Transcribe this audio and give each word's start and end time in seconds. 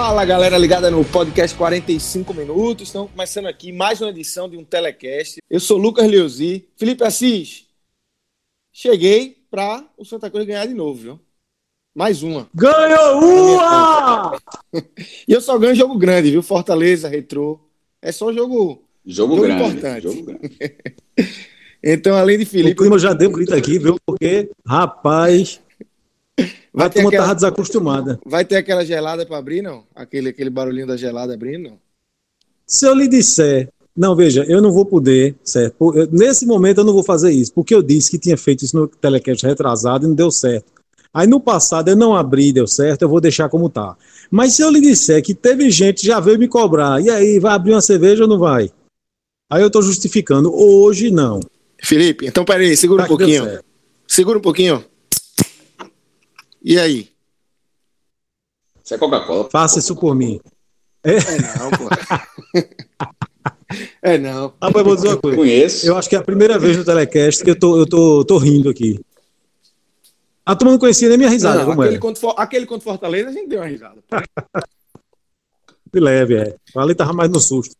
Fala 0.00 0.24
galera 0.24 0.56
ligada 0.56 0.92
no 0.92 1.04
podcast 1.04 1.58
45 1.58 2.32
minutos. 2.32 2.86
Estamos 2.86 3.10
começando 3.10 3.46
aqui 3.46 3.72
mais 3.72 4.00
uma 4.00 4.10
edição 4.10 4.48
de 4.48 4.56
um 4.56 4.62
telecast. 4.62 5.40
Eu 5.50 5.58
sou 5.58 5.76
Lucas 5.76 6.08
Leuzi. 6.08 6.68
Felipe 6.76 7.02
Assis, 7.02 7.66
cheguei 8.72 9.42
para 9.50 9.84
o 9.96 10.04
Santa 10.04 10.30
Cruz 10.30 10.46
ganhar 10.46 10.66
de 10.66 10.72
novo, 10.72 11.00
viu? 11.00 11.20
Mais 11.92 12.22
uma. 12.22 12.48
Ganhou 12.54 13.56
uma! 13.56 14.38
e 15.26 15.32
eu 15.32 15.40
só 15.40 15.58
ganho 15.58 15.74
jogo 15.74 15.98
grande, 15.98 16.30
viu? 16.30 16.44
Fortaleza, 16.44 17.08
Retrô. 17.08 17.58
É 18.00 18.12
só 18.12 18.32
jogo, 18.32 18.84
jogo, 19.04 19.34
jogo 19.34 19.42
grande, 19.42 19.62
importante. 19.62 20.02
Jogo 20.04 20.22
grande. 20.22 20.76
então, 21.82 22.14
além 22.14 22.38
de 22.38 22.44
Felipe. 22.44 22.70
O 22.70 22.76
clima 22.76 23.00
já 23.00 23.12
deu 23.14 23.32
grito 23.32 23.52
aqui, 23.52 23.80
viu? 23.80 23.96
Porque, 24.06 24.48
rapaz. 24.64 25.60
Vai 26.72 26.86
a 26.86 26.90
turma 26.90 27.08
aquela... 27.08 27.24
tava 27.24 27.34
desacostumada. 27.34 28.20
Vai 28.24 28.44
ter 28.44 28.56
aquela 28.56 28.84
gelada 28.84 29.26
para 29.26 29.38
abrir, 29.38 29.62
não? 29.62 29.84
Aquele, 29.94 30.28
aquele 30.28 30.50
barulhinho 30.50 30.86
da 30.86 30.96
gelada 30.96 31.34
abrindo, 31.34 31.70
não? 31.70 31.78
Se 32.66 32.86
eu 32.86 32.94
lhe 32.94 33.08
disser, 33.08 33.68
não, 33.96 34.14
veja, 34.14 34.44
eu 34.46 34.62
não 34.62 34.70
vou 34.70 34.84
poder, 34.84 35.34
certo? 35.42 35.92
Nesse 36.12 36.46
momento 36.46 36.78
eu 36.78 36.84
não 36.84 36.92
vou 36.92 37.02
fazer 37.02 37.32
isso, 37.32 37.52
porque 37.52 37.74
eu 37.74 37.82
disse 37.82 38.10
que 38.10 38.18
tinha 38.18 38.36
feito 38.36 38.64
isso 38.64 38.76
no 38.76 38.86
telecast 38.86 39.44
retrasado 39.44 40.04
e 40.04 40.08
não 40.08 40.14
deu 40.14 40.30
certo. 40.30 40.66
Aí 41.12 41.26
no 41.26 41.40
passado 41.40 41.88
eu 41.88 41.96
não 41.96 42.14
abri, 42.14 42.52
deu 42.52 42.66
certo, 42.66 43.02
eu 43.02 43.08
vou 43.08 43.20
deixar 43.20 43.48
como 43.48 43.68
tá. 43.68 43.96
Mas 44.30 44.52
se 44.52 44.62
eu 44.62 44.70
lhe 44.70 44.80
disser 44.80 45.22
que 45.22 45.34
teve 45.34 45.70
gente 45.70 46.02
que 46.02 46.06
já 46.06 46.20
veio 46.20 46.38
me 46.38 46.46
cobrar, 46.46 47.02
e 47.02 47.10
aí, 47.10 47.40
vai 47.40 47.54
abrir 47.54 47.72
uma 47.72 47.80
cerveja 47.80 48.22
ou 48.22 48.28
não 48.28 48.38
vai? 48.38 48.70
Aí 49.50 49.62
eu 49.62 49.70
tô 49.70 49.80
justificando, 49.82 50.54
hoje 50.54 51.10
não. 51.10 51.40
Felipe, 51.82 52.26
então 52.26 52.44
peraí, 52.44 52.76
segura 52.76 53.02
tá 53.02 53.06
um 53.06 53.16
pouquinho. 53.16 53.60
Segura 54.06 54.38
um 54.38 54.42
pouquinho. 54.42 54.84
E 56.68 56.78
aí? 56.78 57.08
Isso 58.84 58.92
é 58.92 58.98
Coca-Cola. 58.98 59.48
Faça 59.48 59.78
isso 59.78 59.96
por 59.96 60.14
mim. 60.14 60.38
É, 61.02 61.12
é 61.12 61.58
não, 61.58 61.70
pô. 61.70 61.88
é 64.02 64.18
não. 64.18 64.52
Ah, 64.60 64.70
mas 64.70 64.84
vou 64.84 64.94
dizer 64.94 65.08
uma 65.08 65.16
coisa. 65.16 65.38
Conheço. 65.38 65.86
Eu 65.86 65.96
acho 65.96 66.10
que 66.10 66.14
é 66.14 66.18
a 66.18 66.22
primeira 66.22 66.58
vez 66.58 66.76
no 66.76 66.84
telecast 66.84 67.42
que 67.42 67.48
eu 67.48 67.58
tô, 67.58 67.78
eu 67.78 67.86
tô, 67.88 68.22
tô 68.22 68.36
rindo 68.36 68.68
aqui. 68.68 69.00
A 70.44 70.54
turma 70.54 70.72
não 70.72 70.78
conhecia 70.78 71.08
nem 71.08 71.16
minha 71.16 71.30
risada. 71.30 71.64
Não, 71.64 71.72
aquele, 71.72 71.98
contra, 71.98 72.30
aquele 72.32 72.66
contra 72.66 72.84
Fortaleza 72.84 73.30
a 73.30 73.32
gente 73.32 73.48
deu 73.48 73.60
uma 73.60 73.66
risada. 73.66 74.04
De 75.90 76.00
leve, 76.00 76.36
é. 76.36 76.54
Ali 76.76 76.94
tava 76.94 77.14
mais 77.14 77.30
no 77.30 77.40
susto. 77.40 77.74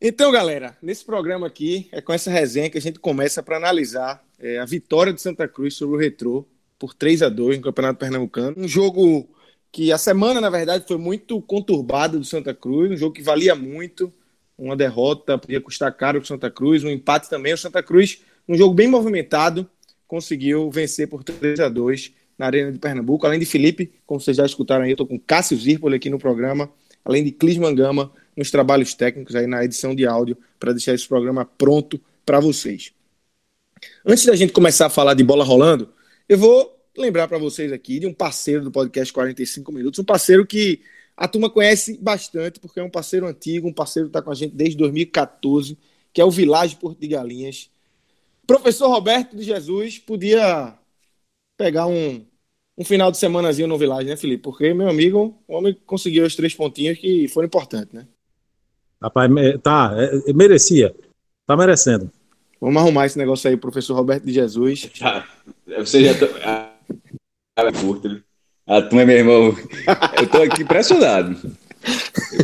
Então, 0.00 0.32
galera, 0.32 0.76
nesse 0.82 1.04
programa 1.04 1.46
aqui, 1.46 1.88
é 1.92 2.00
com 2.00 2.12
essa 2.12 2.28
resenha 2.28 2.68
que 2.68 2.78
a 2.78 2.82
gente 2.82 2.98
começa 2.98 3.40
para 3.40 3.56
analisar 3.56 4.20
é, 4.36 4.58
a 4.58 4.64
vitória 4.64 5.12
de 5.12 5.20
Santa 5.20 5.46
Cruz 5.46 5.74
sobre 5.74 5.94
o 5.94 6.00
Retrô 6.00 6.44
por 6.80 6.94
3 6.94 7.22
a 7.22 7.28
2 7.28 7.58
no 7.58 7.62
Campeonato 7.62 7.98
Pernambucano. 7.98 8.56
Um 8.58 8.66
jogo 8.66 9.28
que 9.70 9.92
a 9.92 9.98
semana, 9.98 10.40
na 10.40 10.48
verdade, 10.48 10.84
foi 10.88 10.96
muito 10.96 11.40
conturbada 11.42 12.18
do 12.18 12.24
Santa 12.24 12.54
Cruz, 12.54 12.90
um 12.90 12.96
jogo 12.96 13.14
que 13.14 13.22
valia 13.22 13.54
muito. 13.54 14.10
Uma 14.58 14.74
derrota 14.74 15.38
podia 15.38 15.60
custar 15.60 15.94
caro 15.94 16.18
para 16.18 16.24
o 16.24 16.26
Santa 16.26 16.50
Cruz, 16.50 16.82
um 16.82 16.88
empate 16.88 17.28
também. 17.28 17.52
O 17.52 17.58
Santa 17.58 17.82
Cruz, 17.82 18.22
um 18.48 18.56
jogo 18.56 18.74
bem 18.74 18.88
movimentado, 18.88 19.68
conseguiu 20.08 20.70
vencer 20.70 21.06
por 21.06 21.22
3 21.22 21.60
a 21.60 21.68
2 21.68 22.12
na 22.38 22.46
Arena 22.46 22.72
de 22.72 22.78
Pernambuco. 22.78 23.26
Além 23.26 23.38
de 23.38 23.46
Felipe, 23.46 23.92
como 24.06 24.18
vocês 24.18 24.38
já 24.38 24.46
escutaram 24.46 24.84
aí, 24.84 24.90
eu 24.90 24.94
estou 24.94 25.06
com 25.06 25.18
Cássio 25.18 25.58
Zirpoli 25.58 25.96
aqui 25.96 26.08
no 26.08 26.18
programa, 26.18 26.70
além 27.04 27.22
de 27.22 27.30
Clis 27.30 27.58
Mangama 27.58 28.10
nos 28.34 28.50
trabalhos 28.50 28.94
técnicos 28.94 29.36
aí 29.36 29.46
na 29.46 29.62
edição 29.62 29.94
de 29.94 30.06
áudio 30.06 30.36
para 30.58 30.72
deixar 30.72 30.94
esse 30.94 31.06
programa 31.06 31.44
pronto 31.44 32.00
para 32.24 32.40
vocês. 32.40 32.92
Antes 34.04 34.24
da 34.24 34.34
gente 34.34 34.52
começar 34.52 34.86
a 34.86 34.90
falar 34.90 35.12
de 35.14 35.22
bola 35.22 35.44
rolando, 35.44 35.90
eu 36.30 36.38
vou 36.38 36.80
lembrar 36.96 37.26
para 37.26 37.38
vocês 37.38 37.72
aqui 37.72 37.98
de 37.98 38.06
um 38.06 38.14
parceiro 38.14 38.62
do 38.62 38.70
podcast 38.70 39.12
45 39.12 39.72
Minutos, 39.72 39.98
um 39.98 40.04
parceiro 40.04 40.46
que 40.46 40.80
a 41.16 41.26
turma 41.26 41.50
conhece 41.50 41.98
bastante, 42.00 42.60
porque 42.60 42.78
é 42.78 42.84
um 42.84 42.88
parceiro 42.88 43.26
antigo, 43.26 43.66
um 43.66 43.72
parceiro 43.72 44.08
que 44.08 44.10
está 44.10 44.22
com 44.22 44.30
a 44.30 44.34
gente 44.36 44.54
desde 44.54 44.76
2014, 44.76 45.76
que 46.12 46.20
é 46.20 46.24
o 46.24 46.30
Village 46.30 46.76
Porto 46.76 47.00
de 47.00 47.08
Galinhas. 47.08 47.68
Professor 48.46 48.88
Roberto 48.88 49.36
de 49.36 49.42
Jesus 49.42 49.98
podia 49.98 50.78
pegar 51.56 51.88
um, 51.88 52.24
um 52.78 52.84
final 52.84 53.10
de 53.10 53.18
semanazinho 53.18 53.66
no 53.66 53.76
Village, 53.76 54.08
né, 54.08 54.16
Felipe? 54.16 54.44
Porque, 54.44 54.72
meu 54.72 54.88
amigo, 54.88 55.36
o 55.48 55.54
homem 55.54 55.76
conseguiu 55.84 56.24
os 56.24 56.36
três 56.36 56.54
pontinhos 56.54 56.96
que 56.96 57.26
foram 57.26 57.46
importantes, 57.46 57.92
né? 57.92 58.06
Rapaz, 59.02 59.28
tá, 59.64 59.96
é, 59.98 60.32
merecia. 60.32 60.94
Tá 61.44 61.56
merecendo. 61.56 62.08
Vamos 62.60 62.82
arrumar 62.82 63.06
esse 63.06 63.16
negócio 63.16 63.48
aí, 63.48 63.56
professor 63.56 63.94
Roberto 63.94 64.24
de 64.24 64.32
Jesus. 64.32 64.90
Já, 64.92 65.24
você 65.78 66.04
já. 66.04 66.14
Tô, 66.14 66.26
a, 66.44 66.70
a, 67.56 67.72
curta. 67.72 68.22
A 68.66 68.82
turma, 68.82 69.06
meu 69.06 69.16
irmão. 69.16 69.56
Eu 70.20 70.26
tô 70.26 70.42
aqui 70.42 70.62
impressionado. 70.62 71.36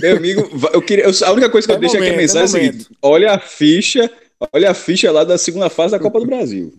Meu 0.01 0.17
amigo, 0.17 0.49
eu 0.73 0.81
queria, 0.81 1.05
eu, 1.05 1.13
a 1.27 1.33
única 1.33 1.51
coisa 1.51 1.67
que 1.67 1.73
é 1.73 1.77
eu 1.77 1.81
deixo 1.81 1.95
momento, 1.95 2.09
aqui 2.09 2.19
a 2.19 2.23
mensagem 2.23 2.61
é, 2.61 2.65
é 2.65 2.69
a 2.69 2.73
seguinte: 2.73 2.97
olha 3.03 3.33
a 3.33 3.39
ficha, 3.39 4.11
olha 4.53 4.71
a 4.71 4.75
ficha 4.75 5.13
lá 5.13 5.23
da 5.25 5.37
segunda 5.37 5.69
fase 5.69 5.93
da 5.93 5.99
Copa 5.99 6.19
do 6.19 6.27
Brasil. 6.27 6.73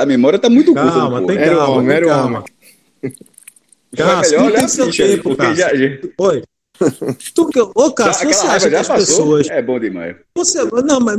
A 0.00 0.06
memória 0.06 0.38
tá 0.38 0.48
muito 0.48 0.72
curta. 0.72 0.90
Calma, 0.90 1.26
tem 1.26 1.36
calma, 1.36 1.56
calma, 1.56 1.92
tem 1.92 2.04
calma. 2.04 2.44
Calma, 3.96 4.20
melhor 4.22 4.44
olhar 4.44 4.64
a 4.64 4.68
ficha, 4.68 5.06
tempo, 5.06 5.22
porque 5.34 5.54
já... 5.56 5.70
Oi. 6.18 6.42
Tu, 7.34 7.50
ô, 7.74 7.92
Cássio, 7.92 8.28
você 8.28 8.46
acha 8.46 8.68
que 8.68 8.76
as 8.76 8.86
passou? 8.86 9.06
pessoas. 9.06 9.50
É 9.50 9.60
bom 9.60 9.80
demais. 9.80 10.16
Você, 10.36 10.62
não, 10.84 11.00
mas 11.00 11.18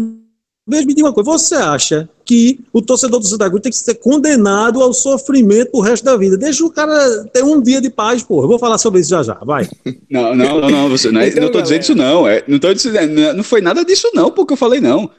Veja, 0.70 0.86
me 0.86 0.94
diga 0.94 1.08
uma 1.08 1.14
coisa, 1.14 1.32
você 1.32 1.56
acha 1.56 2.08
que 2.24 2.60
o 2.72 2.82
torcedor 2.82 3.20
do 3.20 3.26
Santa 3.26 3.50
Cruz 3.50 3.62
tem 3.62 3.72
que 3.72 3.78
ser 3.78 3.96
condenado 3.96 4.82
ao 4.82 4.94
sofrimento 4.94 5.72
pro 5.72 5.80
resto 5.82 6.04
da 6.04 6.16
vida? 6.16 6.38
Deixa 6.38 6.64
o 6.64 6.70
cara 6.70 7.26
ter 7.34 7.44
um 7.44 7.62
dia 7.62 7.82
de 7.82 7.90
paz, 7.90 8.24
porra. 8.24 8.44
Eu 8.44 8.50
vou 8.50 8.60
falar 8.60 8.78
sobre 8.78 9.02
isso 9.02 9.10
já 9.10 9.24
já, 9.24 9.34
vai. 9.34 9.68
Não, 10.10 10.36
não, 10.36 10.60
não, 10.62 10.70
não, 10.70 10.90
você, 10.90 11.12
não, 11.12 11.22
é, 11.22 11.28
então, 11.28 11.44
não 11.44 11.52
tô 11.52 11.62
dizendo 11.62 11.82
isso 11.82 11.96
não, 11.96 12.28
é, 12.28 12.44
não 12.48 12.58
tô 12.58 12.74
dizendo, 12.74 13.14
não, 13.14 13.34
não 13.36 13.44
foi 13.44 13.62
nada 13.62 13.86
disso 13.86 14.10
não, 14.14 14.32
porque 14.32 14.54
eu 14.54 14.58
falei 14.58 14.82
não. 14.82 15.10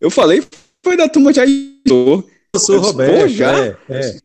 Eu 0.00 0.10
falei, 0.10 0.42
foi 0.84 0.96
da 0.96 1.08
turma 1.08 1.32
já 1.32 1.44
Eu 1.44 2.24
sou 2.56 2.78
Roberto, 2.78 3.28
já? 3.28 3.58
É, 3.58 3.76
é. 3.88 4.16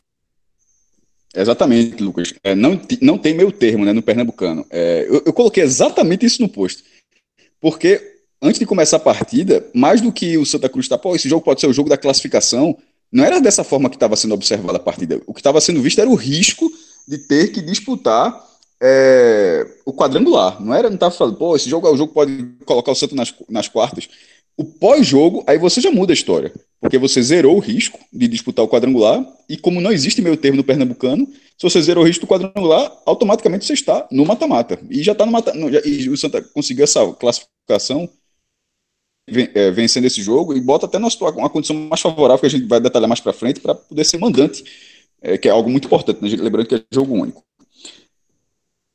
Exatamente, 1.35 2.01
Lucas. 2.01 2.33
É, 2.44 2.56
não, 2.56 2.79
não 3.01 3.18
tem 3.18 3.33
meio 3.33 3.51
termo 3.51 3.85
né, 3.85 3.94
no 3.94 4.01
Pernambucano. 4.01 4.65
É, 4.69 5.06
eu, 5.07 5.24
eu, 5.25 5.33
coloquei 5.33 5.63
exatamente 5.63 6.25
isso 6.25 6.41
no 6.41 6.50
post. 6.50 6.83
Porque 7.59 8.01
antes 8.41 8.59
de 8.59 8.65
começar 8.65 8.97
a 8.97 9.01
partida, 9.01 9.65
mais 9.74 10.01
do 10.01 10.12
que 10.12 10.38
o 10.38 10.45
Santa 10.45 10.69
Cruz 10.69 10.85
está, 10.85 10.97
pô, 10.97 11.15
esse 11.15 11.30
jogo 11.30 11.44
pode 11.44 11.62
ser 11.62 11.68
o 11.68 11.73
jogo 11.73 11.89
da 11.89 11.97
classificação, 11.97 12.77
não 13.12 13.23
era 13.23 13.39
dessa 13.39 13.63
forma 13.63 13.89
que 13.89 13.95
estava 13.95 14.15
sendo 14.15 14.33
observada 14.33 14.77
a 14.77 14.81
partida. 14.81 15.21
O 15.25 15.33
que 15.33 15.39
estava 15.39 15.62
sendo 15.62 15.81
visto 15.81 16.00
era 16.00 16.09
o 16.09 16.15
risco 16.15 16.71
de 17.07 17.18
ter 17.18 17.51
que 17.51 17.62
disputar 17.62 18.45
é, 18.81 19.65
o 19.85 19.94
quadrangular. 19.94 20.62
Não 20.62 20.74
era, 20.74 20.89
não 20.89 20.95
estava 20.95 21.13
falando, 21.13 21.38
pô, 21.38 21.56
esse 21.56 21.69
jogo 21.69 21.88
é 21.88 21.91
o 21.91 21.97
jogo 21.97 22.09
que 22.09 22.13
pode 22.13 22.44
colocar 22.65 22.91
o 22.91 22.95
Santos 22.95 23.15
nas, 23.15 23.33
nas 23.50 23.68
quartas. 23.68 24.07
O 24.56 24.65
pós-jogo, 24.65 25.44
aí 25.45 25.57
você 25.57 25.79
já 25.79 25.91
muda 25.91 26.12
a 26.12 26.15
história. 26.15 26.51
Porque 26.79 26.97
você 26.97 27.21
zerou 27.21 27.56
o 27.56 27.59
risco 27.59 28.00
de 28.13 28.27
disputar 28.27 28.63
o 28.63 28.68
quadrangular, 28.68 29.25
e 29.50 29.57
como 29.57 29.81
não 29.81 29.91
existe 29.91 30.21
meio 30.21 30.38
termo 30.38 30.57
no 30.57 30.63
Pernambucano, 30.63 31.27
se 31.27 31.63
você 31.63 31.81
zerou 31.81 32.03
o 32.03 32.07
risco 32.07 32.25
do 32.25 32.29
quadrangular, 32.29 32.91
automaticamente 33.06 33.65
você 33.65 33.74
está 33.74 34.07
no 34.12 34.25
mata-mata. 34.25 34.80
E 34.89 35.01
já 35.01 35.13
está 35.13 35.25
no 35.25 35.31
mata 35.31 35.53
E 35.85 36.09
o 36.09 36.18
Santa 36.18 36.41
conseguiu 36.41 36.83
essa 36.83 37.06
classificação 37.13 38.09
é, 39.27 39.71
vencendo 39.71 40.06
esse 40.06 40.21
jogo 40.21 40.56
e 40.56 40.62
bota 40.62 40.85
até 40.85 40.97
uma 40.97 41.50
condição 41.50 41.75
mais 41.75 42.00
favorável, 42.00 42.39
que 42.39 42.45
a 42.45 42.50
gente 42.50 42.65
vai 42.68 42.80
detalhar 42.80 43.09
mais 43.09 43.19
para 43.19 43.33
frente, 43.33 43.59
para 43.59 43.75
poder 43.75 44.06
ser 44.06 44.18
mandante, 44.18 44.63
é, 45.21 45.38
que 45.38 45.47
é 45.47 45.51
algo 45.51 45.69
muito 45.69 45.85
importante, 45.85 46.21
né? 46.21 46.30
lembrando 46.30 46.68
que 46.68 46.75
é 46.75 46.83
jogo 46.91 47.13
único. 47.13 47.44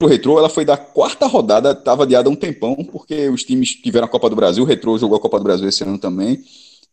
O 0.02 0.06
Retrô, 0.06 0.36
ela 0.36 0.48
foi 0.48 0.64
da 0.64 0.76
quarta 0.76 1.26
rodada, 1.26 1.70
estava 1.70 2.02
adiada 2.02 2.28
há 2.28 2.32
um 2.32 2.34
tempão, 2.34 2.74
porque 2.90 3.28
os 3.28 3.44
times 3.44 3.70
tiveram 3.76 4.06
a 4.06 4.08
Copa 4.08 4.28
do 4.28 4.34
Brasil, 4.34 4.64
o 4.64 4.66
Retrô 4.66 4.98
jogou 4.98 5.16
a 5.16 5.20
Copa 5.20 5.38
do 5.38 5.44
Brasil 5.44 5.68
esse 5.68 5.84
ano 5.84 5.96
também, 5.96 6.44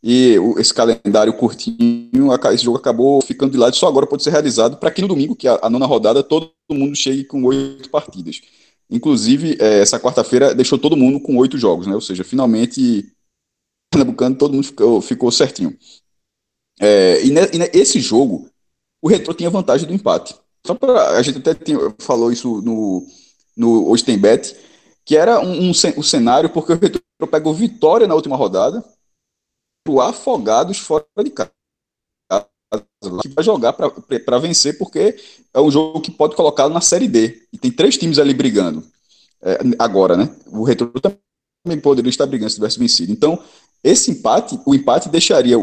e 0.04 0.36
esse 0.58 0.72
calendário 0.72 1.34
curtinho, 1.34 2.32
esse 2.54 2.64
jogo 2.64 2.78
acabou 2.78 3.20
ficando 3.22 3.52
de 3.52 3.58
lado, 3.58 3.76
só 3.76 3.88
agora 3.88 4.06
pode 4.06 4.22
ser 4.22 4.30
realizado 4.30 4.78
para 4.78 4.92
que 4.92 5.02
no 5.02 5.08
domingo, 5.08 5.36
que 5.36 5.48
é 5.48 5.60
a 5.60 5.70
nona 5.72 5.88
rodada, 5.88 6.22
todo 6.22 6.54
mundo 6.70 6.96
chegue 6.96 7.24
com 7.24 7.44
oito 7.46 7.90
partidas. 7.90 8.42
Inclusive, 8.88 9.58
é, 9.60 9.80
essa 9.80 10.00
quarta-feira 10.00 10.54
deixou 10.54 10.78
todo 10.78 10.96
mundo 10.96 11.20
com 11.20 11.36
oito 11.38 11.58
jogos, 11.58 11.88
né? 11.88 11.96
Ou 11.96 12.02
seja, 12.02 12.24
finalmente 12.24 13.12
Pernambucano, 13.92 14.36
todo 14.36 14.54
mundo 14.54 14.66
ficou, 14.66 15.02
ficou 15.02 15.32
certinho. 15.32 15.76
É, 16.80 17.26
e, 17.26 17.32
ne, 17.32 17.42
e 17.42 17.80
esse 17.80 18.00
jogo, 18.00 18.48
o 19.02 19.08
Retro 19.08 19.34
tinha 19.34 19.50
vantagem 19.50 19.88
do 19.88 19.94
empate. 19.94 20.36
Só 20.70 20.76
para 20.76 21.18
a 21.18 21.22
gente 21.24 21.40
até 21.40 21.56
falou 21.98 22.32
isso 22.32 22.62
no, 22.62 23.04
no 23.58 23.90
Ostenbet, 23.90 24.56
que 25.04 25.18
era 25.18 25.40
um, 25.40 25.70
um, 25.70 25.72
um, 25.72 26.04
cenário 26.04 26.48
porque 26.52 26.74
o 26.74 26.78
Retro 26.78 27.02
pegou 27.32 27.56
vitória 27.56 28.06
na 28.06 28.14
última 28.14 28.36
rodada 28.36 28.86
pro 29.84 30.00
Afogados 30.00 30.78
fora 30.78 31.08
de 31.24 31.32
casa. 31.32 31.52
Que 33.24 33.30
vai 33.30 33.44
jogar 33.44 33.74
para 33.74 34.38
vencer, 34.38 34.78
porque 34.78 35.18
é 35.52 35.60
um 35.60 35.72
jogo 35.72 36.02
que 36.02 36.12
pode 36.12 36.36
colocá-lo 36.36 36.72
na 36.72 36.82
Série 36.82 37.08
D. 37.08 37.48
E 37.52 37.58
tem 37.58 37.72
três 37.72 37.98
times 37.98 38.20
ali 38.20 38.36
brigando. 38.36 38.86
É, 39.42 39.58
agora, 39.80 40.16
né? 40.16 40.30
O 40.46 40.62
Retro 40.64 40.94
também 41.02 41.82
poderia 41.82 42.12
estar 42.12 42.28
brigando 42.28 42.52
se 42.52 42.58
tivesse 42.58 42.78
vencido. 42.78 43.12
Então, 43.12 43.44
esse 43.84 44.12
empate, 44.12 44.60
o 44.68 44.76
empate 44.76 45.10
deixaria, 45.10 45.58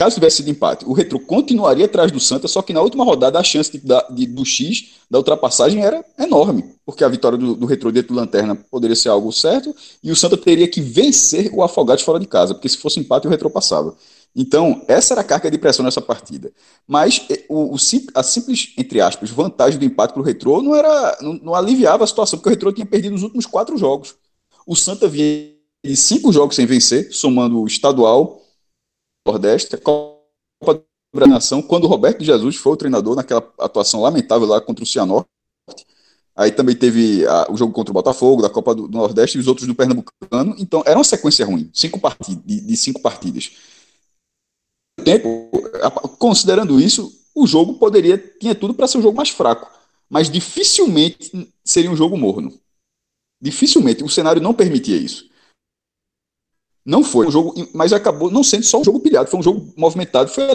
caso 0.00 0.14
tivesse 0.14 0.38
sido 0.38 0.48
empate, 0.48 0.86
o 0.86 0.94
Retro 0.94 1.20
continuaria 1.20 1.84
atrás 1.84 2.10
do 2.10 2.18
Santa, 2.18 2.48
só 2.48 2.62
que 2.62 2.72
na 2.72 2.80
última 2.80 3.04
rodada 3.04 3.38
a 3.38 3.42
chance 3.42 3.70
de, 3.70 3.82
de, 4.14 4.26
do 4.28 4.46
X 4.46 4.92
da 5.10 5.18
ultrapassagem 5.18 5.84
era 5.84 6.02
enorme, 6.18 6.64
porque 6.86 7.04
a 7.04 7.08
vitória 7.08 7.36
do, 7.36 7.54
do 7.54 7.66
Retro 7.66 7.92
dentro 7.92 8.14
do 8.14 8.18
Lanterna 8.18 8.54
poderia 8.54 8.96
ser 8.96 9.10
algo 9.10 9.30
certo, 9.30 9.76
e 10.02 10.10
o 10.10 10.16
Santa 10.16 10.38
teria 10.38 10.66
que 10.66 10.80
vencer 10.80 11.50
o 11.52 11.62
Afogados 11.62 12.02
fora 12.02 12.18
de 12.18 12.26
casa, 12.26 12.54
porque 12.54 12.66
se 12.66 12.78
fosse 12.78 12.98
empate 12.98 13.26
o 13.26 13.30
Retro 13.30 13.50
passava. 13.50 13.94
Então, 14.34 14.82
essa 14.88 15.12
era 15.12 15.20
a 15.20 15.24
carga 15.24 15.50
de 15.50 15.58
pressão 15.58 15.84
nessa 15.84 16.00
partida. 16.00 16.50
Mas 16.88 17.20
o, 17.46 17.74
o, 17.74 17.76
a 18.14 18.22
simples, 18.22 18.72
entre 18.78 19.02
aspas, 19.02 19.28
vantagem 19.28 19.78
do 19.78 19.84
empate 19.84 20.14
para 20.14 20.22
o 20.22 20.24
Retro 20.24 20.62
não, 20.62 20.74
era, 20.74 21.18
não, 21.20 21.34
não 21.34 21.54
aliviava 21.54 22.04
a 22.04 22.06
situação, 22.06 22.38
porque 22.38 22.48
o 22.48 22.52
Retro 22.52 22.72
tinha 22.72 22.86
perdido 22.86 23.14
os 23.16 23.22
últimos 23.22 23.44
quatro 23.44 23.76
jogos. 23.76 24.14
O 24.66 24.74
Santa 24.74 25.06
vinha 25.06 25.50
cinco 25.94 26.32
jogos 26.32 26.56
sem 26.56 26.64
vencer, 26.64 27.12
somando 27.12 27.60
o 27.60 27.66
estadual, 27.66 28.40
Nordeste, 29.26 29.74
a 29.74 29.78
Copa 29.78 30.84
da 31.14 31.26
Nação, 31.26 31.60
quando 31.60 31.84
o 31.84 31.88
Roberto 31.88 32.24
Jesus 32.24 32.56
foi 32.56 32.72
o 32.72 32.76
treinador 32.76 33.16
naquela 33.16 33.52
atuação 33.58 34.00
lamentável 34.00 34.46
lá 34.46 34.60
contra 34.60 34.84
o 34.84 34.86
Cianorte. 34.86 35.28
Aí 36.36 36.50
também 36.52 36.76
teve 36.76 37.26
a, 37.26 37.50
o 37.50 37.56
jogo 37.56 37.72
contra 37.72 37.90
o 37.90 37.94
Botafogo, 37.94 38.42
da 38.42 38.48
Copa 38.48 38.74
do, 38.74 38.88
Nordeste 38.88 39.36
e 39.36 39.40
os 39.40 39.46
outros 39.46 39.66
do 39.66 39.74
Pernambucano. 39.74 40.54
Então, 40.58 40.82
era 40.86 40.96
uma 40.96 41.04
sequência 41.04 41.44
ruim, 41.44 41.70
cinco 41.74 42.00
partidas, 42.00 42.42
de, 42.44 42.60
de 42.60 42.76
cinco 42.76 43.00
partidas. 43.00 43.52
Tempo, 45.04 45.50
considerando 46.18 46.80
isso, 46.80 47.12
o 47.34 47.46
jogo 47.46 47.78
poderia, 47.78 48.18
tinha 48.38 48.54
tudo 48.54 48.74
para 48.74 48.86
ser 48.86 48.98
um 48.98 49.02
jogo 49.02 49.16
mais 49.16 49.30
fraco, 49.30 49.70
mas 50.08 50.30
dificilmente 50.30 51.48
seria 51.64 51.90
um 51.90 51.96
jogo 51.96 52.16
morno. 52.16 52.58
Dificilmente, 53.40 54.04
o 54.04 54.08
cenário 54.08 54.42
não 54.42 54.54
permitia 54.54 54.96
isso. 54.96 55.29
Não 56.84 57.04
foi 57.04 57.26
um 57.26 57.30
jogo, 57.30 57.54
mas 57.74 57.92
acabou 57.92 58.30
não 58.30 58.42
sendo 58.42 58.64
só 58.64 58.80
um 58.80 58.84
jogo 58.84 59.00
pilhado, 59.00 59.30
foi 59.30 59.38
um 59.38 59.42
jogo 59.42 59.72
movimentado, 59.76 60.30
foi 60.30 60.50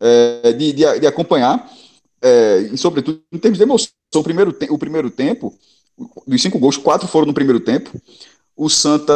é, 0.00 0.52
de, 0.52 0.72
de, 0.72 1.00
de, 1.00 1.06
acompanhar, 1.06 1.70
é, 2.20 2.68
e 2.72 2.76
sobretudo 2.76 3.20
em 3.32 3.38
termos 3.38 3.58
de 3.58 3.64
emoção. 3.64 3.88
O 4.14 4.22
primeiro, 4.22 4.56
o 4.70 4.78
primeiro 4.78 5.10
tempo, 5.10 5.54
dos 6.26 6.42
cinco 6.42 6.58
gols, 6.58 6.76
quatro 6.76 7.08
foram 7.08 7.26
no 7.26 7.34
primeiro 7.34 7.60
tempo. 7.60 7.90
O 8.56 8.70
Santa 8.70 9.12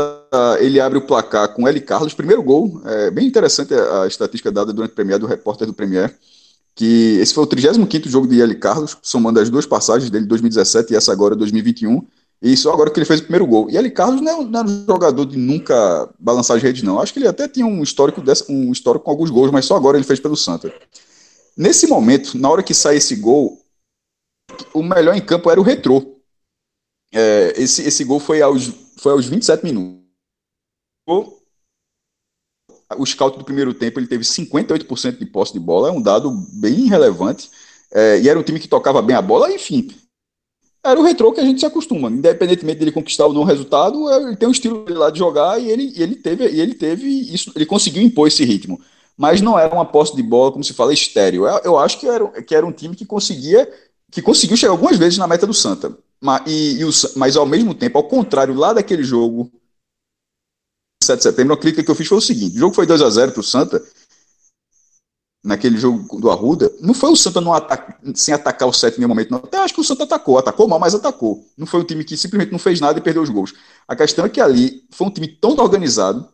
ele 0.60 0.78
abre 0.80 0.98
o 0.98 1.06
placar 1.06 1.54
com 1.54 1.66
L. 1.66 1.80
Carlos, 1.80 2.12
primeiro 2.12 2.42
gol. 2.42 2.80
É 2.84 3.10
bem 3.10 3.26
interessante 3.26 3.74
a, 3.74 4.02
a 4.02 4.06
estatística 4.06 4.52
dada 4.52 4.72
durante 4.72 4.92
o 4.92 4.94
Premier 4.94 5.18
do 5.18 5.26
repórter 5.26 5.66
do 5.66 5.72
Premier, 5.72 6.14
que 6.74 7.18
esse 7.20 7.32
foi 7.32 7.44
o 7.44 7.46
35 7.46 8.08
jogo 8.08 8.26
de 8.26 8.40
L. 8.40 8.54
Carlos, 8.56 8.96
somando 9.02 9.40
as 9.40 9.48
duas 9.48 9.66
passagens 9.66 10.10
dele, 10.10 10.26
2017 10.26 10.92
e 10.92 10.96
essa 10.96 11.12
agora, 11.12 11.34
2021. 11.34 12.06
E 12.42 12.56
só 12.56 12.72
agora 12.72 12.90
que 12.90 12.98
ele 12.98 13.06
fez 13.06 13.20
o 13.20 13.24
primeiro 13.24 13.46
gol. 13.46 13.68
E 13.70 13.76
ele 13.76 13.90
Carlos 13.90 14.22
não, 14.22 14.40
é 14.40 14.44
não 14.44 14.60
era 14.60 14.68
um 14.68 14.86
jogador 14.86 15.26
de 15.26 15.36
nunca 15.36 16.08
balançar 16.18 16.56
as 16.56 16.62
redes, 16.62 16.82
não. 16.82 16.98
Acho 16.98 17.12
que 17.12 17.18
ele 17.18 17.28
até 17.28 17.46
tinha 17.46 17.66
um 17.66 17.82
histórico, 17.82 18.22
dessa, 18.22 18.50
um 18.50 18.72
histórico 18.72 19.04
com 19.04 19.10
alguns 19.10 19.28
gols, 19.28 19.50
mas 19.50 19.66
só 19.66 19.76
agora 19.76 19.98
ele 19.98 20.06
fez 20.06 20.18
pelo 20.18 20.36
Santa. 20.36 20.72
Nesse 21.54 21.86
momento, 21.86 22.38
na 22.38 22.48
hora 22.48 22.62
que 22.62 22.72
sai 22.72 22.96
esse 22.96 23.16
gol, 23.16 23.60
o 24.72 24.82
melhor 24.82 25.14
em 25.14 25.20
campo 25.20 25.50
era 25.50 25.60
o 25.60 25.64
Retrô. 25.64 26.16
É, 27.12 27.52
esse, 27.56 27.82
esse 27.82 28.04
gol 28.04 28.18
foi 28.18 28.40
aos, 28.40 28.68
foi 28.96 29.12
aos 29.12 29.26
27 29.26 29.62
minutos. 29.62 30.00
O 32.96 33.04
scout 33.04 33.38
do 33.38 33.44
primeiro 33.44 33.74
tempo 33.74 34.00
ele 34.00 34.06
teve 34.06 34.24
58% 34.24 35.18
de 35.18 35.26
posse 35.26 35.52
de 35.52 35.60
bola, 35.60 35.88
é 35.88 35.92
um 35.92 36.00
dado 36.00 36.30
bem 36.54 36.86
relevante. 36.86 37.50
É, 37.92 38.18
e 38.20 38.28
era 38.28 38.38
um 38.38 38.42
time 38.42 38.58
que 38.58 38.68
tocava 38.68 39.02
bem 39.02 39.14
a 39.14 39.20
bola, 39.20 39.52
enfim 39.52 39.99
era 40.82 40.98
o 40.98 41.02
retrô 41.02 41.32
que 41.32 41.40
a 41.40 41.44
gente 41.44 41.60
se 41.60 41.66
acostuma. 41.66 42.10
Independentemente 42.10 42.78
dele 42.78 42.92
conquistar 42.92 43.26
ou 43.26 43.32
não 43.32 43.42
o 43.42 43.44
resultado, 43.44 44.08
é, 44.10 44.22
ele 44.22 44.36
tem 44.36 44.48
um 44.48 44.52
estilo 44.52 44.84
lá 44.88 45.10
de 45.10 45.18
jogar 45.18 45.60
e 45.60 45.70
ele, 45.70 45.92
ele 45.96 46.16
teve, 46.16 46.44
ele 46.44 46.74
teve 46.74 47.06
isso, 47.06 47.52
ele 47.54 47.66
conseguiu 47.66 48.02
impor 48.02 48.28
esse 48.28 48.44
ritmo. 48.44 48.80
Mas 49.16 49.40
não 49.42 49.58
era 49.58 49.74
uma 49.74 49.84
posse 49.84 50.16
de 50.16 50.22
bola, 50.22 50.50
como 50.52 50.64
se 50.64 50.72
fala, 50.72 50.94
estéreo. 50.94 51.46
Eu, 51.46 51.60
eu 51.64 51.78
acho 51.78 51.98
que 52.00 52.08
era, 52.08 52.26
que 52.42 52.54
era 52.54 52.66
um 52.66 52.72
time 52.72 52.96
que 52.96 53.04
conseguia, 53.04 53.70
que 54.10 54.22
conseguiu 54.22 54.56
chegar 54.56 54.72
algumas 54.72 54.96
vezes 54.96 55.18
na 55.18 55.26
meta 55.26 55.46
do 55.46 55.52
Santa. 55.52 55.96
Mas, 56.20 56.42
e, 56.46 56.78
e 56.80 56.84
o, 56.84 56.90
mas 57.16 57.36
ao 57.36 57.44
mesmo 57.46 57.74
tempo, 57.74 57.98
ao 57.98 58.04
contrário, 58.04 58.54
lá 58.54 58.72
daquele 58.72 59.02
jogo, 59.02 59.50
7 61.02 61.18
de 61.18 61.22
setembro, 61.22 61.54
a 61.54 61.58
crítica 61.58 61.82
que 61.82 61.90
eu 61.90 61.94
fiz 61.94 62.08
foi 62.08 62.18
o 62.18 62.22
seguinte: 62.22 62.56
o 62.56 62.60
jogo 62.60 62.74
foi 62.74 62.86
2 62.86 63.02
a 63.02 63.10
0 63.10 63.32
para 63.32 63.40
o 63.40 63.44
Santa, 63.44 63.82
naquele 65.42 65.78
jogo 65.78 66.20
do 66.20 66.30
Arruda, 66.30 66.70
não 66.80 66.92
foi 66.92 67.10
o 67.10 67.16
Santa 67.16 67.40
não 67.40 67.52
ataca, 67.52 67.96
sem 68.14 68.34
atacar 68.34 68.68
o 68.68 68.72
set 68.72 68.94
em 68.94 68.98
nenhum 68.98 69.08
momento, 69.08 69.30
não. 69.30 69.38
Até 69.38 69.58
acho 69.58 69.74
que 69.74 69.80
o 69.80 69.84
Santa 69.84 70.04
atacou, 70.04 70.38
atacou 70.38 70.68
mal, 70.68 70.78
mas 70.78 70.94
atacou. 70.94 71.44
Não 71.56 71.66
foi 71.66 71.80
um 71.80 71.84
time 71.84 72.04
que 72.04 72.16
simplesmente 72.16 72.52
não 72.52 72.58
fez 72.58 72.80
nada 72.80 72.98
e 72.98 73.02
perdeu 73.02 73.22
os 73.22 73.30
gols. 73.30 73.54
A 73.88 73.96
questão 73.96 74.24
é 74.24 74.28
que 74.28 74.40
ali 74.40 74.84
foi 74.90 75.06
um 75.06 75.10
time 75.10 75.28
tão 75.28 75.50
organizado 75.52 76.28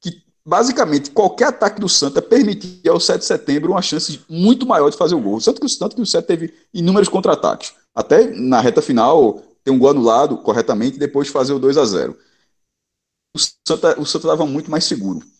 que 0.00 0.22
basicamente 0.46 1.10
qualquer 1.10 1.48
ataque 1.48 1.80
do 1.80 1.88
Santa 1.88 2.22
permitia 2.22 2.92
ao 2.92 3.00
7 3.00 3.18
de 3.18 3.24
setembro 3.24 3.72
uma 3.72 3.82
chance 3.82 4.20
muito 4.28 4.64
maior 4.64 4.90
de 4.90 4.96
fazer 4.96 5.16
o 5.16 5.20
gol. 5.20 5.40
Tanto 5.40 5.60
que 5.60 5.66
o 5.66 5.68
Santa 5.68 5.96
que 5.96 6.02
o 6.02 6.06
Santa 6.06 6.26
teve 6.28 6.54
inúmeros 6.72 7.08
contra-ataques. 7.08 7.74
Até 7.94 8.30
na 8.30 8.60
reta 8.60 8.80
final 8.80 9.42
ter 9.64 9.72
um 9.72 9.78
gol 9.78 9.90
anulado 9.90 10.38
corretamente 10.38 10.96
e 10.96 11.00
depois 11.00 11.28
fazer 11.28 11.52
o 11.52 11.58
2 11.58 11.76
a 11.78 11.84
0. 11.84 12.16
O 13.36 13.40
Santa 13.68 14.00
o 14.00 14.06
Santa 14.06 14.28
estava 14.28 14.46
muito 14.46 14.70
mais 14.70 14.84
seguro 14.84 15.33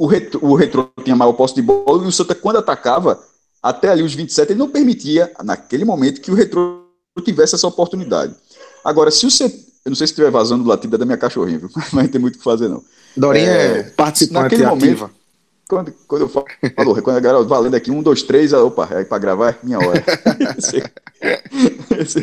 o 0.00 0.06
retro, 0.06 0.40
o 0.42 0.54
retro 0.54 0.90
tinha 1.04 1.14
maior 1.14 1.34
posse 1.34 1.54
de 1.54 1.60
bola 1.60 2.02
e 2.02 2.08
o 2.08 2.10
Santa, 2.10 2.34
quando 2.34 2.56
atacava, 2.56 3.22
até 3.62 3.90
ali 3.90 4.02
os 4.02 4.14
27, 4.14 4.52
ele 4.52 4.58
não 4.58 4.70
permitia, 4.70 5.30
naquele 5.44 5.84
momento, 5.84 6.22
que 6.22 6.30
o 6.30 6.34
retro 6.34 6.86
tivesse 7.22 7.54
essa 7.54 7.66
oportunidade. 7.66 8.34
Agora, 8.82 9.10
se 9.10 9.26
o 9.26 9.30
C... 9.30 9.44
eu 9.44 9.90
não 9.90 9.94
sei 9.94 10.06
se 10.06 10.14
estiver 10.14 10.30
vazando 10.30 10.64
o 10.64 10.66
latido 10.66 10.96
da 10.96 11.04
minha 11.04 11.18
cachorrinha, 11.18 11.58
viu? 11.58 11.68
mas 11.92 11.92
não 11.92 12.08
tem 12.08 12.18
muito 12.18 12.36
o 12.36 12.38
que 12.38 12.44
fazer, 12.44 12.66
não. 12.66 12.82
Dorinha 13.14 13.50
é, 13.50 13.78
é 13.78 13.82
participante 13.82 14.42
naquele 14.44 14.64
ativa. 14.64 15.06
momento, 15.06 15.20
quando, 15.68 15.94
quando 16.08 16.22
eu 16.22 16.28
falo, 16.30 16.46
falou, 16.74 17.02
quando 17.02 17.16
a 17.18 17.20
galera 17.20 17.44
valendo 17.44 17.74
aqui, 17.74 17.90
um, 17.90 18.02
dois, 18.02 18.22
três, 18.22 18.54
opa, 18.54 18.88
é 18.92 19.04
para 19.04 19.18
gravar, 19.18 19.50
é 19.50 19.58
minha 19.62 19.78
hora. 19.78 20.02
esse, 20.56 20.82
esse, 21.98 22.20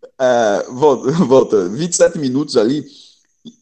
uh, 0.00 0.72
volta, 0.72 1.10
volta, 1.10 1.68
27 1.70 2.20
minutos 2.20 2.56
ali, 2.56 2.86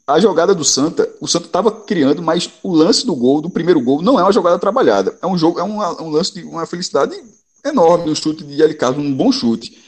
A 0.07 0.21
jogada 0.21 0.55
do 0.55 0.65
Santa, 0.65 1.09
o 1.21 1.27
Santa 1.27 1.47
estava 1.47 1.71
criando, 1.71 2.23
mas 2.23 2.51
o 2.63 2.75
lance 2.75 3.07
do 3.07 3.15
gol, 3.15 3.41
do 3.41 3.51
primeiro 3.51 3.81
gol, 3.81 4.03
não 4.03 4.19
é 4.19 4.23
uma 4.23 4.33
jogada 4.33 4.59
trabalhada. 4.59 5.17
É 5.23 5.27
um 5.27 5.37
jogo, 5.37 5.59
é 5.59 5.63
uma, 5.63 6.03
um 6.03 6.11
lance 6.11 6.35
de 6.35 6.43
uma 6.45 6.67
felicidade 6.67 7.15
enorme, 7.65 8.11
um 8.11 8.15
chute 8.15 8.45
de 8.45 8.63
Eli 8.63 8.75
Carlos, 8.75 9.05
um 9.05 9.15
bom 9.15 9.33
chute. 9.33 9.79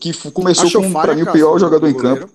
Que 0.00 0.12
começou 0.32 0.66
Achou 0.66 0.82
com, 0.82 0.92
para 0.92 1.14
mim, 1.14 1.22
o 1.22 1.32
pior 1.32 1.58
jogador 1.58 1.88
em 1.88 1.94
campo. 1.94 2.28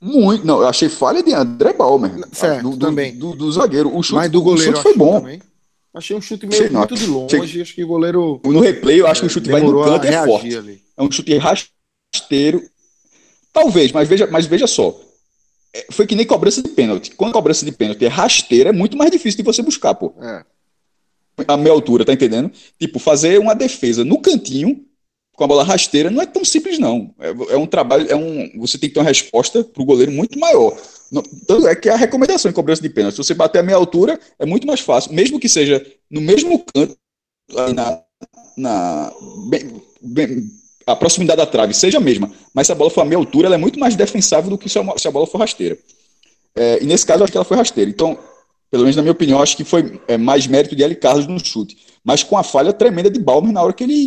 Muito. 0.00 0.46
Não, 0.46 0.60
eu 0.60 0.66
achei 0.66 0.88
falha 0.88 1.22
de 1.22 1.32
André 1.32 1.72
Balmer. 1.72 2.12
Certo, 2.32 2.62
do, 2.62 2.70
do, 2.76 2.86
também. 2.86 3.16
Do, 3.16 3.34
do, 3.34 3.50
zagueiro. 3.52 3.96
O 3.96 4.02
chute, 4.02 4.16
Mas 4.16 4.30
do 4.30 4.42
goleiro, 4.42 4.72
o 4.72 4.74
chute 4.74 4.82
foi 4.82 4.96
bom. 4.96 5.20
Também. 5.20 5.40
Achei 5.94 6.14
um 6.16 6.20
chute 6.20 6.46
meio 6.46 6.72
muito 6.72 6.94
de 6.94 7.06
longe. 7.06 7.36
Achei... 7.36 7.62
Acho 7.62 7.74
que 7.74 7.84
o 7.84 7.86
goleiro. 7.86 8.40
No 8.44 8.60
replay, 8.60 9.00
eu 9.00 9.06
acho 9.06 9.22
que 9.22 9.26
o 9.28 9.30
chute 9.30 9.50
vai 9.50 9.62
no 9.62 9.82
canto 9.82 10.06
é 10.06 10.24
forte. 10.26 10.56
Ali. 10.56 10.82
É 10.96 11.02
um 11.02 11.10
chute 11.10 11.38
rasteiro. 11.38 12.62
Talvez, 13.52 13.92
mas 13.92 14.06
veja, 14.06 14.28
mas 14.30 14.44
veja 14.44 14.66
só. 14.66 14.94
É, 15.74 15.86
foi 15.90 16.06
que 16.06 16.14
nem 16.14 16.26
cobrança 16.26 16.62
de 16.62 16.68
pênalti. 16.70 17.12
Quando 17.14 17.30
a 17.30 17.34
cobrança 17.34 17.64
de 17.64 17.72
pênalti 17.72 18.04
é 18.04 18.08
rasteira, 18.08 18.70
é 18.70 18.72
muito 18.72 18.96
mais 18.96 19.10
difícil 19.10 19.38
de 19.38 19.42
você 19.42 19.62
buscar, 19.62 19.94
pô. 19.94 20.14
É. 20.20 20.44
A 21.46 21.56
meia 21.56 21.72
altura, 21.72 22.04
tá 22.04 22.12
entendendo? 22.12 22.50
Tipo, 22.78 22.98
fazer 22.98 23.38
uma 23.38 23.54
defesa 23.54 24.04
no 24.04 24.20
cantinho 24.20 24.86
com 25.36 25.44
a 25.44 25.46
bola 25.46 25.62
rasteira 25.62 26.10
não 26.10 26.22
é 26.22 26.26
tão 26.26 26.44
simples, 26.44 26.78
não. 26.78 27.14
É, 27.20 27.28
é 27.28 27.56
um 27.56 27.66
trabalho, 27.66 28.10
é 28.10 28.16
um. 28.16 28.58
Você 28.60 28.78
tem 28.78 28.88
que 28.88 28.94
ter 28.94 29.00
uma 29.00 29.06
resposta 29.06 29.62
para 29.62 29.82
o 29.82 29.86
goleiro 29.86 30.10
muito 30.10 30.38
maior. 30.38 30.76
Tanto 31.46 31.68
é 31.68 31.76
que 31.76 31.88
é 31.88 31.92
a 31.92 31.96
recomendação 31.96 32.50
em 32.50 32.54
cobrança 32.54 32.82
de 32.82 32.88
pênalti. 32.88 33.14
Se 33.14 33.22
você 33.22 33.34
bater 33.34 33.58
a 33.58 33.62
meia 33.62 33.76
altura, 33.76 34.18
é 34.38 34.46
muito 34.46 34.66
mais 34.66 34.80
fácil, 34.80 35.12
mesmo 35.12 35.38
que 35.38 35.48
seja 35.48 35.84
no 36.10 36.20
mesmo 36.22 36.64
canto, 36.74 36.96
na, 37.74 38.02
na 38.56 39.12
bem, 39.48 39.82
bem, 40.02 40.50
a 40.86 40.94
proximidade 40.94 41.38
da 41.38 41.46
trave 41.46 41.74
seja 41.74 41.98
a 41.98 42.00
mesma, 42.00 42.30
mas 42.54 42.68
se 42.68 42.72
a 42.72 42.76
bola 42.76 42.90
for 42.90 43.00
a 43.00 43.04
meia 43.04 43.18
altura, 43.18 43.48
ela 43.48 43.56
é 43.56 43.58
muito 43.58 43.78
mais 43.78 43.96
defensável 43.96 44.50
do 44.50 44.56
que 44.56 44.68
se 44.68 44.78
a, 44.78 45.10
bola 45.10 45.26
for 45.26 45.38
rasteira. 45.38 45.76
É, 46.54 46.82
e 46.82 46.86
nesse 46.86 47.04
caso, 47.04 47.20
eu 47.20 47.24
acho 47.24 47.32
que 47.32 47.36
ela 47.36 47.44
foi 47.44 47.56
rasteira. 47.56 47.90
Então, 47.90 48.18
pelo 48.70 48.84
menos 48.84 48.96
na 48.96 49.02
minha 49.02 49.12
opinião, 49.12 49.42
acho 49.42 49.56
que 49.56 49.64
foi 49.64 50.00
é, 50.06 50.16
mais 50.16 50.46
mérito 50.46 50.76
de 50.76 50.84
L. 50.84 50.94
Carlos 50.94 51.26
no 51.26 51.44
chute, 51.44 51.76
mas 52.04 52.22
com 52.22 52.38
a 52.38 52.42
falha 52.44 52.72
tremenda 52.72 53.10
de 53.10 53.18
Balmer 53.18 53.52
na 53.52 53.62
hora 53.62 53.72
que 53.72 53.82
ele 53.82 54.06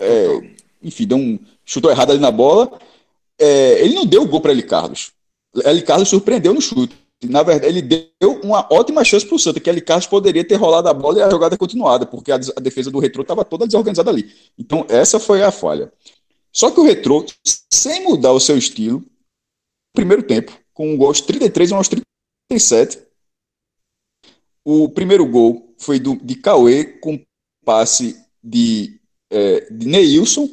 é, 0.00 0.40
enfim, 0.82 1.06
deu 1.06 1.18
um, 1.18 1.38
chutou 1.64 1.90
errado 1.90 2.10
ali 2.10 2.20
na 2.20 2.30
bola. 2.30 2.78
É, 3.38 3.84
ele 3.84 3.94
não 3.94 4.04
deu 4.04 4.22
o 4.22 4.28
gol 4.28 4.40
para 4.40 4.52
L. 4.52 4.62
Carlos. 4.62 5.12
L. 5.64 5.82
Carlos 5.82 6.08
surpreendeu 6.08 6.52
no 6.54 6.60
chute. 6.60 6.96
Na 7.22 7.42
verdade, 7.42 7.66
ele 7.66 7.82
deu 7.82 8.40
uma 8.42 8.66
ótima 8.72 9.04
chance 9.04 9.26
para 9.26 9.36
o 9.36 9.38
Santa, 9.38 9.60
que 9.60 9.68
L. 9.68 9.80
Carlos 9.82 10.06
poderia 10.06 10.46
ter 10.46 10.54
rolado 10.54 10.88
a 10.88 10.94
bola 10.94 11.18
e 11.18 11.22
a 11.22 11.30
jogada 11.30 11.56
continuada, 11.56 12.06
porque 12.06 12.32
a, 12.32 12.36
a 12.36 12.60
defesa 12.60 12.90
do 12.90 12.98
Retrô 12.98 13.22
estava 13.22 13.44
toda 13.44 13.66
desorganizada 13.66 14.10
ali. 14.10 14.32
Então, 14.58 14.86
essa 14.88 15.20
foi 15.20 15.42
a 15.42 15.50
falha. 15.50 15.92
Só 16.50 16.70
que 16.70 16.80
o 16.80 16.84
Retrô, 16.84 17.24
sem 17.70 18.04
mudar 18.04 18.32
o 18.32 18.40
seu 18.40 18.56
estilo, 18.56 19.04
primeiro 19.92 20.22
tempo, 20.22 20.58
com 20.72 20.92
um 20.92 20.96
gol 20.96 21.08
aos 21.08 21.20
33 21.20 21.70
e 21.70 21.74
um 21.74 21.76
aos 21.76 21.90
37, 22.50 23.06
o 24.64 24.88
primeiro 24.88 25.26
gol 25.26 25.74
foi 25.78 25.98
do, 25.98 26.16
de 26.16 26.36
Cauê 26.36 26.84
com 26.84 27.20
passe 27.64 28.18
de 28.42 28.98
é, 29.30 29.70
de 29.70 29.86
Neilson 29.86 30.48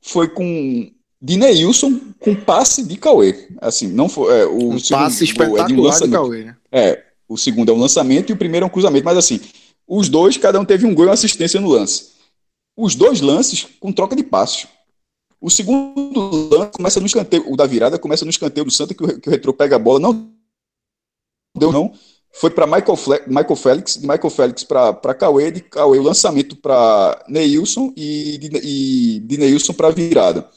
foi 0.00 0.28
com 0.28 0.90
de 1.20 1.36
Neilson 1.36 2.00
com 2.20 2.34
passe 2.34 2.82
de 2.82 2.96
Cauê. 2.96 3.48
Assim, 3.60 3.88
não 3.88 4.08
foi 4.08 4.40
é, 4.40 4.46
o 4.46 4.70
um 4.70 4.80
passe 4.80 5.24
espetacular 5.24 5.64
é 5.64 5.66
de, 5.66 5.74
um 5.74 5.82
lançamento. 5.82 6.10
de 6.10 6.16
Cauê, 6.16 6.44
né? 6.44 6.56
É, 6.70 7.04
o 7.28 7.36
segundo 7.36 7.70
é 7.70 7.74
um 7.74 7.78
lançamento 7.78 8.30
e 8.30 8.32
o 8.32 8.36
primeiro 8.36 8.64
é 8.64 8.66
um 8.66 8.70
cruzamento, 8.70 9.04
mas 9.04 9.18
assim, 9.18 9.40
os 9.86 10.08
dois, 10.08 10.36
cada 10.36 10.58
um 10.60 10.64
teve 10.64 10.86
um 10.86 10.94
gol 10.94 11.06
e 11.06 11.08
uma 11.08 11.14
assistência 11.14 11.60
no 11.60 11.68
lance. 11.68 12.10
Os 12.76 12.94
dois 12.94 13.20
lances 13.20 13.66
com 13.80 13.92
troca 13.92 14.14
de 14.14 14.22
passos. 14.22 14.66
O 15.40 15.50
segundo 15.50 16.48
lance 16.50 16.72
começa 16.72 17.00
no 17.00 17.06
escanteio, 17.06 17.50
o 17.50 17.56
da 17.56 17.66
virada 17.66 17.98
começa 17.98 18.24
no 18.24 18.30
escanteio 18.30 18.64
do 18.64 18.72
Santa, 18.72 18.94
que 18.94 19.02
o, 19.02 19.20
que 19.20 19.28
o 19.28 19.30
Retro 19.30 19.52
pega 19.52 19.76
a 19.76 19.78
bola, 19.78 20.00
não 20.00 20.30
deu 21.56 21.72
não, 21.72 21.92
foi 22.32 22.50
para 22.50 22.66
Michael, 22.66 22.98
Michael 23.26 23.56
Félix, 23.56 23.96
de 23.96 24.06
Michael 24.06 24.30
Félix 24.30 24.64
para 24.64 25.14
Cauê, 25.14 25.50
de 25.50 25.60
Cauê 25.60 25.98
o 25.98 26.02
lançamento 26.02 26.56
para 26.56 27.24
Neilson 27.28 27.92
e 27.96 28.38
de, 28.38 28.56
e 28.62 29.20
de 29.20 29.38
Neilson 29.38 29.72
para 29.72 29.90
virada. 29.90 30.48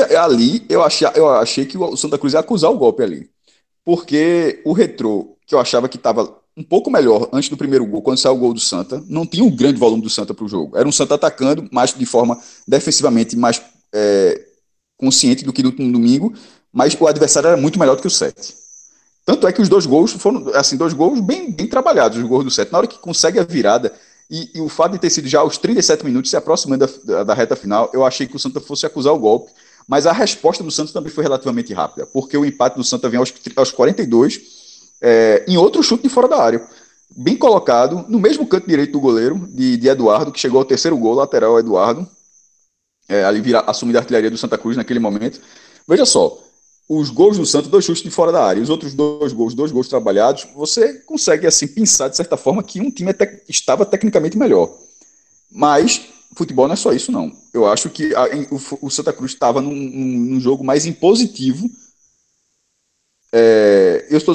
Ali 0.00 0.64
eu 0.68 0.82
achei, 0.82 1.08
eu 1.14 1.28
achei 1.28 1.66
que 1.66 1.76
o 1.76 1.96
Santa 1.96 2.18
Cruz 2.18 2.32
ia 2.32 2.40
acusar 2.40 2.70
o 2.70 2.78
golpe 2.78 3.02
ali. 3.02 3.30
Porque 3.84 4.62
o 4.64 4.72
retrô, 4.72 5.36
que 5.46 5.54
eu 5.54 5.60
achava 5.60 5.88
que 5.88 5.96
estava 5.96 6.36
um 6.56 6.62
pouco 6.62 6.90
melhor 6.90 7.28
antes 7.32 7.48
do 7.48 7.56
primeiro 7.56 7.84
gol, 7.84 8.00
quando 8.00 8.18
saiu 8.18 8.34
o 8.34 8.38
gol 8.38 8.54
do 8.54 8.60
Santa, 8.60 9.02
não 9.08 9.26
tinha 9.26 9.44
um 9.44 9.50
grande 9.50 9.78
volume 9.78 10.02
do 10.02 10.10
Santa 10.10 10.32
para 10.32 10.44
o 10.44 10.48
jogo. 10.48 10.76
Era 10.76 10.88
um 10.88 10.92
Santa 10.92 11.16
atacando, 11.16 11.68
mas 11.70 11.92
de 11.92 12.06
forma 12.06 12.40
defensivamente 12.66 13.36
mais 13.36 13.60
é, 13.92 14.40
consciente 14.96 15.44
do 15.44 15.52
que 15.52 15.62
no 15.62 15.70
domingo, 15.72 16.32
mas 16.72 16.96
o 16.98 17.06
adversário 17.06 17.48
era 17.48 17.56
muito 17.56 17.78
melhor 17.78 17.96
do 17.96 18.02
que 18.02 18.08
o 18.08 18.10
Sete. 18.10 18.54
Tanto 19.24 19.46
é 19.46 19.52
que 19.52 19.62
os 19.62 19.68
dois 19.68 19.86
gols 19.86 20.12
foram, 20.12 20.48
assim, 20.54 20.76
dois 20.76 20.92
gols 20.92 21.20
bem, 21.20 21.50
bem 21.50 21.66
trabalhados, 21.66 22.18
os 22.18 22.24
gols 22.24 22.44
do 22.44 22.50
Sete. 22.50 22.70
Na 22.70 22.78
hora 22.78 22.86
que 22.86 22.98
consegue 22.98 23.38
a 23.38 23.44
virada, 23.44 23.92
e, 24.30 24.50
e, 24.54 24.60
o 24.60 24.68
fato 24.68 24.92
de 24.92 24.98
ter 24.98 25.10
sido 25.10 25.28
já 25.28 25.40
aos 25.40 25.58
37 25.58 26.04
minutos, 26.04 26.30
se 26.30 26.36
aproximando 26.36 26.86
da, 26.86 26.92
da, 27.04 27.24
da, 27.24 27.34
reta 27.34 27.54
final, 27.54 27.90
eu 27.92 28.04
achei 28.04 28.26
que 28.26 28.36
o 28.36 28.38
Santa 28.38 28.60
fosse 28.60 28.86
acusar 28.86 29.12
o 29.12 29.18
golpe. 29.18 29.52
Mas 29.86 30.06
a 30.06 30.12
resposta 30.12 30.64
do 30.64 30.70
Santos 30.70 30.92
também 30.92 31.12
foi 31.12 31.22
relativamente 31.22 31.72
rápida, 31.74 32.06
porque 32.06 32.36
o 32.36 32.44
empate 32.44 32.76
do 32.76 32.84
Santa 32.84 33.08
vem 33.08 33.18
aos, 33.18 33.32
aos 33.56 33.70
42, 33.70 34.40
é, 35.00 35.44
em 35.46 35.56
outro 35.56 35.82
chute 35.82 36.02
de 36.02 36.08
fora 36.08 36.26
da 36.28 36.42
área. 36.42 36.66
Bem 37.16 37.36
colocado, 37.36 38.04
no 38.08 38.18
mesmo 38.18 38.46
canto 38.46 38.66
direito 38.66 38.92
do 38.92 39.00
goleiro, 39.00 39.46
de, 39.50 39.76
de 39.76 39.88
Eduardo, 39.88 40.32
que 40.32 40.40
chegou 40.40 40.58
ao 40.58 40.64
terceiro 40.64 40.96
gol, 40.96 41.14
lateral 41.14 41.58
Eduardo, 41.58 42.08
é, 43.08 43.24
ali 43.24 43.40
vira, 43.40 43.60
assumindo 43.60 43.98
a 43.98 44.00
artilharia 44.00 44.30
do 44.30 44.38
Santa 44.38 44.56
Cruz 44.56 44.76
naquele 44.76 44.98
momento. 44.98 45.40
Veja 45.86 46.06
só, 46.06 46.38
os 46.88 47.10
gols 47.10 47.36
do 47.36 47.46
Santos, 47.46 47.70
dois 47.70 47.84
chutes 47.84 48.02
de 48.02 48.10
fora 48.10 48.32
da 48.32 48.42
área, 48.42 48.62
os 48.62 48.70
outros 48.70 48.94
dois 48.94 49.32
gols, 49.32 49.54
dois 49.54 49.70
gols 49.70 49.88
trabalhados, 49.88 50.46
você 50.54 50.94
consegue 51.00 51.46
assim 51.46 51.66
pensar 51.66 52.08
de 52.08 52.16
certa 52.16 52.36
forma 52.36 52.62
que 52.62 52.80
um 52.80 52.90
time 52.90 53.14
estava 53.48 53.84
tecnicamente 53.84 54.36
melhor. 54.36 54.74
Mas 55.50 56.13
futebol 56.34 56.66
não 56.66 56.74
é 56.74 56.76
só 56.76 56.92
isso, 56.92 57.12
não. 57.12 57.32
Eu 57.52 57.66
acho 57.66 57.88
que 57.90 58.14
a, 58.14 58.24
o, 58.50 58.86
o, 58.86 58.90
Santa 58.90 59.12
Cruz 59.12 59.32
estava 59.32 59.60
num, 59.60 59.74
num, 59.74 60.40
jogo 60.40 60.64
mais 60.64 60.86
impositivo. 60.86 61.68
É, 63.32 64.06
eu 64.10 64.18
estou, 64.18 64.34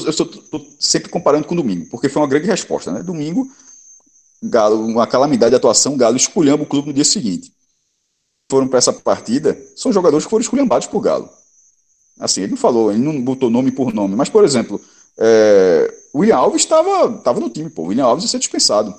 sempre 0.79 1.09
comparando 1.09 1.47
com 1.47 1.55
domingo, 1.55 1.87
porque 1.89 2.09
foi 2.09 2.21
uma 2.21 2.27
grande 2.27 2.47
resposta. 2.47 2.91
Né? 2.91 3.01
Domingo, 3.01 3.49
Galo, 4.41 4.85
uma 4.85 5.07
calamidade 5.07 5.51
de 5.51 5.55
atuação, 5.55 5.97
Galo 5.97 6.17
esculhamba 6.17 6.63
o 6.63 6.67
clube 6.67 6.89
no 6.89 6.93
dia 6.93 7.05
seguinte. 7.05 7.53
Foram 8.49 8.67
para 8.67 8.79
essa 8.79 8.91
partida, 8.91 9.57
são 9.75 9.93
jogadores 9.93 10.25
que 10.25 10.29
foram 10.29 10.41
esculhambados 10.41 10.87
por 10.87 11.01
Galo. 11.01 11.29
Assim, 12.19 12.41
ele 12.41 12.51
não 12.51 12.57
falou, 12.57 12.91
ele 12.91 13.01
não 13.01 13.21
botou 13.21 13.49
nome 13.49 13.71
por 13.71 13.93
nome, 13.93 14.15
mas, 14.15 14.29
por 14.29 14.43
exemplo, 14.43 14.81
é, 15.17 15.93
William 16.13 16.37
Alves 16.37 16.61
estava 16.61 17.39
no 17.39 17.49
time, 17.49 17.69
pô. 17.69 17.83
William 17.83 18.05
Alves 18.05 18.23
ia 18.23 18.29
ser 18.29 18.39
dispensado. 18.39 18.93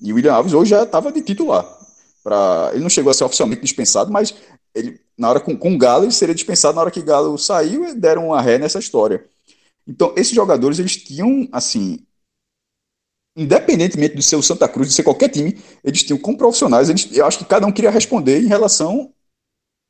E 0.00 0.12
o 0.12 0.16
William 0.16 0.34
Alves 0.34 0.52
hoje 0.52 0.70
já 0.70 0.82
estava 0.82 1.10
de 1.10 1.22
titular. 1.22 1.77
Pra, 2.22 2.70
ele 2.72 2.82
não 2.82 2.90
chegou 2.90 3.10
a 3.10 3.14
ser 3.14 3.24
oficialmente 3.24 3.62
dispensado, 3.62 4.12
mas 4.12 4.34
ele, 4.74 5.00
na 5.16 5.30
hora 5.30 5.40
com, 5.40 5.56
com 5.56 5.74
o 5.74 5.78
Galo, 5.78 6.04
ele 6.04 6.12
seria 6.12 6.34
dispensado 6.34 6.74
na 6.74 6.82
hora 6.82 6.90
que 6.90 7.00
o 7.00 7.04
Galo 7.04 7.38
saiu 7.38 7.84
e 7.84 7.94
deram 7.94 8.28
uma 8.28 8.40
ré 8.40 8.58
nessa 8.58 8.78
história. 8.78 9.24
Então, 9.86 10.12
esses 10.16 10.34
jogadores, 10.34 10.78
eles 10.78 10.96
tinham, 10.96 11.48
assim, 11.50 11.98
independentemente 13.36 14.16
de 14.16 14.22
ser 14.22 14.36
o 14.36 14.42
Santa 14.42 14.68
Cruz, 14.68 14.88
de 14.88 14.94
ser 14.94 15.02
qualquer 15.02 15.28
time, 15.28 15.58
eles 15.82 16.02
tinham 16.02 16.18
como 16.18 16.36
profissionais, 16.36 16.88
eles, 16.88 17.08
eu 17.16 17.24
acho 17.24 17.38
que 17.38 17.44
cada 17.44 17.66
um 17.66 17.72
queria 17.72 17.90
responder 17.90 18.40
em 18.40 18.48
relação 18.48 19.12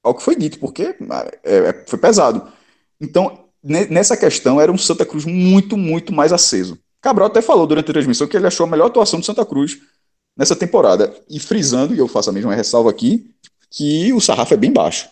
ao 0.05 0.15
que 0.15 0.23
foi 0.23 0.37
dito, 0.37 0.59
porque 0.59 0.95
é, 1.45 1.69
é, 1.69 1.85
foi 1.87 1.99
pesado. 1.99 2.53
Então, 3.01 3.49
nessa 3.63 4.17
questão, 4.17 4.61
era 4.61 4.71
um 4.71 4.79
Santa 4.79 5.05
Cruz 5.05 5.25
muito, 5.25 5.77
muito 5.77 6.13
mais 6.13 6.33
aceso. 6.33 6.79
Cabral 7.01 7.29
até 7.29 7.41
falou 7.41 7.67
durante 7.67 7.91
a 7.91 7.93
transmissão 7.93 8.27
que 8.27 8.37
ele 8.37 8.47
achou 8.47 8.67
a 8.67 8.69
melhor 8.69 8.87
atuação 8.87 9.21
do 9.21 9.27
Santa 9.27 9.45
Cruz 9.47 9.79
nessa 10.39 10.55
temporada. 10.55 11.13
E 11.29 11.41
frisando, 11.41 11.95
e 11.95 11.99
eu 11.99 12.07
faço 12.07 12.31
a 12.31 12.33
mesma 12.33 12.55
ressalva 12.55 12.89
aqui, 12.89 13.29
que 13.69 14.13
o 14.13 14.21
sarrafo 14.21 14.55
é 14.55 14.57
bem 14.57 14.73
baixo. 14.73 15.09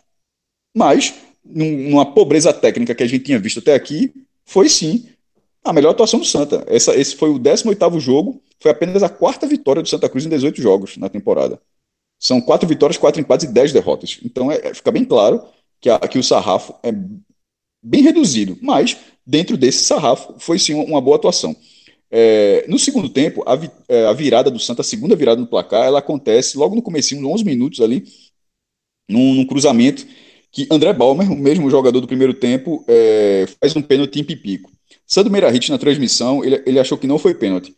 Mas, 0.74 1.14
numa 1.44 2.06
pobreza 2.06 2.52
técnica 2.52 2.94
que 2.94 3.02
a 3.02 3.06
gente 3.06 3.24
tinha 3.24 3.38
visto 3.38 3.58
até 3.58 3.74
aqui, 3.74 4.14
foi 4.44 4.68
sim 4.68 5.08
a 5.64 5.72
melhor 5.72 5.90
atuação 5.90 6.20
do 6.20 6.24
Santa. 6.24 6.64
Essa, 6.68 6.94
esse 6.94 7.16
foi 7.16 7.30
o 7.30 7.38
18º 7.38 7.98
jogo, 7.98 8.40
foi 8.60 8.70
apenas 8.70 9.02
a 9.02 9.08
quarta 9.08 9.46
vitória 9.46 9.82
do 9.82 9.88
Santa 9.88 10.08
Cruz 10.08 10.24
em 10.24 10.28
18 10.28 10.62
jogos 10.62 10.96
na 10.96 11.08
temporada. 11.08 11.60
São 12.18 12.40
quatro 12.40 12.68
vitórias, 12.68 12.96
quatro 12.96 13.20
empates 13.20 13.48
e 13.48 13.52
dez 13.52 13.72
derrotas. 13.72 14.20
Então 14.24 14.50
é, 14.50 14.72
fica 14.72 14.90
bem 14.90 15.04
claro 15.04 15.42
que, 15.80 15.90
a, 15.90 15.98
que 15.98 16.18
o 16.18 16.22
sarrafo 16.22 16.74
é 16.82 16.92
bem 17.82 18.02
reduzido, 18.02 18.56
mas 18.62 18.96
dentro 19.26 19.56
desse 19.56 19.84
sarrafo 19.84 20.34
foi 20.38 20.58
sim 20.58 20.74
uma, 20.74 21.00
boa 21.00 21.16
atuação. 21.16 21.54
É, 22.10 22.64
no 22.68 22.78
segundo 22.78 23.08
tempo, 23.08 23.42
a, 23.46 23.58
é, 23.88 24.06
a, 24.06 24.12
virada 24.12 24.50
do 24.50 24.58
Santa, 24.58 24.82
a 24.82 24.84
segunda 24.84 25.16
virada 25.16 25.40
no 25.40 25.46
placar, 25.46 25.84
ela 25.84 25.98
acontece 25.98 26.56
logo 26.56 26.74
no 26.74 26.82
começo, 26.82 27.16
uns 27.16 27.24
11 27.24 27.44
minutos 27.44 27.80
ali, 27.80 28.04
num, 29.08 29.34
num, 29.34 29.46
cruzamento 29.46 30.06
que 30.52 30.66
André 30.70 30.92
Balmer, 30.92 31.30
o 31.30 31.36
mesmo 31.36 31.68
jogador 31.70 32.00
do 32.00 32.06
primeiro 32.06 32.32
tempo, 32.32 32.84
é, 32.88 33.46
faz 33.60 33.74
um 33.76 33.82
pênalti 33.82 34.20
em 34.20 34.24
pipico. 34.24 34.70
Sandro 35.06 35.32
Meirahit, 35.32 35.70
na 35.70 35.78
transmissão, 35.78 36.44
ele, 36.44 36.62
ele 36.66 36.80
achou 36.80 36.96
que 36.96 37.06
não 37.06 37.18
foi 37.18 37.34
pênalti. 37.34 37.76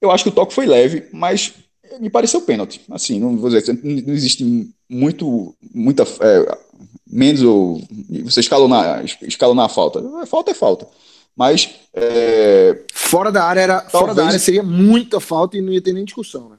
Eu 0.00 0.10
acho 0.10 0.24
que 0.24 0.30
o 0.30 0.32
toque 0.32 0.54
foi 0.54 0.66
leve, 0.66 1.08
mas 1.12 1.52
me 2.00 2.08
pareceu 2.08 2.40
pênalti. 2.40 2.80
Assim, 2.90 3.18
não 3.18 3.36
vou 3.36 3.50
dizer, 3.50 3.78
não 3.82 4.14
existe 4.14 4.44
muito, 4.88 5.54
muita. 5.74 6.02
É, 6.02 6.58
menos 7.06 7.42
ou. 7.42 7.82
Você 8.24 8.40
escalou 8.40 8.68
na, 8.68 9.02
escalou 9.22 9.54
na 9.54 9.68
falta. 9.68 10.02
Falta 10.26 10.50
é 10.50 10.54
falta. 10.54 10.88
Mas. 11.36 11.70
É, 11.94 12.82
fora 12.92 13.30
da 13.32 13.44
área 13.44 13.60
era. 13.60 13.74
Talvez, 13.80 13.92
fora 13.92 14.14
da 14.14 14.26
área 14.26 14.38
seria 14.38 14.62
muita 14.62 15.20
falta 15.20 15.56
e 15.56 15.60
não 15.60 15.72
ia 15.72 15.80
ter 15.80 15.92
nem 15.92 16.04
discussão, 16.04 16.48
né? 16.48 16.56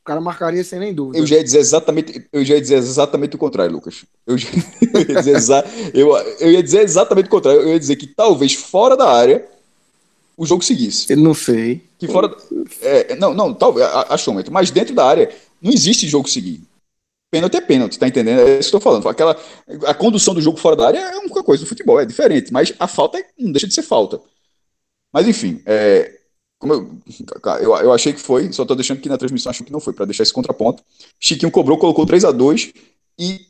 O 0.00 0.04
cara 0.04 0.20
marcaria 0.20 0.64
sem 0.64 0.80
nem 0.80 0.92
dúvida. 0.92 1.18
Eu 1.18 1.26
já 1.26 1.36
ia 1.36 1.44
dizer 1.44 1.58
exatamente, 1.58 2.26
eu 2.32 2.44
já 2.44 2.54
ia 2.54 2.60
dizer 2.60 2.74
exatamente 2.74 3.36
o 3.36 3.38
contrário, 3.38 3.72
Lucas. 3.72 4.04
Eu, 4.26 4.36
já, 4.36 4.48
eu, 4.92 5.00
ia 5.00 5.22
dizer 5.22 5.64
eu, 5.94 6.16
eu 6.40 6.50
ia 6.50 6.62
dizer 6.62 6.82
exatamente 6.82 7.26
o 7.26 7.30
contrário. 7.30 7.60
Eu 7.60 7.68
ia 7.68 7.78
dizer 7.78 7.94
que 7.94 8.08
talvez 8.08 8.52
fora 8.52 8.96
da 8.96 9.08
área 9.08 9.46
o 10.36 10.44
jogo 10.44 10.64
seguisse. 10.64 11.12
Eu 11.12 11.18
não 11.18 11.34
sei. 11.34 11.82
Que 11.98 12.08
fora. 12.08 12.34
É, 12.80 13.14
não, 13.14 13.32
não, 13.32 13.54
talvez, 13.54 13.86
achou, 14.08 14.34
mas 14.50 14.72
dentro 14.72 14.92
da 14.92 15.04
área 15.04 15.30
não 15.60 15.70
existe 15.70 16.08
jogo 16.08 16.28
seguir. 16.28 16.60
Pênalti 17.32 17.56
é 17.56 17.60
pênalti, 17.62 17.98
tá 17.98 18.06
entendendo? 18.06 18.40
É 18.40 18.58
isso 18.58 18.68
que 18.68 18.74
eu 18.74 18.78
estou 18.78 18.80
falando. 18.80 19.08
Aquela, 19.08 19.40
a 19.86 19.94
condução 19.94 20.34
do 20.34 20.42
jogo 20.42 20.58
fora 20.58 20.76
da 20.76 20.86
área 20.86 20.98
é 20.98 21.16
uma 21.16 21.42
coisa 21.42 21.64
do 21.64 21.68
futebol, 21.68 21.98
é 21.98 22.04
diferente, 22.04 22.52
mas 22.52 22.74
a 22.78 22.86
falta 22.86 23.18
é, 23.18 23.24
não 23.38 23.50
deixa 23.50 23.66
de 23.66 23.72
ser 23.72 23.80
falta. 23.80 24.20
Mas 25.10 25.26
enfim, 25.26 25.62
é, 25.64 26.20
como 26.58 26.74
eu, 26.74 26.90
eu, 27.62 27.76
eu, 27.78 27.92
achei 27.92 28.12
que 28.12 28.20
foi, 28.20 28.52
só 28.52 28.64
estou 28.64 28.76
deixando 28.76 28.98
aqui 28.98 29.08
na 29.08 29.16
transmissão, 29.16 29.48
acho 29.48 29.64
que 29.64 29.72
não 29.72 29.80
foi, 29.80 29.94
para 29.94 30.04
deixar 30.04 30.24
esse 30.24 30.32
contraponto. 30.32 30.84
Chiquinho 31.18 31.50
cobrou, 31.50 31.78
colocou 31.78 32.04
3 32.04 32.26
a 32.26 32.30
2 32.30 32.74
e 33.18 33.46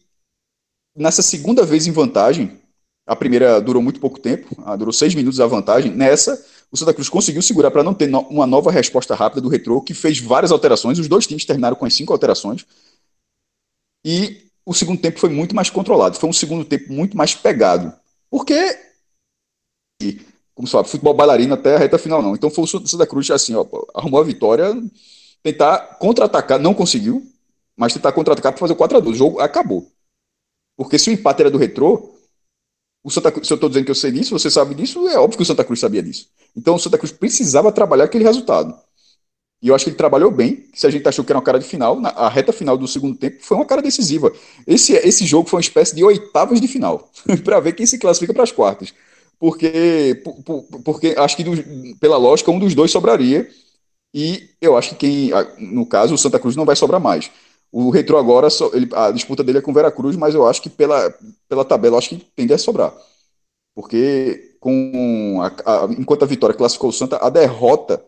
nessa 0.97 1.21
segunda 1.21 1.65
vez 1.65 1.89
em 1.89 1.91
vantagem, 1.91 2.57
a 3.05 3.17
primeira 3.17 3.61
durou 3.61 3.83
muito 3.83 3.99
pouco 3.99 4.21
tempo, 4.21 4.57
ah, 4.65 4.77
durou 4.77 4.93
seis 4.93 5.12
minutos 5.12 5.41
a 5.41 5.47
vantagem. 5.49 5.91
Nessa, 5.91 6.41
o 6.71 6.77
Santa 6.77 6.95
Cruz 6.95 7.09
conseguiu 7.09 7.43
segurar 7.43 7.73
para 7.73 7.83
não 7.83 7.95
ter 7.95 8.07
no, 8.07 8.21
uma 8.29 8.47
nova 8.47 8.71
resposta 8.71 9.12
rápida 9.17 9.41
do 9.41 9.49
Retrô, 9.49 9.81
que 9.81 9.93
fez 9.93 10.21
várias 10.21 10.53
alterações. 10.53 11.01
Os 11.01 11.09
dois 11.09 11.27
times 11.27 11.45
terminaram 11.45 11.75
com 11.75 11.85
as 11.85 11.95
cinco 11.95 12.12
alterações. 12.12 12.65
E 14.05 14.49
o 14.65 14.75
segundo 14.75 15.01
tempo 15.01 15.19
foi 15.19 15.31
muito 15.31 15.55
mais 15.55 15.71
controlado. 15.71 16.19
Foi 16.19 16.29
um 16.29 16.33
segundo 16.33 16.65
tempo 16.65 16.93
muito 16.93 17.17
mais 17.17 17.35
pegado. 17.35 17.93
Porque 18.31 18.79
como 20.55 20.67
se 20.67 20.73
fala, 20.73 20.85
futebol 20.85 21.15
bailarino 21.15 21.55
até 21.55 21.75
a 21.75 21.79
reta 21.79 21.99
final, 21.99 22.23
não. 22.23 22.35
Então 22.35 22.51
foi 22.51 22.65
o 22.65 22.67
Santa 22.67 23.07
Cruz 23.07 23.31
assim, 23.31 23.55
ó, 23.55 23.67
arrumou 23.95 24.21
a 24.21 24.25
vitória, 24.25 24.75
tentar 25.43 25.99
contra-atacar, 25.99 26.59
não 26.59 26.75
conseguiu, 26.75 27.27
mas 27.77 27.95
tentar 27.95 28.13
contra-atacar 28.13 28.53
para 28.53 28.61
fazer 28.61 28.75
o 28.75 28.77
4x2. 28.77 29.09
O 29.09 29.15
jogo 29.15 29.41
acabou. 29.41 29.91
Porque 30.77 30.99
se 30.99 31.11
o 31.11 31.13
empate 31.13 31.43
era 31.43 31.51
do 31.51 31.59
retrô, 31.59 32.15
o 33.03 33.11
Santa 33.11 33.33
Cruz, 33.33 33.47
se 33.47 33.53
eu 33.53 33.57
estou 33.57 33.69
dizendo 33.69 33.85
que 33.85 33.91
eu 33.91 33.97
sei 33.97 34.13
disso, 34.13 34.39
você 34.39 34.51
sabe 34.51 34.75
disso, 34.75 35.09
é 35.09 35.19
óbvio 35.19 35.39
que 35.39 35.43
o 35.43 35.47
Santa 35.47 35.65
Cruz 35.65 35.81
sabia 35.81 36.03
disso. 36.03 36.29
Então 36.57 36.75
o 36.75 36.79
Santa 36.79 36.99
Cruz 36.99 37.13
precisava 37.13 37.73
trabalhar 37.73 38.05
aquele 38.05 38.25
resultado. 38.25 38.79
E 39.62 39.69
eu 39.69 39.75
acho 39.75 39.85
que 39.85 39.90
ele 39.90 39.97
trabalhou 39.97 40.31
bem. 40.31 40.64
Se 40.75 40.87
a 40.87 40.90
gente 40.90 41.09
achou 41.09 41.25
que 41.25 41.31
era 41.31 41.38
uma 41.38 41.45
cara 41.45 41.59
de 41.59 41.64
final, 41.64 42.00
na, 42.00 42.09
a 42.11 42.28
reta 42.28 42.52
final 42.52 42.76
do 42.76 42.88
segundo 42.88 43.16
tempo 43.16 43.37
foi 43.40 43.57
uma 43.57 43.66
cara 43.66 43.81
decisiva. 43.81 44.33
Esse, 44.66 44.95
esse 44.95 45.25
jogo 45.25 45.49
foi 45.49 45.59
uma 45.59 45.62
espécie 45.62 45.95
de 45.95 46.02
oitavas 46.02 46.61
de 46.61 46.66
final, 46.66 47.09
para 47.45 47.61
ver 47.61 47.73
quem 47.73 47.87
se 47.87 47.99
classifica 47.99 48.35
para 48.35 48.42
as 48.42 48.52
quartas 48.52 48.92
porque, 49.42 50.23
porque 50.85 51.16
acho 51.19 51.37
que 51.37 51.42
do, 51.42 51.97
pela 51.99 52.16
lógica 52.16 52.52
um 52.52 52.61
dos 52.61 52.76
dois 52.76 52.92
sobraria 52.92 53.50
e 54.14 54.50
eu 54.61 54.76
acho 54.76 54.90
que 54.90 54.95
quem, 54.95 55.31
no 55.59 55.85
caso, 55.85 56.14
o 56.14 56.19
Santa 56.19 56.38
Cruz 56.38 56.54
não 56.54 56.64
vai 56.64 56.76
sobrar 56.76 57.00
mais. 57.00 57.28
O 57.73 57.90
Retro 57.90 58.16
agora, 58.19 58.47
ele, 58.73 58.88
a 58.95 59.11
disputa 59.11 59.42
dele 59.42 59.59
é 59.59 59.61
com 59.61 59.73
o 59.73 59.75
Veracruz, 59.75 60.14
mas 60.14 60.37
eu 60.37 60.47
acho 60.47 60.62
que 60.62 60.71
pela, 60.71 61.12
pela 61.49 61.64
tabela, 61.64 61.99
acho 61.99 62.11
que 62.11 62.19
tende 62.37 62.52
a 62.54 62.59
sobrar. 62.59 62.95
Porque 63.75 64.57
com 64.61 65.40
a, 65.42 65.87
a, 65.87 65.87
enquanto 65.99 66.23
a 66.23 66.26
vitória 66.26 66.54
classificou 66.54 66.90
o 66.90 66.92
Santa, 66.92 67.16
a 67.16 67.28
derrota 67.28 68.04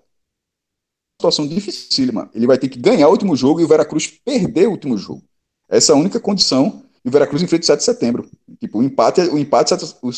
situação 1.25 1.47
dificílima. 1.47 2.31
Ele 2.35 2.47
vai 2.47 2.59
ter 2.59 2.69
que 2.69 2.79
ganhar 2.79 3.09
o 3.09 3.11
último 3.11 3.35
jogo 3.37 3.61
e 3.61 3.65
o 3.65 3.69
Veracruz 3.69 4.07
perder 4.07 4.69
o 4.69 4.73
último 4.73 4.99
jogo. 4.99 5.23
Essa 5.69 5.93
é 5.93 5.95
a 5.95 5.99
única 5.99 6.21
condição 6.21 6.83
e 7.05 7.09
o 7.09 7.11
Veracruz 7.11 7.43
enfrenta 7.43 7.63
o 7.63 7.67
7 7.67 7.79
de 7.79 7.85
setembro. 7.85 8.29
Tipo, 8.61 8.79
o 8.79 8.83
empate, 8.83 9.21
o 9.23 9.39
empate 9.39 9.75
o, 9.75 10.11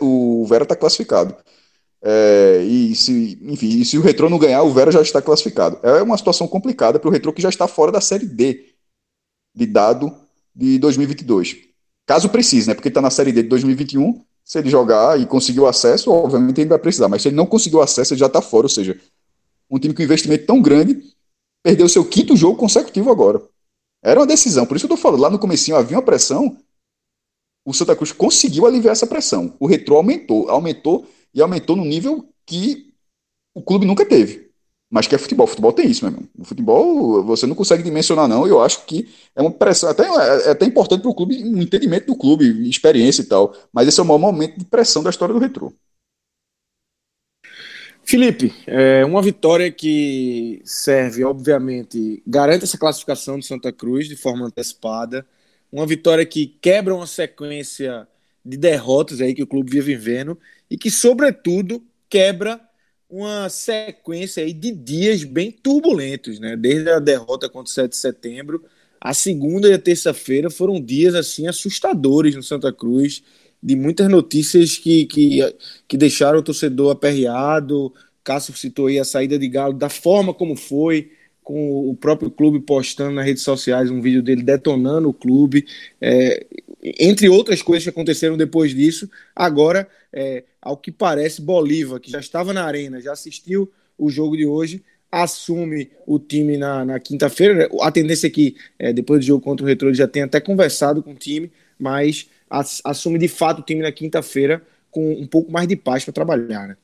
o, 0.00 0.42
o 0.42 0.46
Vera 0.46 0.64
está 0.64 0.76
classificado. 0.76 1.34
É, 2.02 2.62
e 2.64 2.94
se, 2.94 3.38
enfim, 3.42 3.80
e 3.80 3.84
se 3.84 3.96
o 3.96 4.02
Retrô 4.02 4.28
não 4.28 4.38
ganhar, 4.38 4.62
o 4.62 4.72
Vera 4.72 4.92
já 4.92 5.00
está 5.00 5.22
classificado. 5.22 5.78
É 5.82 6.02
uma 6.02 6.18
situação 6.18 6.46
complicada 6.46 6.98
para 6.98 7.08
o 7.08 7.12
Retrô 7.12 7.32
que 7.32 7.40
já 7.42 7.48
está 7.48 7.66
fora 7.66 7.90
da 7.90 8.00
Série 8.00 8.26
D 8.26 8.74
de 9.54 9.66
dado 9.66 10.14
de 10.54 10.78
2022. 10.78 11.56
Caso 12.06 12.28
precise, 12.28 12.68
né? 12.68 12.74
Porque 12.74 12.88
está 12.88 13.00
na 13.00 13.10
Série 13.10 13.32
D 13.32 13.42
de 13.42 13.48
2021. 13.48 14.22
Se 14.44 14.58
ele 14.58 14.68
jogar 14.68 15.18
e 15.18 15.24
conseguir 15.24 15.60
o 15.60 15.66
acesso, 15.66 16.10
obviamente 16.10 16.60
ele 16.60 16.68
vai 16.68 16.78
precisar. 16.78 17.08
Mas 17.08 17.22
se 17.22 17.28
ele 17.28 17.36
não 17.36 17.46
conseguiu 17.46 17.80
acesso, 17.80 18.12
ele 18.12 18.20
já 18.20 18.26
está 18.26 18.42
fora. 18.42 18.66
Ou 18.66 18.68
seja, 18.68 19.00
um 19.70 19.78
time 19.78 19.94
com 19.94 20.02
investimento 20.02 20.46
tão 20.46 20.60
grande 20.60 21.02
perdeu 21.62 21.88
seu 21.88 22.04
quinto 22.04 22.36
jogo 22.36 22.58
consecutivo 22.58 23.10
agora. 23.10 23.42
Era 24.02 24.20
uma 24.20 24.26
decisão, 24.26 24.66
por 24.66 24.76
isso 24.76 24.86
que 24.86 24.92
eu 24.92 24.96
estou 24.96 25.10
falando, 25.10 25.22
lá 25.22 25.30
no 25.30 25.38
comecinho 25.38 25.76
havia 25.76 25.96
uma 25.96 26.02
pressão, 26.02 26.58
o 27.64 27.72
Santa 27.72 27.96
Cruz 27.96 28.12
conseguiu 28.12 28.66
aliviar 28.66 28.92
essa 28.92 29.06
pressão. 29.06 29.56
O 29.58 29.66
retrô 29.66 29.96
aumentou, 29.96 30.50
aumentou 30.50 31.06
e 31.32 31.40
aumentou 31.40 31.74
no 31.74 31.84
nível 31.84 32.28
que 32.44 32.92
o 33.54 33.62
clube 33.62 33.86
nunca 33.86 34.04
teve. 34.04 34.50
Mas 34.90 35.06
que 35.06 35.14
é 35.14 35.18
futebol. 35.18 35.46
Futebol 35.46 35.72
tem 35.72 35.90
isso, 35.90 36.04
meu 36.04 36.12
irmão. 36.12 36.28
O 36.38 36.44
futebol 36.44 37.24
você 37.24 37.46
não 37.46 37.56
consegue 37.56 37.82
dimensionar, 37.82 38.28
não. 38.28 38.46
Eu 38.46 38.62
acho 38.62 38.84
que 38.84 39.08
é 39.34 39.40
uma 39.40 39.50
pressão. 39.50 39.88
Até, 39.88 40.04
é, 40.04 40.48
é 40.48 40.50
até 40.50 40.66
importante 40.66 41.00
para 41.00 41.10
o 41.10 41.14
clube, 41.14 41.42
um 41.42 41.62
entendimento 41.62 42.06
do 42.06 42.16
clube, 42.16 42.68
experiência 42.68 43.22
e 43.22 43.24
tal. 43.24 43.54
Mas 43.72 43.88
esse 43.88 43.98
é 43.98 44.02
o 44.02 44.06
maior 44.06 44.18
momento 44.18 44.58
de 44.58 44.64
pressão 44.66 45.02
da 45.02 45.10
história 45.10 45.34
do 45.34 45.40
retrô. 45.40 45.72
Felipe, 48.06 48.52
é 48.66 49.04
uma 49.04 49.22
vitória 49.22 49.70
que 49.70 50.60
serve, 50.64 51.24
obviamente, 51.24 52.22
garante 52.26 52.64
essa 52.64 52.76
classificação 52.76 53.38
do 53.38 53.44
Santa 53.44 53.72
Cruz 53.72 54.06
de 54.06 54.14
forma 54.14 54.46
antecipada. 54.46 55.26
Uma 55.72 55.86
vitória 55.86 56.24
que 56.26 56.46
quebra 56.60 56.94
uma 56.94 57.06
sequência 57.06 58.06
de 58.44 58.56
derrotas 58.56 59.20
aí 59.20 59.34
que 59.34 59.42
o 59.42 59.46
clube 59.46 59.70
vinha 59.70 59.82
vivendo 59.82 60.38
e 60.70 60.76
que, 60.76 60.90
sobretudo, 60.90 61.82
quebra 62.08 62.60
uma 63.08 63.48
sequência 63.48 64.44
aí 64.44 64.52
de 64.52 64.70
dias 64.70 65.24
bem 65.24 65.50
turbulentos, 65.50 66.38
né? 66.38 66.56
Desde 66.56 66.90
a 66.90 66.98
derrota 66.98 67.48
contra 67.48 67.70
o 67.70 67.74
7 67.74 67.90
de 67.90 67.96
setembro, 67.96 68.64
a 69.00 69.14
segunda 69.14 69.68
e 69.68 69.72
a 69.72 69.78
terça-feira 69.78 70.50
foram 70.50 70.80
dias 70.80 71.14
assim 71.14 71.46
assustadores 71.46 72.34
no 72.34 72.42
Santa 72.42 72.72
Cruz 72.72 73.22
de 73.64 73.74
muitas 73.74 74.10
notícias 74.10 74.76
que, 74.76 75.06
que, 75.06 75.40
que 75.88 75.96
deixaram 75.96 76.38
o 76.38 76.42
torcedor 76.42 76.92
aperreado. 76.92 77.90
Cássio 78.22 78.54
citou 78.54 78.88
aí 78.88 78.98
a 78.98 79.04
saída 79.04 79.38
de 79.38 79.48
Galo, 79.48 79.72
da 79.72 79.88
forma 79.88 80.34
como 80.34 80.54
foi, 80.54 81.10
com 81.42 81.88
o 81.88 81.96
próprio 81.96 82.30
clube 82.30 82.60
postando 82.60 83.12
nas 83.12 83.24
redes 83.24 83.42
sociais 83.42 83.90
um 83.90 84.02
vídeo 84.02 84.22
dele 84.22 84.42
detonando 84.42 85.08
o 85.08 85.14
clube, 85.14 85.66
é, 85.98 86.46
entre 87.00 87.26
outras 87.30 87.62
coisas 87.62 87.84
que 87.84 87.88
aconteceram 87.88 88.36
depois 88.36 88.74
disso. 88.74 89.08
Agora, 89.34 89.88
é, 90.12 90.44
ao 90.60 90.76
que 90.76 90.92
parece, 90.92 91.40
Bolívar, 91.40 92.00
que 92.00 92.10
já 92.10 92.20
estava 92.20 92.52
na 92.52 92.64
arena, 92.64 93.00
já 93.00 93.12
assistiu 93.12 93.72
o 93.96 94.10
jogo 94.10 94.36
de 94.36 94.44
hoje, 94.44 94.82
assume 95.10 95.90
o 96.06 96.18
time 96.18 96.58
na, 96.58 96.84
na 96.84 97.00
quinta-feira. 97.00 97.68
A 97.80 97.90
tendência 97.90 98.26
é 98.26 98.30
que, 98.30 98.56
é, 98.78 98.92
depois 98.92 99.20
do 99.20 99.26
jogo 99.26 99.42
contra 99.42 99.64
o 99.64 99.68
Retro, 99.68 99.88
ele 99.88 99.96
já 99.96 100.06
tenha 100.06 100.26
até 100.26 100.38
conversado 100.38 101.02
com 101.02 101.12
o 101.12 101.16
time, 101.16 101.50
mas 101.78 102.28
assume 102.84 103.18
de 103.18 103.28
fato 103.28 103.60
o 103.60 103.64
time 103.64 103.82
na 103.82 103.92
quinta-feira 103.92 104.62
com 104.90 105.12
um 105.12 105.26
pouco 105.26 105.50
mais 105.50 105.66
de 105.66 105.76
paz 105.76 106.04
para 106.04 106.12
trabalhar, 106.12 106.68
né? 106.68 106.76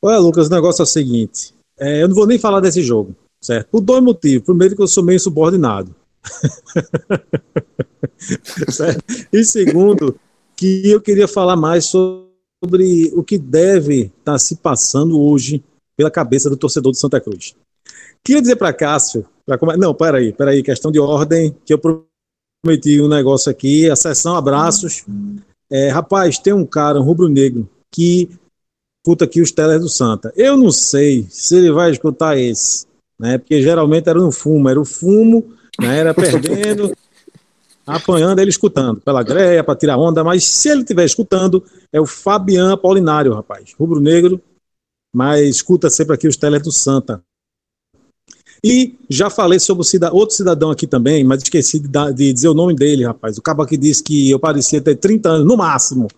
Olha, 0.00 0.18
Lucas, 0.18 0.46
o 0.46 0.50
negócio 0.50 0.82
é 0.82 0.84
o 0.84 0.86
seguinte: 0.86 1.54
é, 1.78 2.02
eu 2.02 2.08
não 2.08 2.14
vou 2.14 2.26
nem 2.26 2.38
falar 2.38 2.60
desse 2.60 2.82
jogo, 2.82 3.14
certo? 3.40 3.68
Por 3.68 3.80
dois 3.80 4.02
motivos. 4.02 4.46
Primeiro, 4.46 4.74
que 4.74 4.82
eu 4.82 4.88
sou 4.88 5.04
meio 5.04 5.20
subordinado. 5.20 5.94
e 9.32 9.44
segundo, 9.44 10.18
que 10.56 10.90
eu 10.90 11.00
queria 11.00 11.28
falar 11.28 11.56
mais 11.56 11.86
sobre 11.86 13.12
o 13.14 13.22
que 13.22 13.38
deve 13.38 14.02
estar 14.02 14.32
tá 14.32 14.38
se 14.38 14.56
passando 14.56 15.20
hoje 15.20 15.62
pela 15.96 16.10
cabeça 16.10 16.48
do 16.48 16.56
torcedor 16.56 16.92
de 16.92 16.98
Santa 16.98 17.20
Cruz. 17.20 17.54
Queria 18.24 18.40
dizer 18.40 18.56
para 18.56 18.72
Cássio, 18.72 19.26
pra, 19.44 19.58
não, 19.76 19.94
peraí, 19.94 20.32
peraí, 20.32 20.62
questão 20.62 20.90
de 20.90 20.98
ordem, 20.98 21.54
que 21.64 21.72
eu 21.72 21.78
prometi 22.62 23.00
um 23.00 23.08
negócio 23.08 23.50
aqui, 23.50 23.88
a 23.88 23.96
sessão 23.96 24.36
abraços. 24.36 25.04
É, 25.70 25.88
rapaz, 25.88 26.38
tem 26.38 26.52
um 26.52 26.64
cara, 26.66 27.00
um 27.00 27.04
rubro-negro, 27.04 27.68
que 27.90 28.28
escuta 29.00 29.24
aqui 29.24 29.40
os 29.40 29.52
teles 29.52 29.80
do 29.80 29.88
Santa. 29.88 30.32
Eu 30.36 30.56
não 30.56 30.70
sei 30.70 31.26
se 31.30 31.56
ele 31.56 31.70
vai 31.70 31.90
escutar 31.90 32.36
esse, 32.36 32.86
né? 33.18 33.38
Porque 33.38 33.62
geralmente 33.62 34.08
era 34.08 34.18
no 34.18 34.32
fumo, 34.32 34.68
era 34.68 34.80
o 34.80 34.84
fumo, 34.84 35.52
né? 35.80 35.98
Era 35.98 36.14
perdendo, 36.14 36.92
apanhando, 37.86 38.38
ele 38.38 38.50
escutando, 38.50 39.00
pela 39.00 39.22
greia, 39.22 39.64
para 39.64 39.76
tirar 39.78 39.96
onda, 39.96 40.24
mas 40.24 40.44
se 40.44 40.68
ele 40.68 40.82
estiver 40.82 41.04
escutando, 41.04 41.64
é 41.92 42.00
o 42.00 42.06
Fabian 42.06 42.72
Apolinário, 42.72 43.34
rapaz, 43.34 43.74
rubro-negro, 43.78 44.40
mas 45.14 45.48
escuta 45.48 45.88
sempre 45.88 46.14
aqui 46.14 46.28
os 46.28 46.36
teles 46.36 46.62
do 46.62 46.72
Santa. 46.72 47.22
E 48.62 48.94
já 49.08 49.30
falei 49.30 49.58
sobre 49.58 49.84
cidad 49.84 50.12
outro 50.12 50.34
cidadão 50.34 50.70
aqui 50.70 50.86
também, 50.86 51.22
mas 51.22 51.42
esqueci 51.42 51.78
de, 51.78 52.12
de, 52.12 52.32
dizer 52.32 52.48
o 52.48 52.54
nome 52.54 52.74
dele, 52.74 53.04
rapaz. 53.04 53.38
O 53.38 53.42
cabo 53.42 53.64
que 53.64 53.76
disse 53.76 54.02
que 54.02 54.30
eu 54.30 54.38
parecia 54.38 54.80
ter 54.80 54.96
30 54.96 55.28
anos, 55.28 55.46
no 55.46 55.56
máximo. 55.56 56.08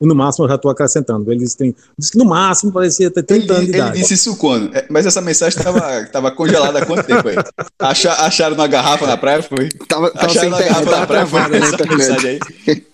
no 0.00 0.14
máximo 0.14 0.44
eu 0.44 0.50
já 0.50 0.54
estou 0.56 0.70
acrescentando. 0.70 1.30
Ele 1.30 1.40
disse, 1.40 1.56
tem, 1.56 1.74
disse 1.98 2.12
que 2.12 2.18
no 2.18 2.26
máximo 2.26 2.70
parecia 2.70 3.10
ter 3.10 3.22
30 3.22 3.44
ele, 3.44 3.52
anos 3.52 3.64
de 3.64 3.70
ele 3.70 3.78
idade. 3.78 3.98
disse 3.98 4.14
isso 4.14 4.36
quando? 4.36 4.74
É, 4.76 4.86
mas 4.90 5.06
essa 5.06 5.20
mensagem 5.20 5.58
estava 5.58 6.04
tava 6.06 6.30
congelada 6.30 6.80
há 6.80 6.86
quanto 6.86 7.06
tempo 7.06 7.28
aí? 7.28 7.36
Acha, 7.78 8.12
acharam 8.12 8.54
uma 8.54 8.66
garrafa 8.66 9.06
na 9.06 9.16
praia? 9.16 9.42
Foi? 9.42 9.68
Tava, 9.88 10.10
tava 10.10 10.26
acharam 10.26 10.48
uma 10.48 10.58
garrafa 10.58 10.90
na 10.90 11.06
praia? 11.06 11.26
Foi 11.26 11.40
essa 11.40 11.86
mensagem 11.86 12.30
aí? 12.30 12.84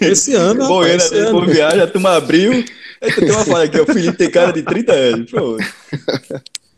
Esse 0.00 0.34
ano, 0.34 0.66
Bom, 0.66 0.80
rapaz, 0.80 1.10
ele 1.10 1.22
esse 1.22 1.28
ano. 1.28 1.46
viagem, 1.46 1.80
a 1.80 1.86
turma 1.86 2.10
abriu. 2.16 2.64
Tem 3.00 3.30
uma 3.30 3.44
falha 3.44 3.64
aqui, 3.64 3.80
o 3.80 3.86
Felipe 3.86 4.16
tem 4.16 4.30
cara 4.30 4.52
de 4.52 4.62
30 4.62 4.92
anos. 4.92 5.30
Pronto. 5.30 5.64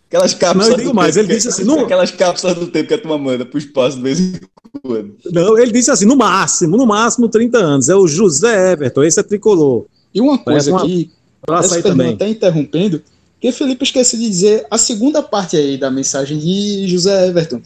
Aquelas 0.09 0.33
cápsulas. 0.35 0.67
Não, 0.69 0.73
eu 0.75 0.79
digo 0.79 0.91
do 0.91 0.95
mais, 0.97 1.15
tempo 1.15 1.21
ele 1.27 1.29
que- 1.29 1.35
disse 1.37 1.49
assim, 1.49 1.65
não- 1.69 1.81
Aquelas 1.81 2.11
cápsulas 2.11 2.57
do 2.57 2.67
tempo 2.69 2.89
que 2.89 2.95
a 2.95 2.99
turma 2.99 3.19
manda 3.19 3.45
pro 3.45 3.59
espaço 3.59 3.97
de 3.99 4.03
vez 4.03 4.19
em 4.21 4.41
quando. 4.83 5.15
Não, 5.33 5.59
ele 5.59 5.71
disse 5.73 5.91
assim, 5.91 6.07
no 6.07 6.17
máximo, 6.17 6.77
no 6.77 6.87
máximo 6.87 7.29
30 7.29 7.59
anos. 7.59 7.89
É 7.89 7.95
o 7.95 8.07
José 8.07 8.73
Everton, 8.73 9.03
esse 9.05 9.21
é 9.21 9.23
tricolor. 9.23 9.85
E 10.15 10.21
uma 10.21 10.39
coisa 10.39 10.71
uma- 10.71 10.81
aqui, 10.83 11.11
perdão 11.47 11.83
também. 11.83 12.15
até 12.15 12.29
interrompendo, 12.29 13.03
que 13.41 13.53
Felipe 13.53 13.85
esqueci 13.85 14.17
de 14.17 14.29
dizer 14.29 14.67
a 14.71 14.79
segunda 14.79 15.23
parte 15.23 15.57
aí 15.57 15.77
da 15.77 15.91
mensagem 15.91 16.39
de 16.39 16.89
José 16.89 17.29
Everton, 17.29 17.61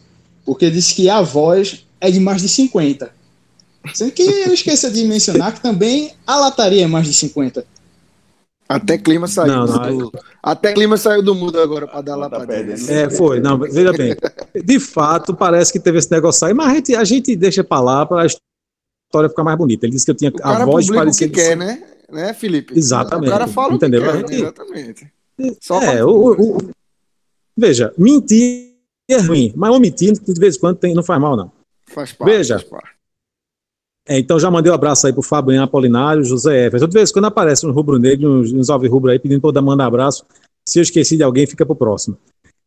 porque 0.44 0.68
disse 0.70 0.94
que 0.94 1.08
a 1.08 1.22
voz 1.22 1.86
é 2.00 2.10
de 2.10 2.18
mais 2.20 2.42
de 2.42 2.48
50. 2.48 3.10
Sendo 3.94 4.12
que 4.12 4.22
eu 4.22 4.52
esqueci 4.52 4.90
de 4.90 5.04
mencionar 5.04 5.52
que 5.54 5.60
também 5.60 6.12
a 6.26 6.36
lataria 6.36 6.84
é 6.84 6.86
mais 6.86 7.06
de 7.06 7.14
50. 7.14 7.64
Até 8.76 8.98
clima 8.98 9.26
saiu. 9.26 9.52
Não, 9.52 9.66
não, 9.66 9.98
do, 9.98 10.12
até 10.42 10.72
clima 10.72 10.96
saiu 10.96 11.22
do 11.22 11.34
mundo 11.34 11.58
agora 11.60 11.86
pra 11.86 12.00
dar 12.00 12.16
lá 12.16 12.28
Tá 12.30 12.36
pra 12.38 12.46
dentro. 12.46 12.66
perdendo. 12.86 12.90
É, 12.90 13.10
foi. 13.10 13.40
Não, 13.40 13.58
veja 13.58 13.92
bem. 13.92 14.16
De 14.64 14.80
fato, 14.80 15.34
parece 15.34 15.72
que 15.72 15.78
teve 15.80 15.98
esse 15.98 16.10
negócio 16.10 16.46
aí, 16.46 16.54
mas 16.54 16.68
a 16.70 16.74
gente, 16.74 16.94
a 16.96 17.04
gente 17.04 17.36
deixa 17.36 17.62
pra 17.62 17.80
lá 17.80 18.06
para 18.06 18.22
a 18.22 18.26
história 18.26 19.28
ficar 19.28 19.44
mais 19.44 19.58
bonita. 19.58 19.86
Ele 19.86 19.92
disse 19.92 20.04
que 20.04 20.10
eu 20.10 20.14
tinha 20.16 20.30
O 20.30 20.36
a 20.36 20.40
cara 20.40 20.64
voz 20.64 20.86
publica 20.86 21.04
o 21.08 21.12
que 21.12 21.28
parecida. 21.28 21.34
quer, 21.34 21.56
né? 21.56 21.82
Né, 22.10 22.34
Felipe? 22.34 22.76
Exatamente. 22.76 23.28
O 23.28 23.32
cara 23.32 23.46
fala 23.48 23.74
Entendeu? 23.74 24.02
o 24.02 24.04
que 24.04 24.10
quer, 24.24 24.28
né? 24.30 24.36
Exatamente. 24.36 25.12
Só 25.60 25.80
É, 25.82 26.04
o- 26.04 26.32
o- 26.32 26.58
veja, 27.56 27.92
mentir 27.98 28.72
é 29.10 29.16
ruim, 29.18 29.52
mas 29.56 29.74
omitir 29.74 30.12
de 30.12 30.40
vez 30.40 30.56
em 30.56 30.60
quando 30.60 30.76
tem, 30.76 30.94
não 30.94 31.02
faz 31.02 31.20
mal, 31.20 31.36
não. 31.36 31.50
Faz 31.86 32.12
parte. 32.12 32.30
Veja. 32.30 32.58
faz 32.58 32.68
parte. 32.68 32.90
É, 34.06 34.18
então 34.18 34.38
já 34.38 34.50
mandei 34.50 34.70
um 34.70 34.74
abraço 34.74 35.06
aí 35.06 35.12
pro 35.12 35.22
Fabinho 35.22 35.62
Apolinário, 35.62 36.24
José 36.24 36.66
Everton. 36.66 36.88
De 36.88 36.92
vez 36.94 37.12
quando 37.12 37.26
aparece 37.26 37.66
um 37.66 37.72
rubro-negro, 37.72 38.40
uns, 38.40 38.52
uns 38.52 38.68
alvirrubro 38.68 39.10
aí 39.10 39.18
pedindo 39.18 39.48
eu 39.48 39.62
mandar 39.62 39.86
abraço. 39.86 40.24
Se 40.66 40.78
eu 40.78 40.82
esqueci 40.82 41.16
de 41.16 41.22
alguém, 41.22 41.46
fica 41.46 41.64
pro 41.64 41.76
próximo. 41.76 42.16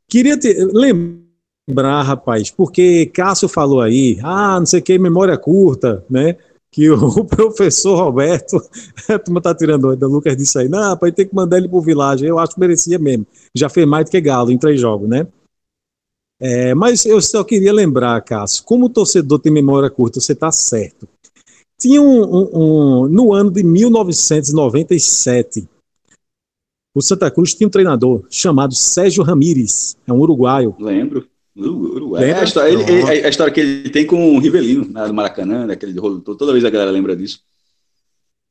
Queria 0.08 0.38
te 0.38 0.54
lembrar, 0.54 2.04
rapaz, 2.04 2.50
porque 2.52 3.08
Cássio 3.08 3.50
falou 3.50 3.82
aí, 3.82 4.20
ah, 4.24 4.60
não 4.60 4.66
sei 4.66 4.80
o 4.80 4.84
que, 4.84 4.98
memória 4.98 5.38
curta, 5.38 6.06
né? 6.10 6.38
Que 6.72 6.90
o 6.90 7.24
professor 7.26 7.96
Roberto, 7.98 8.62
a 9.10 9.20
turma 9.20 9.42
tá 9.42 9.54
tirando 9.54 9.92
onda, 9.92 10.08
o 10.08 10.12
Lucas 10.12 10.38
disse 10.38 10.58
aí, 10.58 10.70
não, 10.70 10.92
rapaz, 10.92 11.14
tem 11.14 11.28
que 11.28 11.36
mandar 11.36 11.58
ele 11.58 11.68
pro 11.68 11.82
Village. 11.82 12.26
Eu 12.26 12.40
acho 12.40 12.54
que 12.54 12.60
merecia 12.60 13.00
mesmo. 13.00 13.26
Já 13.54 13.68
fez 13.68 13.88
mais 13.88 14.06
do 14.06 14.12
que 14.12 14.22
Galo 14.22 14.52
em 14.52 14.58
três 14.58 14.80
jogos, 14.80 15.10
né? 15.10 15.28
É, 16.40 16.76
mas 16.76 17.06
eu 17.06 17.22
só 17.22 17.44
queria 17.44 17.74
lembrar, 17.74 18.22
Cássio, 18.22 18.64
como 18.66 18.90
torcedor 18.90 19.40
tem 19.40 19.52
memória 19.52 19.90
curta, 19.90 20.20
você 20.20 20.36
tá 20.36 20.52
certo. 20.52 21.08
Tinha 21.80 22.02
um, 22.02 22.24
um- 22.24 22.50
um- 23.04 23.08
no 23.08 23.34
ano 23.34 23.52
de 23.52 23.64
1997, 23.64 25.68
o 26.96 27.02
Santa 27.02 27.30
Cruz 27.30 27.54
tinha 27.54 27.68
um 27.68 27.72
treinador 27.72 28.24
chamado 28.30 28.74
Sérgio 28.74 29.24
Ramírez, 29.24 29.98
é 30.08 30.14
um 30.14 30.20
uruguaio. 30.20 30.76
Lembro. 30.80 31.28
Uru- 31.58 31.96
Uruguai. 31.96 32.24
É 32.24 32.28
Lembra? 32.28 32.42
a 32.42 32.46
história, 32.46 32.70
ele- 32.70 32.84
ele- 32.84 33.26
a 33.26 33.30
história 33.30 33.54
que 33.54 33.60
ele 33.62 33.90
tem 33.90 34.06
com 34.06 34.36
o 34.36 34.40
Rivelino, 34.40 34.86
na 34.92 35.08
do 35.08 35.14
Maracanã, 35.14 35.66
daquele 35.66 35.98
rolo 35.98 36.20
todo. 36.20 36.38
Toda 36.38 36.52
vez 36.52 36.66
a 36.66 36.70
galera 36.70 36.92
lembra 36.92 37.16
disso. 37.16 37.40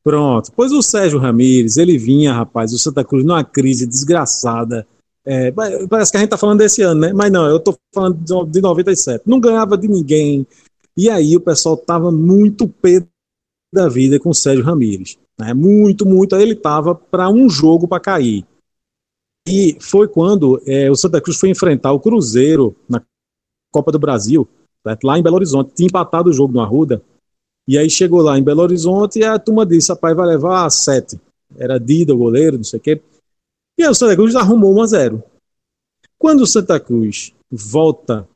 Pronto. 0.03 0.51
Pois 0.55 0.73
o 0.73 0.83
Sérgio 0.83 1.19
Ramírez, 1.19 1.77
ele 1.77 1.97
vinha, 1.99 2.33
rapaz, 2.33 2.73
o 2.73 2.79
Santa 2.79 3.05
Cruz 3.05 3.25
numa 3.25 3.45
crise 3.45 3.87
desgraçada. 3.87 4.87
É, 5.27 5.51
pa- 5.51 5.71
parece 5.89 6.11
que 6.11 6.19
a 6.19 6.21
gente 6.21 6.29
tá 6.31 6.37
falando 6.37 6.59
desse 6.59 6.83
ano, 6.83 7.01
né? 7.01 7.13
Mas 7.15 7.33
não, 7.33 7.47
eu 7.47 7.59
tô 7.59 7.75
falando 7.95 8.17
de- 8.19 8.51
de 8.53 8.61
97. 8.61 9.23
Não 9.27 9.41
ganhava 9.41 9.77
de 9.79 9.89
ninguém. 9.89 10.47
E 10.97 11.09
aí 11.11 11.35
o 11.37 11.41
pessoal 11.41 11.77
tava 11.77 12.11
muito 12.13 12.69
pé 12.69 13.03
da 13.75 13.89
vida 13.89 14.19
com 14.19 14.31
o 14.31 14.35
Sérgio 14.35 14.65
Ramírez. 14.65 15.19
Né? 15.39 15.53
Muito, 15.53 16.07
muito. 16.07 16.37
Ele 16.37 16.55
tava 16.55 16.95
para 16.95 17.29
um 17.29 17.49
jogo 17.49 17.87
para 17.87 18.01
cair. 18.01 18.47
E 19.47 19.77
foi 19.81 20.09
quando 20.09 20.61
é, 20.67 20.91
o 20.91 20.97
Santa 20.97 21.21
Cruz 21.21 21.39
foi 21.39 21.51
enfrentar 21.51 21.93
o 21.93 22.01
Cruzeiro 22.01 22.75
na 22.89 23.03
Copa 23.71 23.93
do 23.93 23.99
Brasil, 23.99 24.49
certo? 24.83 25.05
lá 25.05 25.19
em 25.19 25.23
Belo 25.23 25.37
Horizonte. 25.37 25.75
Tinha 25.75 25.87
empatado 25.87 26.31
o 26.31 26.33
jogo 26.33 26.55
no 26.55 26.61
Arruda. 26.61 27.03
E 27.69 27.77
aí 27.77 27.91
chegou 27.91 28.23
lá 28.23 28.39
em 28.39 28.43
Belo 28.43 28.63
Horizonte 28.63 29.19
e 29.19 29.25
a 29.25 29.39
turma 29.39 29.67
disse: 29.67 29.93
rapaz, 29.93 30.17
vai 30.17 30.27
levar 30.27 30.71
sete. 30.71 31.21
Era 31.57 31.79
Dida, 31.79 32.15
o 32.15 32.19
goleiro, 32.19 32.57
não 32.57 32.65
sei 32.65 32.79
o 32.79 32.83
quê. 32.83 33.03
E 33.77 33.83
aí 33.83 33.89
o 33.89 33.95
Santa 33.95 34.15
Cruz 34.15 34.35
arrumou 34.35 34.75
1 34.77 34.83
a 34.83 34.87
0 34.87 35.23
Quando 36.19 36.43
o 36.43 36.47
Santa 36.47 36.79
Cruz 36.79 37.35
volta 37.51 38.29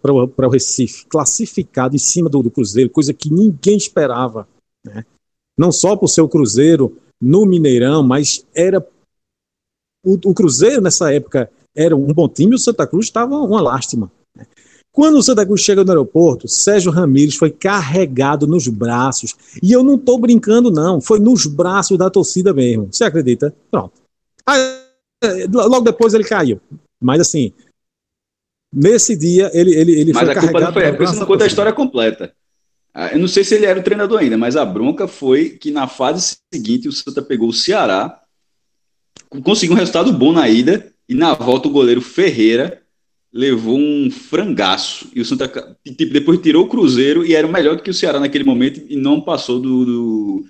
para 0.00 0.46
o 0.46 0.50
Recife, 0.50 1.04
classificado 1.06 1.94
em 1.94 1.98
cima 1.98 2.28
do, 2.30 2.42
do 2.42 2.50
Cruzeiro, 2.50 2.88
coisa 2.88 3.12
que 3.12 3.30
ninguém 3.30 3.76
esperava, 3.76 4.48
né? 4.84 5.04
não 5.56 5.70
só 5.70 5.96
por 5.96 6.08
ser 6.08 6.22
o 6.22 6.28
Cruzeiro 6.28 6.96
no 7.20 7.44
Mineirão, 7.44 8.02
mas 8.02 8.46
era. 8.54 8.84
O, 10.04 10.14
o 10.24 10.34
Cruzeiro 10.34 10.80
nessa 10.80 11.12
época 11.12 11.50
era 11.76 11.94
um 11.94 12.06
bom 12.06 12.28
time 12.28 12.52
e 12.52 12.56
o 12.56 12.58
Santa 12.58 12.86
Cruz 12.86 13.06
estava 13.06 13.36
uma 13.36 13.60
lástima. 13.60 14.10
né? 14.34 14.46
Quando 14.92 15.18
o 15.18 15.22
Santa 15.22 15.44
Cruz 15.44 15.60
chega 15.60 15.84
no 15.84 15.90
aeroporto, 15.90 16.48
Sérgio 16.48 16.90
Ramírez 16.90 17.36
foi 17.36 17.50
carregado 17.50 18.46
nos 18.46 18.66
braços. 18.66 19.36
E 19.62 19.70
eu 19.70 19.84
não 19.84 19.94
estou 19.94 20.18
brincando, 20.18 20.70
não. 20.70 21.00
Foi 21.00 21.20
nos 21.20 21.46
braços 21.46 21.96
da 21.96 22.10
torcida 22.10 22.52
mesmo. 22.52 22.88
Você 22.90 23.04
acredita? 23.04 23.54
Pronto. 23.70 23.92
Aí, 24.46 25.46
logo 25.52 25.82
depois 25.82 26.14
ele 26.14 26.24
caiu. 26.24 26.60
Mas 27.00 27.20
assim, 27.20 27.52
nesse 28.74 29.16
dia 29.16 29.50
ele, 29.54 29.74
ele, 29.74 29.92
ele 30.00 30.12
Mas 30.12 30.24
foi 30.24 30.32
a 30.32 30.40
culpa 30.40 30.60
não 30.60 30.72
foi 30.72 30.88
porque 30.90 31.06
você 31.06 31.20
não 31.20 31.26
conta 31.26 31.44
a 31.44 31.46
história 31.46 31.72
completa. 31.72 32.34
Ah, 32.92 33.12
Eu 33.12 33.18
não 33.18 33.28
sei 33.28 33.44
se 33.44 33.54
ele 33.54 33.66
era 33.66 33.78
o 33.78 33.82
treinador 33.82 34.18
ainda, 34.20 34.36
mas 34.36 34.56
a 34.56 34.64
bronca 34.64 35.06
foi 35.06 35.50
que 35.50 35.70
na 35.70 35.86
fase 35.86 36.38
seguinte 36.52 36.88
o 36.88 36.92
Santa 36.92 37.22
pegou 37.22 37.48
o 37.48 37.52
Ceará, 37.52 38.20
conseguiu 39.42 39.74
um 39.74 39.78
resultado 39.78 40.12
bom 40.12 40.32
na 40.32 40.48
ida, 40.48 40.92
e 41.08 41.14
na 41.14 41.34
volta 41.34 41.68
o 41.68 41.72
goleiro 41.72 42.00
Ferreira 42.00 42.82
levou 43.32 43.78
um 43.78 44.10
frangaço. 44.10 45.08
E 45.14 45.20
o 45.20 45.24
Santa 45.24 45.76
tipo, 45.96 46.12
depois 46.12 46.40
tirou 46.40 46.64
o 46.64 46.68
Cruzeiro 46.68 47.24
e 47.24 47.34
era 47.34 47.46
melhor 47.48 47.76
do 47.76 47.82
que 47.82 47.90
o 47.90 47.94
Ceará 47.94 48.18
naquele 48.20 48.44
momento 48.44 48.80
e 48.88 48.96
não 48.96 49.20
passou 49.20 49.60
do, 49.60 49.84
do, 49.84 50.44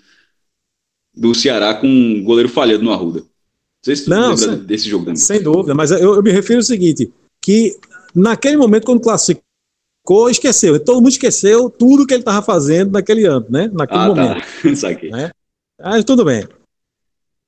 do 1.14 1.34
Ceará 1.34 1.74
com 1.74 1.86
um 1.86 2.22
goleiro 2.22 2.48
falhando 2.48 2.84
no 2.84 2.92
Arruda. 2.92 3.20
Não 3.20 3.26
sei 3.84 3.96
se 3.96 4.04
tu 4.04 4.10
Não, 4.10 4.36
sim. 4.36 4.56
desse 4.64 4.88
jogo 4.88 5.04
também. 5.04 5.16
Sem 5.20 5.42
dúvida, 5.42 5.74
mas 5.74 5.90
eu, 5.90 6.14
eu 6.14 6.22
me 6.22 6.30
refiro 6.30 6.58
ao 6.58 6.62
seguinte, 6.64 7.10
que 7.42 7.78
naquele 8.14 8.56
momento, 8.56 8.84
quando 8.84 9.00
classificou, 9.00 9.44
esqueceu. 10.28 10.82
Todo 10.82 10.96
mundo 10.96 11.10
esqueceu 11.10 11.70
tudo 11.70 12.06
que 12.06 12.14
ele 12.14 12.22
estava 12.22 12.42
fazendo 12.42 12.92
naquele 12.92 13.26
ano, 13.26 13.46
né? 13.48 13.68
Naquele 13.72 14.00
Ah, 14.00 14.08
momento. 14.08 14.40
tá. 14.62 14.76
Saquei. 14.76 15.10
Mas 15.80 16.04
tudo 16.04 16.24
bem. 16.24 16.48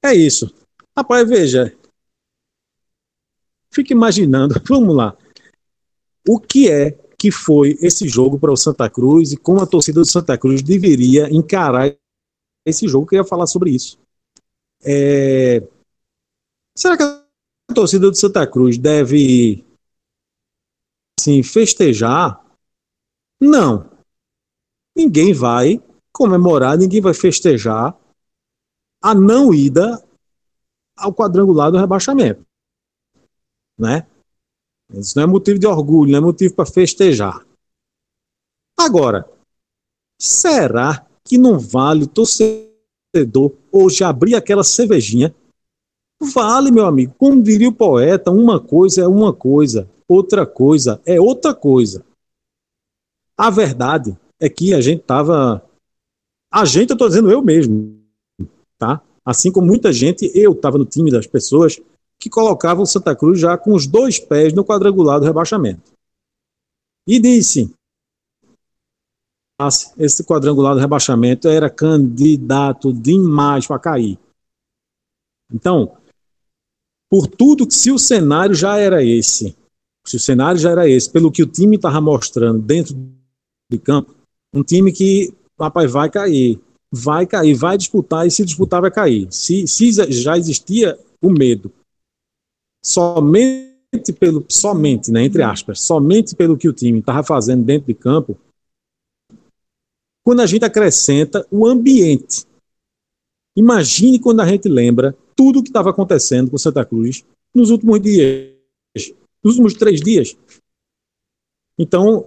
É 0.04 0.14
isso. 0.14 0.52
Rapaz, 0.96 1.28
veja. 1.28 1.74
Fique 3.70 3.92
imaginando, 3.92 4.60
vamos 4.68 4.94
lá. 4.94 5.16
O 6.28 6.38
que 6.38 6.70
é 6.70 6.92
que 7.18 7.30
foi 7.30 7.76
esse 7.80 8.08
jogo 8.08 8.38
para 8.38 8.52
o 8.52 8.56
Santa 8.56 8.88
Cruz 8.90 9.32
e 9.32 9.36
como 9.36 9.60
a 9.60 9.66
torcida 9.66 10.00
do 10.00 10.06
Santa 10.06 10.36
Cruz 10.36 10.62
deveria 10.62 11.28
encarar 11.30 11.94
esse 12.66 12.86
jogo? 12.86 13.04
Eu 13.04 13.08
queria 13.08 13.24
falar 13.24 13.46
sobre 13.46 13.70
isso. 13.70 13.98
É, 14.84 15.62
Será 16.76 16.96
que 16.96 17.02
a 17.02 17.24
torcida 17.74 18.10
do 18.10 18.16
Santa 18.16 18.46
Cruz 18.46 18.78
deve 18.78 19.64
assim, 21.18 21.42
festejar? 21.42 22.41
Não. 23.42 23.90
Ninguém 24.96 25.32
vai 25.32 25.82
comemorar, 26.12 26.78
ninguém 26.78 27.00
vai 27.00 27.12
festejar 27.12 27.98
a 29.02 29.14
não 29.16 29.52
ida 29.52 30.00
ao 30.96 31.12
quadrangular 31.12 31.72
do 31.72 31.78
rebaixamento. 31.78 32.46
Né? 33.76 34.06
Isso 34.94 35.14
não 35.16 35.24
é 35.24 35.26
motivo 35.26 35.58
de 35.58 35.66
orgulho, 35.66 36.12
não 36.12 36.18
é 36.18 36.20
motivo 36.20 36.54
para 36.54 36.70
festejar. 36.70 37.44
Agora, 38.78 39.28
será 40.20 41.04
que 41.24 41.36
não 41.36 41.58
vale 41.58 42.04
o 42.04 42.06
torcedor 42.06 43.56
hoje 43.72 44.04
abrir 44.04 44.36
aquela 44.36 44.62
cervejinha? 44.62 45.34
Vale, 46.32 46.70
meu 46.70 46.86
amigo. 46.86 47.12
Como 47.18 47.42
diria 47.42 47.68
o 47.68 47.74
poeta, 47.74 48.30
uma 48.30 48.60
coisa 48.60 49.02
é 49.02 49.06
uma 49.08 49.32
coisa, 49.32 49.90
outra 50.06 50.46
coisa 50.46 51.02
é 51.04 51.20
outra 51.20 51.52
coisa. 51.52 52.04
A 53.42 53.50
verdade 53.50 54.16
é 54.38 54.48
que 54.48 54.72
a 54.72 54.80
gente 54.80 55.00
estava. 55.00 55.68
A 56.48 56.64
gente, 56.64 56.90
eu 56.90 56.94
estou 56.94 57.08
dizendo 57.08 57.28
eu 57.28 57.42
mesmo, 57.42 58.00
tá? 58.78 59.02
Assim 59.24 59.50
como 59.50 59.66
muita 59.66 59.92
gente, 59.92 60.30
eu 60.32 60.52
estava 60.52 60.78
no 60.78 60.86
time 60.86 61.10
das 61.10 61.26
pessoas 61.26 61.80
que 62.20 62.30
colocavam 62.30 62.84
o 62.84 62.86
Santa 62.86 63.16
Cruz 63.16 63.40
já 63.40 63.58
com 63.58 63.74
os 63.74 63.84
dois 63.84 64.20
pés 64.20 64.52
no 64.52 64.64
quadrangular 64.64 65.18
do 65.18 65.26
rebaixamento. 65.26 65.90
E 67.04 67.18
disse: 67.18 67.74
esse 69.98 70.22
quadrangular 70.22 70.74
do 70.74 70.80
rebaixamento 70.80 71.48
era 71.48 71.68
candidato 71.68 72.92
demais 72.92 73.66
para 73.66 73.80
cair. 73.80 74.20
Então, 75.52 75.96
por 77.10 77.26
tudo 77.26 77.66
que 77.66 77.74
se 77.74 77.90
o 77.90 77.98
cenário 77.98 78.54
já 78.54 78.78
era 78.78 79.02
esse, 79.02 79.56
se 80.06 80.16
o 80.16 80.20
cenário 80.20 80.60
já 80.60 80.70
era 80.70 80.88
esse, 80.88 81.10
pelo 81.10 81.32
que 81.32 81.42
o 81.42 81.50
time 81.50 81.74
estava 81.74 82.00
mostrando 82.00 82.62
dentro 82.62 82.94
de 83.72 83.78
campo, 83.78 84.14
um 84.54 84.62
time 84.62 84.92
que, 84.92 85.32
papai, 85.56 85.86
vai 85.86 86.10
cair, 86.10 86.60
vai 86.90 87.26
cair, 87.26 87.54
vai 87.54 87.76
disputar, 87.78 88.26
e 88.26 88.30
se 88.30 88.44
disputar 88.44 88.80
vai 88.80 88.90
cair. 88.90 89.26
Se, 89.30 89.66
se 89.66 89.92
já 89.92 90.36
existia 90.36 90.98
o 91.20 91.30
medo, 91.30 91.72
somente 92.84 94.12
pelo, 94.18 94.44
somente, 94.48 95.10
né, 95.10 95.24
entre 95.24 95.42
aspas, 95.42 95.80
somente 95.80 96.34
pelo 96.34 96.56
que 96.56 96.68
o 96.68 96.72
time 96.72 96.98
estava 96.98 97.22
fazendo 97.22 97.64
dentro 97.64 97.86
de 97.86 97.94
campo, 97.94 98.38
quando 100.24 100.40
a 100.40 100.46
gente 100.46 100.64
acrescenta 100.64 101.46
o 101.50 101.66
ambiente. 101.66 102.46
Imagine 103.56 104.18
quando 104.18 104.40
a 104.40 104.46
gente 104.46 104.68
lembra 104.68 105.16
tudo 105.36 105.58
o 105.58 105.62
que 105.62 105.68
estava 105.68 105.90
acontecendo 105.90 106.50
com 106.50 106.58
Santa 106.58 106.84
Cruz 106.84 107.24
nos 107.54 107.70
últimos 107.70 108.00
dias, 108.00 108.54
nos 109.42 109.54
últimos 109.54 109.74
três 109.74 110.00
dias. 110.00 110.36
Então, 111.78 112.26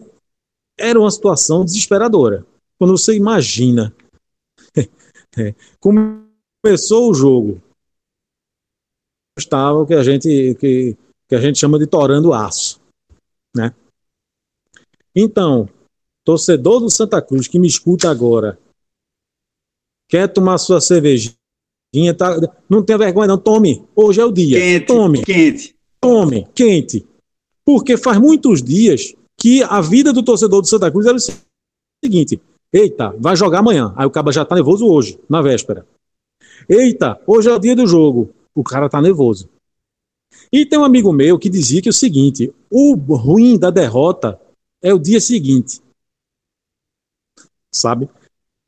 era 0.77 0.99
uma 0.99 1.11
situação 1.11 1.63
desesperadora. 1.63 2.45
Quando 2.77 2.97
você 2.97 3.15
imagina, 3.15 3.95
começou 5.79 7.09
o 7.09 7.13
jogo, 7.13 7.61
estava 9.37 9.79
o 9.79 9.87
que 9.87 9.93
a 9.93 10.03
gente 10.03 10.55
que, 10.55 10.97
que 11.27 11.35
a 11.35 11.39
gente 11.39 11.59
chama 11.59 11.79
de 11.79 11.87
torando 11.87 12.33
aço, 12.33 12.81
né? 13.55 13.73
Então, 15.15 15.69
torcedor 16.25 16.81
do 16.81 16.89
Santa 16.89 17.21
Cruz 17.21 17.47
que 17.47 17.59
me 17.59 17.67
escuta 17.67 18.09
agora, 18.09 18.59
quer 20.09 20.27
tomar 20.27 20.57
sua 20.57 20.81
cervejinha, 20.81 21.35
tá, 22.17 22.35
não 22.69 22.83
tenha 22.83 22.97
vergonha 22.97 23.27
não, 23.27 23.37
tome. 23.37 23.87
Hoje 23.95 24.19
é 24.19 24.25
o 24.25 24.31
dia. 24.31 24.59
Quente, 24.59 24.85
tome. 24.85 25.23
Quente. 25.23 25.75
Tome, 26.01 26.47
quente. 26.53 27.07
Porque 27.63 27.95
faz 27.97 28.19
muitos 28.19 28.61
dias 28.61 29.15
que 29.45 29.61
a 29.61 29.79
vida 29.79 30.11
do 30.11 30.23
torcedor 30.23 30.59
do 30.61 30.67
Santa 30.67 30.89
Cruz 30.89 31.05
era 31.05 31.15
o 31.15 32.03
seguinte: 32.03 32.41
eita, 32.73 33.13
vai 33.19 33.35
jogar 33.35 33.59
amanhã. 33.59 33.93
Aí 33.95 34.07
o 34.07 34.09
cara 34.09 34.31
já 34.31 34.43
tá 34.43 34.55
nervoso 34.55 34.87
hoje, 34.87 35.19
na 35.29 35.39
véspera. 35.39 35.85
Eita, 36.67 37.21
hoje 37.27 37.47
é 37.47 37.53
o 37.53 37.59
dia 37.59 37.75
do 37.75 37.85
jogo. 37.85 38.33
O 38.55 38.63
cara 38.63 38.89
tá 38.89 38.99
nervoso. 38.99 39.47
E 40.51 40.65
tem 40.65 40.79
um 40.79 40.83
amigo 40.83 41.13
meu 41.13 41.37
que 41.37 41.47
dizia 41.47 41.79
que 41.79 41.89
o 41.89 41.93
seguinte: 41.93 42.51
o 42.71 42.95
ruim 42.95 43.55
da 43.55 43.69
derrota 43.69 44.41
é 44.81 44.91
o 44.91 44.97
dia 44.97 45.21
seguinte 45.21 45.79
sabe? 47.71 48.09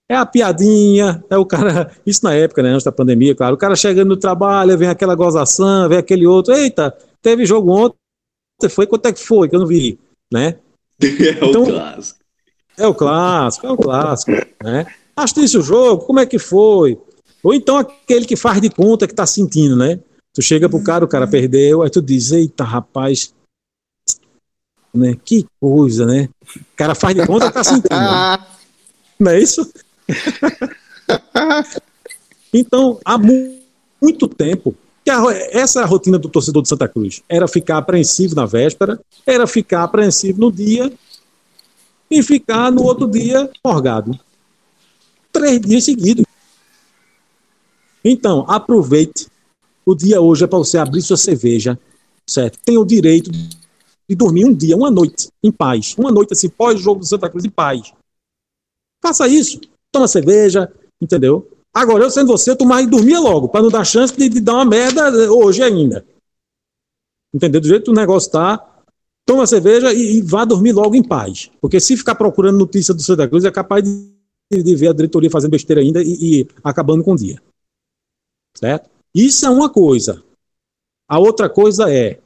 É 0.10 0.16
a 0.16 0.26
piadinha, 0.26 1.24
é 1.30 1.38
o 1.38 1.46
cara. 1.46 1.92
Isso 2.06 2.24
na 2.24 2.34
época, 2.34 2.62
né, 2.62 2.70
antes 2.70 2.84
da 2.84 2.92
pandemia, 2.92 3.34
claro. 3.34 3.56
O 3.56 3.58
cara 3.58 3.76
chegando 3.76 4.10
no 4.10 4.18
trabalho, 4.18 4.78
vem 4.78 4.90
aquela 4.90 5.16
gozação, 5.16 5.90
vem 5.90 5.98
aquele 5.98 6.28
outro. 6.28 6.54
Eita, 6.54 6.96
teve 7.22 7.46
jogo 7.46 7.72
ontem, 7.72 7.96
foi? 8.70 8.86
Quanto 8.86 9.08
é 9.08 9.14
que 9.14 9.20
foi? 9.20 9.50
Que 9.50 9.56
eu 9.56 9.60
não 9.62 9.68
vi, 9.68 9.98
né? 10.32 10.60
É 11.02 11.46
então, 11.46 11.64
o 11.64 11.66
clássico. 11.66 12.20
É 12.78 12.88
o 12.88 12.94
clássico, 12.94 13.68
é 13.68 13.72
o 13.72 13.78
clássico, 13.78 14.32
né? 14.64 14.86
Assistisse 15.16 15.58
o 15.58 15.64
jogo, 15.64 16.06
como 16.06 16.20
é 16.20 16.26
que 16.26 16.38
foi? 16.38 17.00
Ou 17.44 17.54
então 17.54 17.78
aquele 17.78 18.26
que 18.26 18.36
faz 18.36 18.62
de 18.62 18.70
conta 18.70 19.08
que 19.08 19.14
tá 19.14 19.26
sentindo, 19.26 19.76
né? 19.76 20.00
Tu 20.34 20.42
chega 20.42 20.70
pro 20.70 20.84
cara, 20.84 21.06
o 21.06 21.08
cara 21.08 21.28
perdeu, 21.28 21.82
aí 21.82 21.90
tu 21.90 22.02
diz, 22.02 22.32
eita, 22.32 22.64
rapaz, 22.64 23.34
né? 24.94 25.16
Que 25.24 25.46
coisa, 25.60 26.06
né? 26.06 26.30
O 26.56 26.76
cara 26.76 26.94
faz 26.94 27.16
de 27.16 27.26
conta 27.26 27.48
que 27.48 27.54
tá 27.54 27.64
sentindo. 27.64 27.90
Né? 27.90 28.46
Não 29.20 29.32
é 29.32 29.40
isso? 29.40 29.72
então, 32.54 33.00
há 33.04 33.18
mu 33.18 33.58
muito 34.00 34.28
tempo 34.28 34.76
a, 35.10 35.22
essa 35.52 35.84
rotina 35.86 36.18
do 36.18 36.30
torcedor 36.30 36.62
de 36.64 36.70
Santa 36.70 36.88
Cruz. 36.88 37.22
Era 37.28 37.48
ficar 37.48 37.78
apreensivo 37.78 38.36
na 38.36 38.46
véspera, 38.46 39.00
era 39.26 39.48
ficar 39.48 39.84
apreensivo 39.84 40.40
no 40.40 40.52
dia 40.52 40.92
e 42.10 42.24
ficar 42.24 42.72
no 42.72 42.84
outro 42.84 43.08
dia 43.08 43.50
morgado. 43.64 44.18
Três 45.32 45.62
dias 45.62 45.84
seguidos. 45.84 46.26
Então, 48.04 48.46
aproveite. 48.48 49.28
O 49.86 49.96
dia 49.96 50.20
hoje 50.20 50.44
é 50.44 50.48
para 50.48 50.60
você 50.60 50.78
abrir 50.78 51.02
sua 51.02 51.16
cerveja, 51.16 51.80
certo? 52.26 52.60
Tem 52.64 52.78
o 52.78 52.84
direito 52.84 53.32
de 53.32 54.16
dormir 54.16 54.46
um 54.46 54.54
dia, 54.54 54.76
uma 54.76 54.92
noite, 54.92 55.30
em 55.44 55.52
paz. 55.52 55.96
Uma 55.98 56.12
noite 56.12 56.34
assim, 56.34 56.50
pós-jogo 56.50 57.00
do 57.00 57.06
Santa 57.06 57.30
Cruz, 57.30 57.46
em 57.46 57.50
paz. 57.50 57.94
Faça 59.02 59.28
isso. 59.28 59.62
Toma 59.92 60.08
cerveja, 60.08 60.72
entendeu? 61.02 61.50
Agora, 61.78 62.04
eu 62.04 62.10
sendo 62.10 62.30
você, 62.30 62.50
eu 62.50 62.56
tomar 62.56 62.82
e 62.82 62.88
dormia 62.88 63.20
logo, 63.20 63.48
para 63.48 63.62
não 63.62 63.70
dar 63.70 63.86
chance 63.86 64.12
de, 64.18 64.28
de, 64.28 64.42
dar 64.42 64.56
uma 64.56 64.66
merda 64.66 65.32
hoje 65.32 65.62
ainda. 65.62 66.04
Entendeu? 67.32 67.62
Do 67.62 67.68
jeito 67.68 67.84
que 67.84 67.92
o 67.92 67.94
negócio 67.94 68.32
tá, 68.32 68.84
toma 69.24 69.46
cerveja 69.46 69.94
e, 69.94 70.18
e 70.18 70.22
vá 70.24 70.44
dormir 70.44 70.72
logo 70.72 70.96
em 70.96 71.04
paz. 71.04 71.52
Porque 71.62 71.80
se 71.80 71.96
ficar 71.96 72.16
procurando 72.16 72.58
notícia 72.58 72.96
do 72.96 73.02
Santa 73.04 73.28
Cruz, 73.28 73.46
é 73.46 73.52
capaz 73.52 73.84
de, 73.84 74.64
de 74.64 74.76
ver 74.76 74.88
a 74.88 74.94
diretoria 74.94 75.30
fazendo 75.30 75.52
besteira 75.52 75.80
ainda 75.80 76.02
e, 76.02 76.40
e 76.42 76.48
acabando 76.64 77.04
com 77.04 77.12
o 77.12 77.16
dia. 77.16 77.40
Certo? 78.58 78.90
Isso 79.14 79.46
é 79.46 79.50
uma 79.52 79.70
coisa. 79.70 80.24
A 81.08 81.20
outra 81.20 81.48
coisa 81.48 81.94
é. 81.94 82.20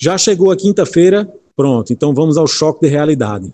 Já 0.00 0.16
chegou 0.16 0.50
a 0.50 0.56
quinta-feira, 0.56 1.30
pronto, 1.54 1.92
então 1.92 2.14
vamos 2.14 2.38
ao 2.38 2.46
choque 2.46 2.80
de 2.80 2.88
realidade 2.88 3.52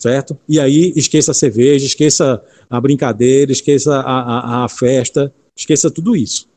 certo? 0.00 0.38
E 0.48 0.58
aí 0.58 0.92
esqueça 0.96 1.32
a 1.32 1.34
cerveja, 1.34 1.84
esqueça 1.84 2.42
a 2.68 2.80
brincadeira, 2.80 3.52
esqueça 3.52 4.00
a, 4.00 4.62
a, 4.62 4.64
a 4.64 4.68
festa, 4.68 5.32
esqueça 5.54 5.90
tudo 5.90 6.16
isso. 6.16 6.48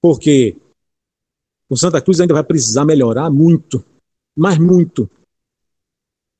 Porque 0.00 0.56
o 1.68 1.76
Santa 1.76 2.00
Cruz 2.00 2.20
ainda 2.20 2.34
vai 2.34 2.44
precisar 2.44 2.84
melhorar 2.84 3.30
muito, 3.30 3.82
mas 4.36 4.58
muito, 4.58 5.10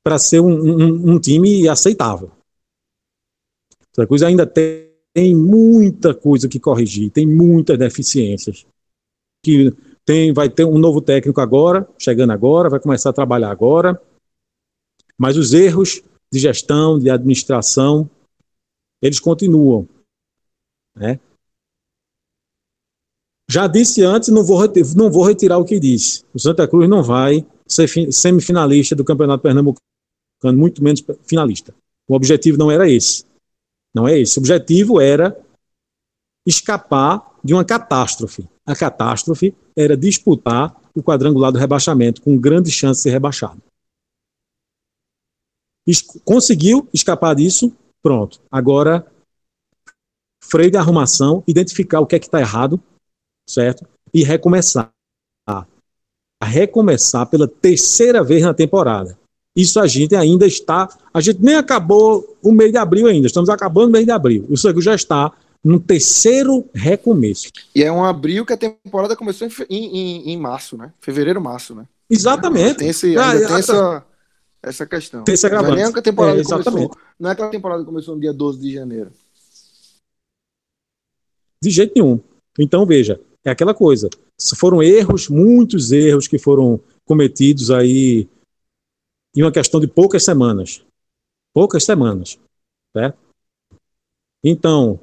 para 0.05 0.19
ser 0.19 0.41
um, 0.41 0.53
um, 0.53 1.15
um, 1.15 1.21
time 1.21 1.67
aceitável. 1.67 2.31
O 3.81 3.97
Santa 3.97 4.07
Cruz 4.07 4.23
ainda 4.23 4.47
tem, 4.47 4.93
tem 5.15 5.35
muita 5.35 6.15
coisa 6.15 6.47
que 6.47 6.61
corrigir, 6.61 7.11
tem 7.11 7.27
muitas 7.27 7.79
deficiências. 7.79 8.67
Que 9.43 9.73
tem, 10.05 10.33
vai 10.33 10.49
ter 10.49 10.65
um 10.65 10.79
novo 10.79 11.01
técnico 11.01 11.41
agora, 11.41 11.89
chegando 11.99 12.33
agora, 12.33 12.69
vai 12.69 12.81
começar 12.81 13.11
a 13.11 13.15
trabalhar 13.15 13.51
agora 13.51 14.01
mas 15.19 15.37
os 15.37 15.53
erros 15.53 16.01
de 16.33 16.39
gestão, 16.39 16.99
de 16.99 17.11
administração, 17.11 18.09
eles 19.03 19.19
continuam. 19.19 19.89
Né? 20.95 21.19
Já 23.51 23.67
disse 23.67 24.03
antes, 24.03 24.29
não 24.29 24.45
vou, 24.45 24.61
não 24.95 25.11
vou 25.11 25.25
retirar 25.25 25.59
o 25.59 25.65
que 25.65 25.81
disse. 25.81 26.25
O 26.33 26.39
Santa 26.39 26.69
Cruz 26.69 26.89
não 26.89 27.03
vai 27.03 27.45
ser 27.67 27.89
semifinalista 28.13 28.95
do 28.95 29.05
Campeonato 29.05 29.43
Pernambucano, 29.43 29.79
muito 30.53 30.83
menos 30.85 31.03
finalista. 31.27 31.75
O 32.07 32.15
objetivo 32.15 32.57
não 32.57 32.71
era 32.71 32.89
esse. 32.89 33.25
Não 33.95 34.07
é 34.07 34.19
esse. 34.19 34.39
O 34.39 34.41
objetivo 34.41 35.01
era 35.01 35.39
escapar 36.47 37.39
de 37.43 37.55
uma 37.55 37.65
catástrofe. 37.65 38.47
A 38.67 38.77
catástrofe 38.77 39.55
era 39.75 39.97
disputar 39.97 40.79
o 40.95 41.03
quadrangular 41.03 41.51
do 41.51 41.59
rebaixamento, 41.59 42.21
com 42.21 42.37
grande 42.37 42.71
chance 42.71 42.99
de 42.99 43.03
ser 43.05 43.11
rebaixado 43.11 43.63
conseguiu 46.25 46.89
escapar 46.93 47.35
disso, 47.35 47.73
pronto. 48.03 48.41
Agora, 48.51 49.07
freio 50.43 50.71
de 50.71 50.77
arrumação, 50.77 51.43
identificar 51.47 52.01
o 52.01 52.07
que 52.07 52.17
é 52.17 52.19
que 52.19 52.27
está 52.27 52.41
errado, 52.41 52.81
certo? 53.49 53.87
E 54.13 54.23
recomeçar. 54.23 54.91
A 55.47 56.47
recomeçar 56.47 57.27
pela 57.27 57.49
terceira 57.49 58.23
vez 58.23 58.43
na 58.43 58.55
temporada. 58.55 59.19
Isso 59.57 59.81
a 59.81 59.89
gente 59.89 60.15
ainda 60.15 60.47
está. 60.47 60.89
A 61.13 61.21
gente 61.21 61.43
nem 61.43 61.57
acabou 61.57 62.37
o 62.41 62.53
mês 62.53 62.71
de 62.71 62.79
abril 62.79 63.09
ainda, 63.09 63.27
estamos 63.27 63.49
acabando 63.51 63.89
o 63.89 63.93
mês 63.93 64.05
de 64.05 64.13
abril. 64.13 64.47
O 64.49 64.57
Sangue 64.57 64.81
já 64.81 64.95
está 64.95 65.33
no 65.65 65.81
terceiro 65.81 66.65
recomeço. 66.73 67.49
E 67.75 67.83
é 67.83 67.91
um 67.91 68.05
abril 68.05 68.47
que 68.47 68.53
a 68.53 68.57
temporada 68.57 69.17
começou 69.17 69.49
em, 69.69 69.85
em, 69.85 70.31
em 70.31 70.37
março, 70.39 70.77
né? 70.77 70.93
Fevereiro, 71.01 71.41
março, 71.41 71.75
né? 71.75 71.87
Exatamente. 72.09 72.77
Tem, 72.77 72.89
esse, 72.89 73.19
ah, 73.19 73.33
tem 73.33 73.57
essa 73.57 74.05
essa 74.63 74.87
questão. 74.87 75.25
Tem 75.25 75.35
esse 75.35 75.49
Não 75.49 75.59
é 75.59 75.75
nem 75.75 75.85
a 75.85 76.03
temporada 76.03 76.41
é, 76.41 76.45
começou, 76.45 76.91
não 77.19 77.31
é 77.31 77.33
aquela 77.33 77.51
temporada 77.51 77.83
que 77.83 77.87
começou 77.87 78.15
no 78.15 78.21
dia 78.21 78.33
12 78.33 78.61
de 78.61 78.73
janeiro. 78.73 79.13
De 81.63 81.71
jeito 81.71 81.93
nenhum. 81.95 82.21
Então, 82.59 82.85
veja, 82.87 83.21
é 83.45 83.51
aquela 83.51 83.75
coisa. 83.75 84.09
Foram 84.57 84.83
erros, 84.83 85.29
muitos 85.29 85.93
erros 85.93 86.29
que 86.29 86.39
foram 86.39 86.81
cometidos 87.05 87.71
aí 87.71 88.29
em 89.35 89.43
uma 89.43 89.53
questão 89.53 89.81
de 89.81 89.87
poucas 89.87 90.25
semanas. 90.25 90.85
Poucas 91.53 91.85
semanas. 91.85 92.39
Certo? 92.97 93.19
Então, 94.43 95.01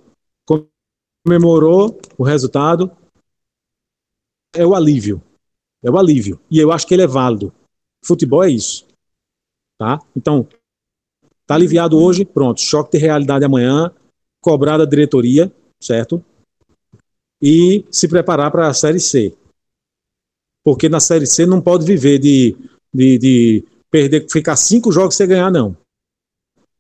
comemorou 1.25 1.99
o 2.17 2.23
resultado. 2.23 2.91
É 4.53 4.65
o 4.65 4.75
alívio. 4.75 5.21
É 5.83 5.89
o 5.89 5.97
alívio. 5.97 6.39
E 6.49 6.59
eu 6.59 6.71
acho 6.71 6.87
que 6.87 6.93
ele 6.93 7.03
é 7.03 7.07
válido. 7.07 7.53
Futebol 8.03 8.43
é 8.43 8.49
isso. 8.49 8.84
Tá? 9.77 9.99
Então, 10.15 10.47
tá 11.45 11.55
aliviado 11.55 11.97
hoje, 11.97 12.25
pronto, 12.25 12.61
choque 12.61 12.97
de 12.97 12.97
realidade 12.97 13.45
amanhã, 13.45 13.91
cobrar 14.41 14.77
da 14.77 14.85
diretoria, 14.85 15.51
certo? 15.81 16.23
E 17.41 17.85
se 17.91 18.07
preparar 18.07 18.51
para 18.51 18.67
a 18.67 18.73
Série 18.73 18.99
C. 18.99 19.35
Porque 20.63 20.89
na 20.89 20.99
Série 20.99 21.27
C 21.27 21.45
não 21.45 21.61
pode 21.61 21.85
viver 21.85 22.17
de, 22.17 22.55
de, 22.93 23.17
de 23.17 23.63
perder, 23.91 24.25
ficar 24.29 24.55
cinco 24.55 24.91
jogos 24.91 25.15
sem 25.15 25.27
ganhar, 25.27 25.51
não. 25.51 25.77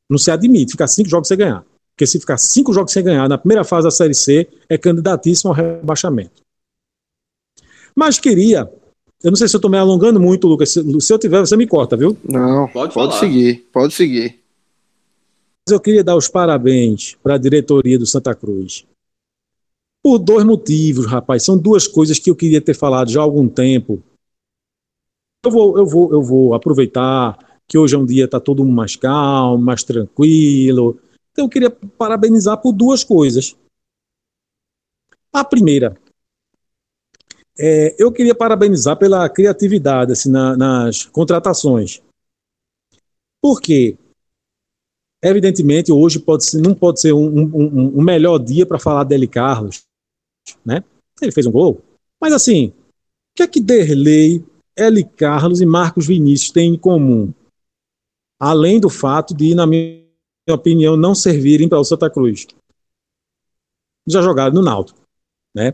Não 0.09 0.17
se 0.17 0.31
admite 0.31 0.71
ficar 0.71 0.87
cinco 0.87 1.09
jogos 1.09 1.27
sem 1.27 1.37
ganhar. 1.37 1.63
Porque 1.95 2.05
se 2.05 2.19
ficar 2.19 2.37
cinco 2.37 2.73
jogos 2.73 2.91
sem 2.91 3.03
ganhar 3.03 3.27
na 3.29 3.37
primeira 3.37 3.63
fase 3.63 3.85
da 3.85 3.91
Série 3.91 4.13
C, 4.13 4.49
é 4.67 4.77
candidatíssimo 4.77 5.51
ao 5.51 5.55
rebaixamento. 5.55 6.43
Mas 7.95 8.19
queria. 8.19 8.69
Eu 9.25 9.31
não 9.31 9.35
sei 9.35 9.47
se 9.47 9.55
eu 9.55 9.57
estou 9.57 9.71
me 9.71 9.77
alongando 9.79 10.19
muito, 10.19 10.47
Lucas. 10.47 10.69
Se, 10.69 11.01
se, 11.01 11.11
eu 11.11 11.17
tiver, 11.17 11.39
você 11.39 11.57
me 11.57 11.65
corta, 11.65 11.97
viu? 11.97 12.15
Não, 12.23 12.67
pode, 12.67 12.93
pode 12.93 13.15
seguir, 13.15 13.67
pode 13.73 13.91
seguir. 13.91 14.39
Mas 15.67 15.73
eu 15.73 15.79
queria 15.79 16.03
dar 16.03 16.15
os 16.15 16.27
parabéns 16.27 17.15
para 17.23 17.33
a 17.33 17.37
diretoria 17.39 17.97
do 17.97 18.05
Santa 18.05 18.35
Cruz. 18.35 18.85
Por 20.03 20.19
dois 20.19 20.45
motivos, 20.45 21.07
rapaz. 21.07 21.41
São 21.41 21.57
duas 21.57 21.87
coisas 21.87 22.19
que 22.19 22.29
eu 22.29 22.35
queria 22.35 22.61
ter 22.61 22.75
falado 22.75 23.09
já 23.09 23.19
há 23.19 23.23
algum 23.23 23.49
tempo. 23.49 23.99
Eu 25.43 25.49
vou, 25.49 25.75
eu 25.79 25.87
vou, 25.87 26.11
eu 26.11 26.21
vou 26.21 26.53
aproveitar 26.53 27.59
que 27.67 27.79
hoje 27.79 27.95
é 27.95 27.97
um 27.97 28.05
dia 28.05 28.25
está 28.25 28.39
todo 28.39 28.63
mundo 28.63 28.75
mais 28.75 28.95
calmo, 28.95 29.57
mais 29.57 29.83
tranquilo. 29.83 30.99
Então 31.31 31.45
eu 31.45 31.49
queria 31.49 31.71
parabenizar 31.71 32.61
por 32.61 32.73
duas 32.73 33.03
coisas. 33.03 33.55
A 35.33 35.43
primeira, 35.43 35.97
é, 37.57 37.95
eu 37.97 38.11
queria 38.11 38.35
parabenizar 38.35 38.97
pela 38.97 39.27
criatividade 39.29 40.11
assim, 40.11 40.29
na, 40.29 40.55
nas 40.55 41.05
contratações. 41.05 42.01
Por 43.41 43.61
quê? 43.61 43.97
Evidentemente, 45.23 45.91
hoje 45.91 46.19
pode 46.19 46.45
ser, 46.45 46.61
não 46.61 46.75
pode 46.75 46.99
ser 47.01 47.13
um, 47.13 47.27
um, 47.27 47.99
um 47.99 48.03
melhor 48.03 48.37
dia 48.37 48.65
para 48.65 48.79
falar 48.79 49.03
dele 49.03 49.27
Carlos. 49.27 49.83
Né? 50.63 50.83
Ele 51.21 51.31
fez 51.31 51.45
um 51.45 51.51
gol. 51.51 51.81
Mas 52.21 52.33
assim, 52.33 52.67
o 52.67 52.73
que 53.35 53.43
é 53.43 53.47
que 53.47 53.59
Derlei, 53.59 54.43
Eli 54.77 55.03
Carlos 55.03 55.61
e 55.61 55.65
Marcos 55.65 56.07
Vinícius 56.07 56.51
têm 56.51 56.73
em 56.73 56.77
comum? 56.77 57.33
além 58.39 58.79
do 58.79 58.89
fato 58.89 59.33
de, 59.33 59.55
na 59.55 59.65
minha 59.65 60.05
opinião, 60.49 60.95
não 60.95 61.15
servirem 61.15 61.67
para 61.67 61.79
o 61.79 61.83
Santa 61.83 62.09
Cruz. 62.09 62.45
Já 64.07 64.21
jogaram 64.21 64.53
no 64.53 64.61
Náutico, 64.61 64.99
né? 65.53 65.73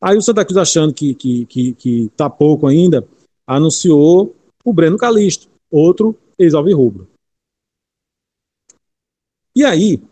Aí 0.00 0.16
o 0.16 0.22
Santa 0.22 0.44
Cruz, 0.44 0.56
achando 0.56 0.94
que, 0.94 1.14
que, 1.14 1.46
que, 1.46 1.72
que 1.74 2.10
tá 2.16 2.30
pouco 2.30 2.66
ainda, 2.66 3.06
anunciou 3.46 4.34
o 4.64 4.72
Breno 4.72 4.96
Calixto, 4.96 5.48
outro 5.70 6.16
ex-alvirrubro. 6.38 7.08
E 9.54 9.64
aí, 9.64 10.02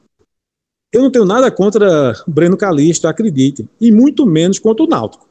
eu 0.93 1.03
não 1.03 1.11
tenho 1.11 1.25
nada 1.25 1.51
contra 1.51 2.13
o 2.27 2.31
Breno 2.31 2.57
Calixto, 2.57 3.09
acredite, 3.09 3.69
e 3.81 3.91
muito 3.91 4.27
menos 4.27 4.59
contra 4.59 4.85
o 4.85 4.89
Náutico, 4.89 5.29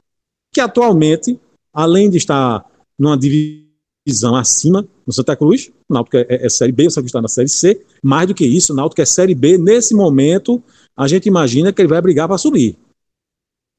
que 0.54 0.62
atualmente, 0.62 1.40
além 1.74 2.10
de 2.10 2.18
estar 2.18 2.66
numa 2.98 3.18
divisão 3.18 3.68
divisão 4.08 4.36
acima 4.38 4.88
no 5.06 5.12
Santa 5.12 5.36
Cruz. 5.36 5.70
O 5.90 5.94
Náutico 5.94 6.16
é, 6.16 6.26
é, 6.30 6.46
é, 6.46 6.50
Série 6.50 6.72
B, 6.72 6.88
o 6.88 6.90
Santa 6.90 7.02
Cruz 7.02 7.10
está 7.10 7.22
na 7.22 7.28
Série 7.28 7.50
C. 7.50 7.86
Mais 8.02 8.26
do 8.26 8.34
que 8.34 8.46
isso, 8.46 8.72
o 8.72 8.76
Náutico 8.76 9.02
é 9.02 9.06
Série 9.06 9.36
B. 9.36 9.58
Nesse 9.58 9.94
momento, 9.94 10.64
a 10.96 11.08
gente 11.08 11.28
imagina 11.28 11.74
que 11.74 11.82
ele 11.82 11.90
vai 11.90 12.02
brigar 12.02 12.28
para 12.28 12.38
subir. 12.38 12.78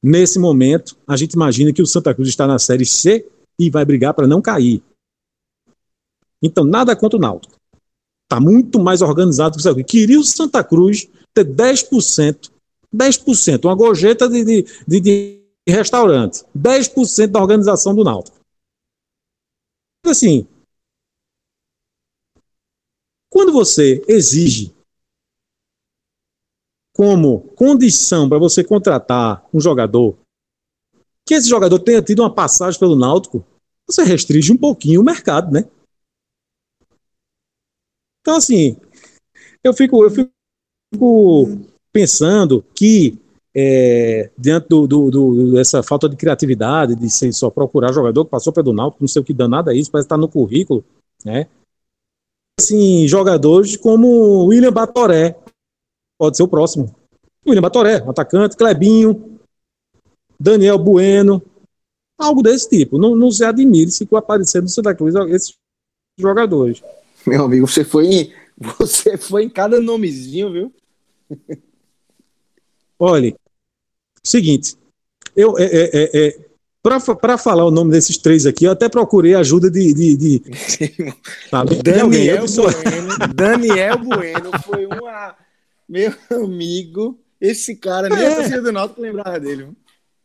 Nesse 0.01 0.39
momento, 0.39 0.97
a 1.07 1.17
gente 1.17 1.33
imagina 1.33 1.73
que 1.73 1.81
o 1.81 1.87
Santa 1.87 2.13
Cruz 2.13 2.29
está 2.29 2.47
na 2.47 2.57
Série 2.57 2.85
C 2.85 3.27
e 3.59 3.69
vai 3.69 3.83
brigar 3.83 4.13
para 4.13 4.27
não 4.27 4.41
cair. 4.41 4.81
Então, 6.41 6.63
nada 6.63 6.95
contra 6.95 7.17
o 7.17 7.21
Náutico. 7.21 7.55
Está 8.23 8.39
muito 8.39 8.79
mais 8.79 9.01
organizado 9.01 9.57
que 9.57 9.59
o 9.59 9.63
Santa 9.63 9.73
Cruz. 9.73 9.91
Queria 9.91 10.19
o 10.19 10.23
Santa 10.23 10.63
Cruz 10.63 11.09
ter 11.33 11.45
10%, 11.45 12.51
10%, 12.95 13.65
uma 13.65 13.75
gorjeta 13.75 14.29
de, 14.29 14.43
de, 14.43 14.65
de, 14.87 14.99
de 15.01 15.43
restaurante, 15.67 16.43
10% 16.57 17.27
da 17.27 17.41
organização 17.41 17.93
do 17.93 18.03
Náutico 18.03 18.39
assim, 20.09 20.47
quando 23.29 23.51
você 23.51 24.03
exige 24.07 24.73
como 26.99 27.39
condição 27.55 28.27
para 28.27 28.37
você 28.37 28.61
contratar 28.61 29.47
um 29.53 29.61
jogador 29.61 30.17
que 31.25 31.33
esse 31.33 31.47
jogador 31.47 31.79
tenha 31.79 32.01
tido 32.01 32.19
uma 32.19 32.33
passagem 32.33 32.77
pelo 32.77 32.93
Náutico, 32.93 33.41
você 33.87 34.03
restringe 34.03 34.51
um 34.51 34.57
pouquinho 34.57 34.99
o 34.99 35.03
mercado, 35.03 35.49
né? 35.49 35.63
Então, 38.19 38.35
assim, 38.35 38.75
eu 39.63 39.73
fico, 39.73 40.03
eu 40.03 40.11
fico 40.11 41.45
pensando 41.89 42.65
que 42.75 43.17
é, 43.55 44.29
diante 44.37 44.67
do, 44.67 44.85
do, 44.85 45.09
do, 45.09 45.53
dessa 45.53 45.81
falta 45.81 46.09
de 46.09 46.17
criatividade, 46.17 46.95
de 46.95 47.09
só 47.31 47.49
procurar 47.49 47.93
jogador 47.93 48.25
que 48.25 48.31
passou 48.31 48.51
pelo 48.51 48.73
Náutico, 48.73 49.03
não 49.03 49.07
sei 49.07 49.21
o 49.21 49.25
que 49.25 49.33
danado 49.33 49.71
é 49.71 49.73
isso, 49.73 49.89
parece 49.89 50.07
estar 50.07 50.17
tá 50.17 50.21
no 50.21 50.27
currículo, 50.27 50.83
né? 51.23 51.47
Assim, 52.59 53.07
jogadores 53.07 53.77
como 53.77 54.47
William 54.47 54.73
Batoré, 54.73 55.39
pode 56.19 56.35
ser 56.35 56.43
o 56.43 56.47
próximo. 56.47 56.93
William 57.47 57.61
Batoré, 57.61 57.95
atacante, 57.95 58.57
Clebinho, 58.57 59.39
Daniel 60.37 60.77
Bueno, 60.77 61.41
algo 62.17 62.43
desse 62.43 62.69
tipo. 62.69 62.97
Não, 62.97 63.15
não 63.15 63.31
se 63.31 63.43
admire 63.45 63.89
se 63.89 64.07
aparecer 64.13 64.61
no 64.61 64.67
Santa 64.67 64.93
Cruz 64.93 65.15
esses 65.29 65.55
jogadores. 66.17 66.83
Meu 67.25 67.45
amigo, 67.45 67.65
você 67.65 67.85
foi 67.85 68.07
em, 68.07 68.33
você 68.57 69.17
foi 69.17 69.43
em 69.45 69.49
cada 69.49 69.79
nomezinho, 69.79 70.51
viu? 70.51 70.73
Olha, 72.99 73.33
seguinte, 74.21 74.75
eu 75.35 75.57
é, 75.57 75.63
é, 75.63 76.27
é, 76.27 76.49
para 76.81 77.37
falar 77.37 77.65
o 77.65 77.71
nome 77.71 77.91
desses 77.91 78.17
três 78.17 78.45
aqui, 78.45 78.65
eu 78.65 78.71
até 78.71 78.89
procurei 78.89 79.35
ajuda 79.35 79.71
de. 79.71 79.93
de, 79.93 80.17
de 80.17 80.43
sabe, 81.49 81.75
Daniel, 81.83 82.45
de 82.45 82.55
bueno, 82.61 83.33
Daniel 83.33 83.97
Bueno 83.99 84.51
foi 84.65 84.85
uma. 84.85 85.35
Meu 85.89 86.13
amigo, 86.31 87.19
esse 87.41 87.75
cara, 87.75 88.07
nem 88.07 88.19
é. 88.19 88.33
a 88.33 88.35
torcida 88.35 88.61
do 88.61 88.71
Náutico 88.71 89.01
lembrava 89.01 89.39
dele. 89.39 89.69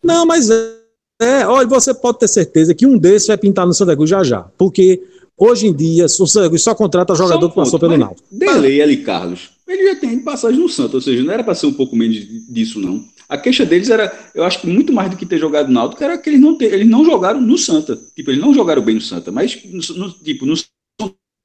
Não, 0.02 0.26
mas 0.26 0.50
é, 0.50 0.76
é, 1.22 1.46
olha, 1.46 1.66
você 1.66 1.94
pode 1.94 2.18
ter 2.18 2.28
certeza 2.28 2.74
que 2.74 2.86
um 2.86 2.98
desses 2.98 3.28
vai 3.28 3.38
pintar 3.38 3.66
no 3.66 3.72
Santa 3.72 3.96
Cruz 3.96 4.10
já 4.10 4.22
já, 4.22 4.42
porque 4.58 5.02
hoje 5.36 5.66
em 5.66 5.74
dia 5.74 6.04
o 6.04 6.08
Santa 6.08 6.48
Cruz 6.48 6.62
só 6.62 6.74
contrata 6.74 7.14
jogador 7.14 7.46
um 7.46 7.48
que 7.48 7.56
passou 7.56 7.80
pelo 7.80 7.96
Náutico. 7.96 8.28
Delei 8.30 8.82
ali, 8.82 8.98
Carlos 8.98 9.54
ele 9.66 9.94
já 9.94 9.96
tem 9.96 10.18
passagem 10.20 10.60
no 10.60 10.68
Santos, 10.68 10.94
ou 10.94 11.00
seja, 11.00 11.22
não 11.22 11.32
era 11.32 11.42
para 11.42 11.54
ser 11.54 11.66
um 11.66 11.72
pouco 11.72 11.96
menos 11.96 12.16
disso, 12.48 12.78
não. 12.78 13.04
A 13.28 13.38
queixa 13.38 13.64
deles 13.64 13.88
era, 13.88 14.12
eu 14.34 14.44
acho 14.44 14.60
que 14.60 14.66
muito 14.66 14.92
mais 14.92 15.10
do 15.10 15.16
que 15.16 15.24
ter 15.24 15.38
jogado 15.38 15.68
no 15.68 15.72
Náutico, 15.72 16.04
era 16.04 16.18
que 16.18 16.28
eles 16.28 16.40
não, 16.40 16.56
ter, 16.56 16.72
eles 16.72 16.86
não 16.86 17.04
jogaram 17.04 17.40
no 17.40 17.56
Santa. 17.56 17.98
Tipo, 18.14 18.30
eles 18.30 18.40
não 18.40 18.52
jogaram 18.52 18.82
bem 18.82 18.96
no 18.96 19.00
Santa, 19.00 19.32
mas, 19.32 19.58
no, 19.64 19.96
no, 19.96 20.10
tipo, 20.12 20.44
no 20.44 20.54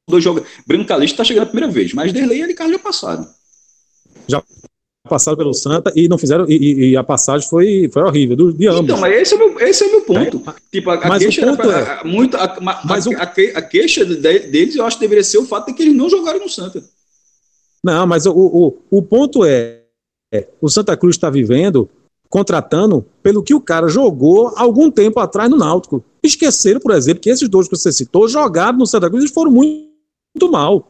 dois 0.09 0.23
jogos. 0.23 0.43
Breno 0.67 0.85
Calixto 0.85 1.13
está 1.13 1.23
chegando 1.23 1.43
a 1.43 1.47
primeira 1.47 1.71
vez, 1.71 1.93
mas 1.93 2.11
Derlei 2.11 2.39
e 2.39 2.43
Alicard 2.43 2.73
já 2.73 2.79
passaram. 2.79 3.27
Já 4.29 4.43
passaram 5.07 5.37
pelo 5.37 5.53
Santa 5.53 5.91
e 5.95 6.07
não 6.07 6.17
fizeram, 6.17 6.45
e, 6.47 6.91
e 6.91 6.97
a 6.97 7.03
passagem 7.03 7.47
foi, 7.49 7.89
foi 7.91 8.03
horrível, 8.03 8.35
do, 8.35 8.53
de 8.53 8.67
ambos. 8.67 8.83
Então, 8.83 8.99
mas 8.99 9.13
esse 9.13 9.33
é 9.33 9.37
o 9.37 9.39
meu, 9.39 9.59
esse 9.59 9.83
é 9.83 9.87
o 9.87 9.91
meu 9.91 10.01
ponto. 10.01 10.43
É, 10.47 10.53
tipo, 10.71 10.89
a, 10.89 10.93
a 10.93 11.19
queixa 11.19 11.41
é, 11.41 12.07
muito, 12.07 12.37
a, 12.37 12.57
mas 12.85 13.07
a, 13.07 13.23
a, 13.23 13.61
queixa 13.61 14.05
deles, 14.05 14.75
eu 14.75 14.85
acho 14.85 14.97
que 14.97 15.01
deveria 15.01 15.23
ser 15.23 15.37
o 15.39 15.45
fato 15.45 15.67
de 15.67 15.73
que 15.73 15.83
eles 15.83 15.95
não 15.95 16.09
jogaram 16.09 16.39
no 16.39 16.49
Santa. 16.49 16.83
Não, 17.83 18.05
mas 18.05 18.25
o, 18.25 18.33
o, 18.33 18.77
o 18.91 19.01
ponto 19.01 19.45
é, 19.45 19.81
é 20.33 20.47
o 20.61 20.69
Santa 20.69 20.95
Cruz 20.95 21.15
está 21.15 21.29
vivendo, 21.29 21.89
contratando 22.29 23.05
pelo 23.23 23.41
que 23.41 23.53
o 23.53 23.61
cara 23.61 23.87
jogou 23.87 24.53
algum 24.55 24.91
tempo 24.91 25.19
atrás 25.19 25.49
no 25.49 25.57
Náutico. 25.57 26.03
Esqueceram, 26.21 26.79
por 26.79 26.91
exemplo, 26.91 27.21
que 27.21 27.29
esses 27.29 27.47
dois 27.49 27.67
que 27.67 27.75
você 27.75 27.91
citou 27.91 28.27
jogaram 28.27 28.77
no 28.77 28.85
Santa 28.85 29.09
Cruz 29.09 29.23
e 29.23 29.33
foram 29.33 29.51
muito, 29.51 29.89
muito 30.35 30.51
mal. 30.51 30.88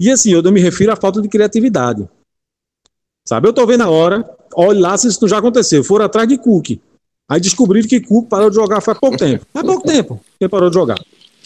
E 0.00 0.10
assim, 0.10 0.30
eu 0.32 0.42
me 0.52 0.60
refiro 0.60 0.92
à 0.92 0.96
falta 0.96 1.20
de 1.20 1.28
criatividade. 1.28 2.08
Sabe, 3.26 3.48
eu 3.48 3.52
tô 3.52 3.66
vendo 3.66 3.82
a 3.82 3.90
hora, 3.90 4.28
olha 4.54 4.80
lá 4.80 4.96
se 4.96 5.08
isso 5.08 5.28
já 5.28 5.38
aconteceu. 5.38 5.84
Foram 5.84 6.06
atrás 6.06 6.28
de 6.28 6.38
Cook. 6.38 6.80
Aí 7.28 7.40
descobriram 7.40 7.86
que 7.86 8.00
Cook 8.00 8.28
parou 8.28 8.48
de 8.48 8.56
jogar 8.56 8.80
faz 8.80 8.98
pouco 8.98 9.18
tempo. 9.18 9.44
Faz 9.52 9.66
pouco 9.66 9.86
tempo 9.86 10.20
que 10.38 10.44
ele 10.44 10.48
parou 10.48 10.70
de 10.70 10.74
jogar. 10.74 10.98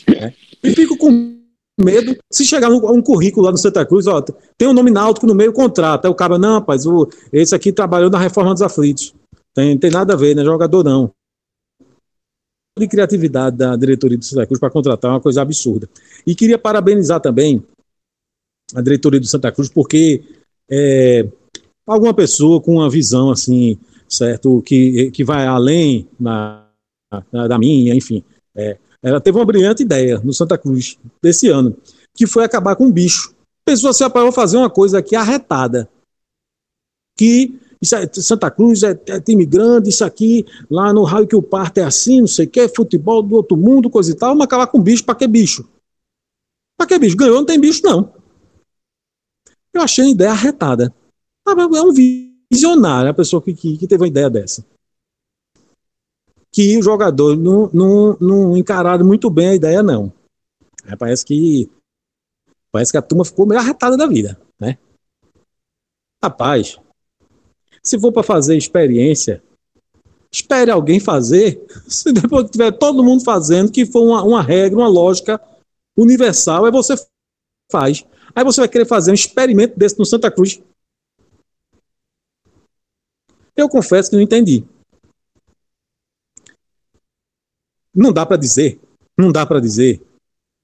É. 0.06 0.32
E 0.62 0.72
fico 0.74 0.96
com 0.96 1.36
medo. 1.80 2.16
Se 2.30 2.44
chegar 2.44 2.70
um, 2.70 3.02
currículo 3.02 3.46
lá 3.46 3.52
no 3.52 3.58
Santa 3.58 3.84
Cruz, 3.84 4.06
ó, 4.06 4.20
tem 4.56 4.68
um 4.68 4.72
nome 4.72 4.90
náutico 4.90 5.26
no 5.26 5.34
meio 5.34 5.52
contrato. 5.52 6.04
Aí 6.04 6.10
o 6.10 6.14
cara, 6.14 6.38
não, 6.38 6.54
rapaz, 6.54 6.86
o, 6.86 7.08
esse 7.32 7.54
aqui 7.54 7.72
trabalhou 7.72 8.10
na 8.10 8.18
reforma 8.18 8.52
dos 8.52 8.62
aflitos. 8.62 9.12
Tem, 9.54 9.76
tem 9.76 9.90
nada 9.90 10.12
a 10.12 10.16
ver, 10.16 10.36
né? 10.36 10.44
Jogador 10.44 10.84
não. 10.84 11.10
De 12.78 12.86
criatividade 12.86 13.56
da 13.56 13.76
diretoria 13.76 14.16
do 14.16 14.24
Santa 14.24 14.46
Cruz 14.46 14.60
para 14.60 14.70
contratar 14.70 15.10
é 15.10 15.14
uma 15.14 15.20
coisa 15.20 15.42
absurda. 15.42 15.88
E 16.26 16.34
queria 16.34 16.58
parabenizar 16.58 17.20
também 17.20 17.62
a 18.74 18.80
diretoria 18.80 19.20
do 19.20 19.26
Santa 19.26 19.52
Cruz, 19.52 19.68
porque 19.68 20.22
é, 20.70 21.26
alguma 21.86 22.14
pessoa 22.14 22.60
com 22.60 22.76
uma 22.76 22.90
visão 22.90 23.30
assim, 23.30 23.78
certo, 24.08 24.62
que, 24.62 25.10
que 25.10 25.24
vai 25.24 25.46
além 25.46 26.08
na, 26.18 26.66
na 27.32 27.48
da 27.48 27.58
minha, 27.58 27.94
enfim, 27.94 28.24
é, 28.54 28.78
ela 29.02 29.20
teve 29.20 29.38
uma 29.38 29.44
brilhante 29.44 29.82
ideia 29.82 30.20
no 30.22 30.32
Santa 30.32 30.56
Cruz 30.56 30.98
desse 31.20 31.48
ano, 31.48 31.76
que 32.14 32.26
foi 32.26 32.44
acabar 32.44 32.76
com 32.76 32.86
o 32.86 32.92
bicho. 32.92 33.34
Pensou 33.64 33.90
assim, 33.90 34.04
rapaz, 34.04 34.22
eu 34.22 34.26
vou 34.30 34.34
fazer 34.34 34.56
uma 34.56 34.70
coisa 34.70 34.98
aqui 34.98 35.16
arretada. 35.16 35.88
Que 37.16 37.58
é, 37.82 38.20
Santa 38.20 38.50
Cruz 38.50 38.82
é, 38.84 38.98
é, 39.06 39.20
time 39.20 39.44
grande, 39.44 39.88
isso 39.88 40.04
aqui, 40.04 40.46
lá 40.70 40.92
no 40.92 41.02
raio 41.02 41.26
que 41.26 41.34
o 41.34 41.42
parto 41.42 41.78
é 41.78 41.82
assim, 41.82 42.20
não 42.20 42.28
sei 42.28 42.46
o 42.46 42.48
que, 42.48 42.68
futebol 42.68 43.22
do 43.22 43.34
outro 43.34 43.56
mundo, 43.56 43.90
coisa 43.90 44.12
e 44.12 44.14
tal, 44.14 44.30
vamos 44.30 44.44
acabar 44.44 44.68
com 44.68 44.80
bicho, 44.80 45.04
pra 45.04 45.16
que 45.16 45.26
bicho? 45.26 45.68
Pra 46.78 46.86
que 46.86 46.98
bicho? 46.98 47.16
Ganhou, 47.16 47.36
não 47.36 47.44
tem 47.44 47.58
bicho, 47.58 47.82
não. 47.82 48.21
Eu 49.72 49.82
achei 49.82 50.04
a 50.04 50.10
ideia 50.10 50.30
arretada. 50.30 50.94
Ah, 51.46 51.52
é 51.52 51.82
um 51.82 51.92
visionário 52.52 53.10
a 53.10 53.14
pessoa 53.14 53.42
que, 53.42 53.54
que, 53.54 53.78
que 53.78 53.86
teve 53.86 54.02
uma 54.02 54.08
ideia 54.08 54.30
dessa 54.30 54.64
que 56.52 56.76
o 56.76 56.82
jogador 56.82 57.34
não, 57.36 57.70
não, 57.72 58.16
não 58.20 58.56
encararam 58.56 59.06
muito 59.06 59.30
bem 59.30 59.48
a 59.48 59.54
ideia, 59.54 59.82
não. 59.82 60.12
É, 60.84 60.94
parece 60.94 61.24
que 61.24 61.70
parece 62.70 62.92
que 62.92 62.98
a 62.98 63.02
turma 63.02 63.24
ficou 63.24 63.46
meio 63.46 63.60
arretada 63.60 63.96
da 63.96 64.06
vida, 64.06 64.38
né? 64.60 64.78
Rapaz, 66.22 66.78
se 67.82 67.98
for 67.98 68.12
para 68.12 68.22
fazer 68.22 68.56
experiência, 68.56 69.42
espere 70.30 70.70
alguém 70.70 71.00
fazer. 71.00 71.64
Se 71.88 72.12
depois 72.12 72.48
tiver 72.50 72.70
todo 72.72 73.02
mundo 73.02 73.24
fazendo, 73.24 73.72
que 73.72 73.84
for 73.84 74.02
uma, 74.02 74.22
uma 74.22 74.42
regra, 74.42 74.78
uma 74.78 74.88
lógica 74.88 75.40
universal, 75.96 76.64
aí 76.64 76.70
você 76.70 76.94
faz. 77.70 78.04
Aí 78.34 78.44
você 78.44 78.60
vai 78.60 78.68
querer 78.68 78.86
fazer 78.86 79.10
um 79.10 79.14
experimento 79.14 79.78
desse 79.78 79.98
no 79.98 80.06
Santa 80.06 80.30
Cruz. 80.30 80.60
Eu 83.56 83.68
confesso 83.68 84.10
que 84.10 84.16
não 84.16 84.22
entendi. 84.22 84.64
não 87.94 88.12
dá 88.12 88.24
para 88.24 88.36
dizer, 88.36 88.80
não 89.16 89.30
dá 89.30 89.44
para 89.44 89.60
dizer 89.60 90.02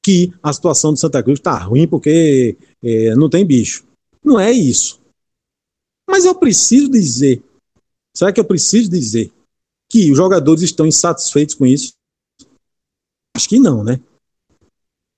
que 0.02 0.32
a 0.42 0.52
situação 0.52 0.94
de 0.94 1.00
Santa 1.00 1.22
Cruz 1.22 1.38
está 1.38 1.58
ruim 1.58 1.86
porque 1.86 2.56
é, 2.82 3.14
não 3.14 3.28
tem 3.28 3.44
bicho. 3.44 3.86
Não 4.24 4.40
é 4.40 4.50
isso. 4.50 5.00
Mas 6.08 6.24
eu 6.24 6.34
preciso 6.34 6.90
dizer, 6.90 7.42
será 8.16 8.32
que 8.32 8.40
eu 8.40 8.44
preciso 8.44 8.90
dizer 8.90 9.30
que 9.88 10.10
os 10.10 10.16
jogadores 10.16 10.62
estão 10.62 10.86
insatisfeitos 10.86 11.54
com 11.54 11.66
isso? 11.66 11.92
Acho 13.36 13.48
que 13.48 13.58
não, 13.58 13.84
né? 13.84 14.00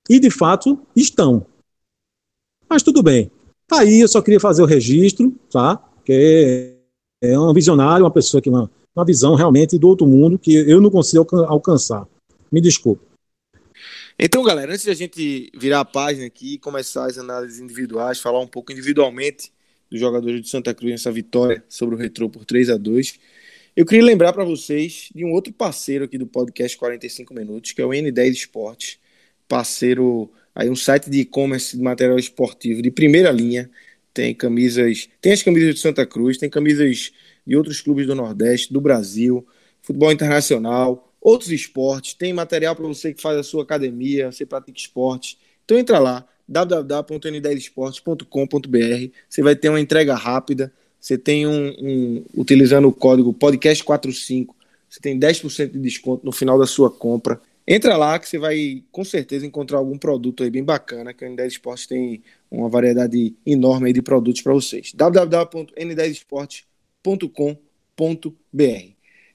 E 0.09 0.19
de 0.19 0.31
fato 0.31 0.85
estão. 0.97 1.47
Mas 2.71 2.83
tudo 2.85 3.03
bem. 3.03 3.31
Tá 3.67 3.81
aí, 3.81 4.01
eu 4.01 4.07
só 4.07 4.23
queria 4.23 4.39
fazer 4.39 4.63
o 4.63 4.67
registro, 4.67 5.35
tá? 5.51 5.83
Que 6.05 6.77
é 7.21 7.39
um 7.39 7.53
visionário, 7.53 8.05
uma 8.05 8.11
pessoa 8.11 8.41
que 8.41 8.49
uma, 8.49 8.71
uma 8.95 9.05
visão 9.05 9.35
realmente 9.35 9.77
do 9.77 9.89
outro 9.89 10.07
mundo 10.07 10.39
que 10.39 10.55
eu 10.55 10.81
não 10.81 10.91
consigo 10.91 11.27
alcançar. 11.45 12.07
Me 12.51 12.61
desculpe. 12.61 13.05
Então, 14.17 14.45
galera, 14.45 14.73
antes 14.73 14.85
de 14.85 14.91
a 14.91 14.95
gente 14.95 15.51
virar 15.55 15.81
a 15.81 15.85
página 15.85 16.27
aqui 16.27 16.55
e 16.55 16.59
começar 16.59 17.07
as 17.07 17.19
análises 17.19 17.59
individuais, 17.59 18.21
falar 18.21 18.39
um 18.39 18.47
pouco 18.47 18.71
individualmente 18.71 19.53
dos 19.91 19.99
jogadores 19.99 20.41
de 20.41 20.49
Santa 20.49 20.73
Cruz 20.73 20.93
nessa 20.93 21.11
vitória 21.11 21.65
sobre 21.69 21.97
o 21.97 21.99
Retrô 21.99 22.29
por 22.31 22.45
3 22.45 22.71
a 22.71 22.77
2 22.77 23.19
eu 23.77 23.87
queria 23.87 24.05
lembrar 24.05 24.33
para 24.33 24.45
vocês 24.45 25.11
de 25.15 25.25
um 25.25 25.33
outro 25.33 25.53
parceiro 25.53 26.05
aqui 26.05 26.19
do 26.19 26.27
podcast 26.27 26.77
45 26.77 27.33
Minutos, 27.33 27.73
que 27.73 27.81
é 27.81 27.85
o 27.85 27.91
N10 27.91 28.33
Esportes, 28.33 28.99
parceiro, 29.49 30.31
aí 30.55 30.71
um 30.71 30.77
site 30.77 31.11
de 31.11 31.21
e-commerce 31.21 31.77
de 31.77 31.83
material 31.83 32.19
esportivo 32.19 32.83
de 32.83 32.91
primeira 32.91 33.31
linha, 33.31 33.71
tem 34.13 34.35
camisas, 34.35 35.09
tem 35.21 35.33
as 35.33 35.43
camisas 35.43 35.75
de 35.75 35.81
Santa 35.81 36.05
Cruz, 36.05 36.37
tem 36.39 36.51
camisas 36.51 37.13
de 37.47 37.57
outros 37.57 37.81
clubes 37.81 38.07
do 38.07 38.15
Nordeste, 38.15 38.71
do 38.73 38.81
Brasil, 38.81 39.47
futebol 39.83 40.13
internacional, 40.13 41.13
outros 41.21 41.51
esportes. 41.51 42.15
Tem 42.15 42.33
material 42.33 42.75
para 42.75 42.87
você 42.87 43.13
que 43.13 43.21
faz 43.21 43.37
a 43.39 43.43
sua 43.43 43.63
academia, 43.63 44.33
você 44.33 44.47
pratica 44.47 44.79
esporte. 44.79 45.37
Então 45.65 45.77
entra 45.79 45.99
lá, 45.99 46.27
www.n10esportes.com.br. 46.49 49.13
Você 49.29 49.43
vai 49.43 49.55
ter 49.55 49.69
uma 49.69 49.81
entrega 49.81 50.15
rápida. 50.15 50.73
Você 51.01 51.17
tem 51.17 51.47
um, 51.47 51.69
um 51.79 52.25
utilizando 52.35 52.89
o 52.89 52.93
código 52.93 53.33
podcast45, 53.33 54.49
você 54.89 55.01
tem 55.01 55.17
10% 55.19 55.71
de 55.71 55.79
desconto 55.79 56.27
no 56.27 56.33
final 56.33 56.59
da 56.59 56.67
sua 56.67 56.91
compra. 56.91 57.41
Entra 57.67 57.97
lá 57.97 58.19
que 58.19 58.29
você 58.29 58.39
vai 58.39 58.85
com 58.91 59.05
certeza 59.05 59.47
encontrar 59.47 59.79
algum 59.79 59.97
produto 59.97 60.43
aí 60.43 60.51
bem 60.51 60.65
bacana, 60.65 61.15
que 61.15 61.25
o 61.25 61.29
N10 61.29 61.47
Esportes 61.47 61.87
tem 61.87 62.23
uma 62.51 62.69
variedade 62.69 63.37
enorme 63.47 63.93
de 63.93 64.03
produtos 64.03 64.43
para 64.43 64.53
vocês. 64.53 64.93
www.n10esportes.com.br 64.95 67.71
www.santacruz.com.br. 68.01 68.95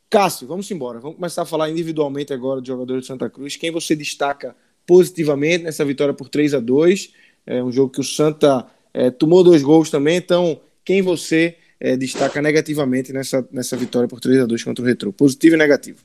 Cássio, 0.09 0.47
vamos 0.47 0.69
embora. 0.71 0.99
Vamos 0.99 1.17
começar 1.17 1.43
a 1.43 1.45
falar 1.45 1.69
individualmente 1.69 2.33
agora 2.33 2.61
de 2.61 2.67
jogadores 2.67 3.01
de 3.01 3.07
Santa 3.07 3.29
Cruz. 3.29 3.55
Quem 3.55 3.71
você 3.71 3.95
destaca 3.95 4.55
positivamente 4.85 5.63
nessa 5.63 5.83
vitória 5.83 6.13
por 6.13 6.29
3 6.29 6.53
a 6.53 6.59
2 6.59 7.11
É 7.45 7.63
um 7.63 7.71
jogo 7.71 7.91
que 7.91 7.99
o 7.99 8.03
Santa 8.03 8.65
é, 8.93 9.11
tomou 9.11 9.43
dois 9.43 9.61
gols 9.61 9.89
também. 9.89 10.17
Então, 10.17 10.61
quem 10.83 11.01
você 11.01 11.57
é, 11.79 11.97
destaca 11.97 12.41
negativamente 12.41 13.11
nessa, 13.11 13.47
nessa 13.51 13.75
vitória 13.75 14.07
por 14.07 14.19
3 14.19 14.41
a 14.41 14.45
2 14.45 14.63
contra 14.63 14.83
o 14.83 14.87
Retro? 14.87 15.11
Positivo 15.11 15.55
e 15.55 15.57
negativo. 15.57 15.99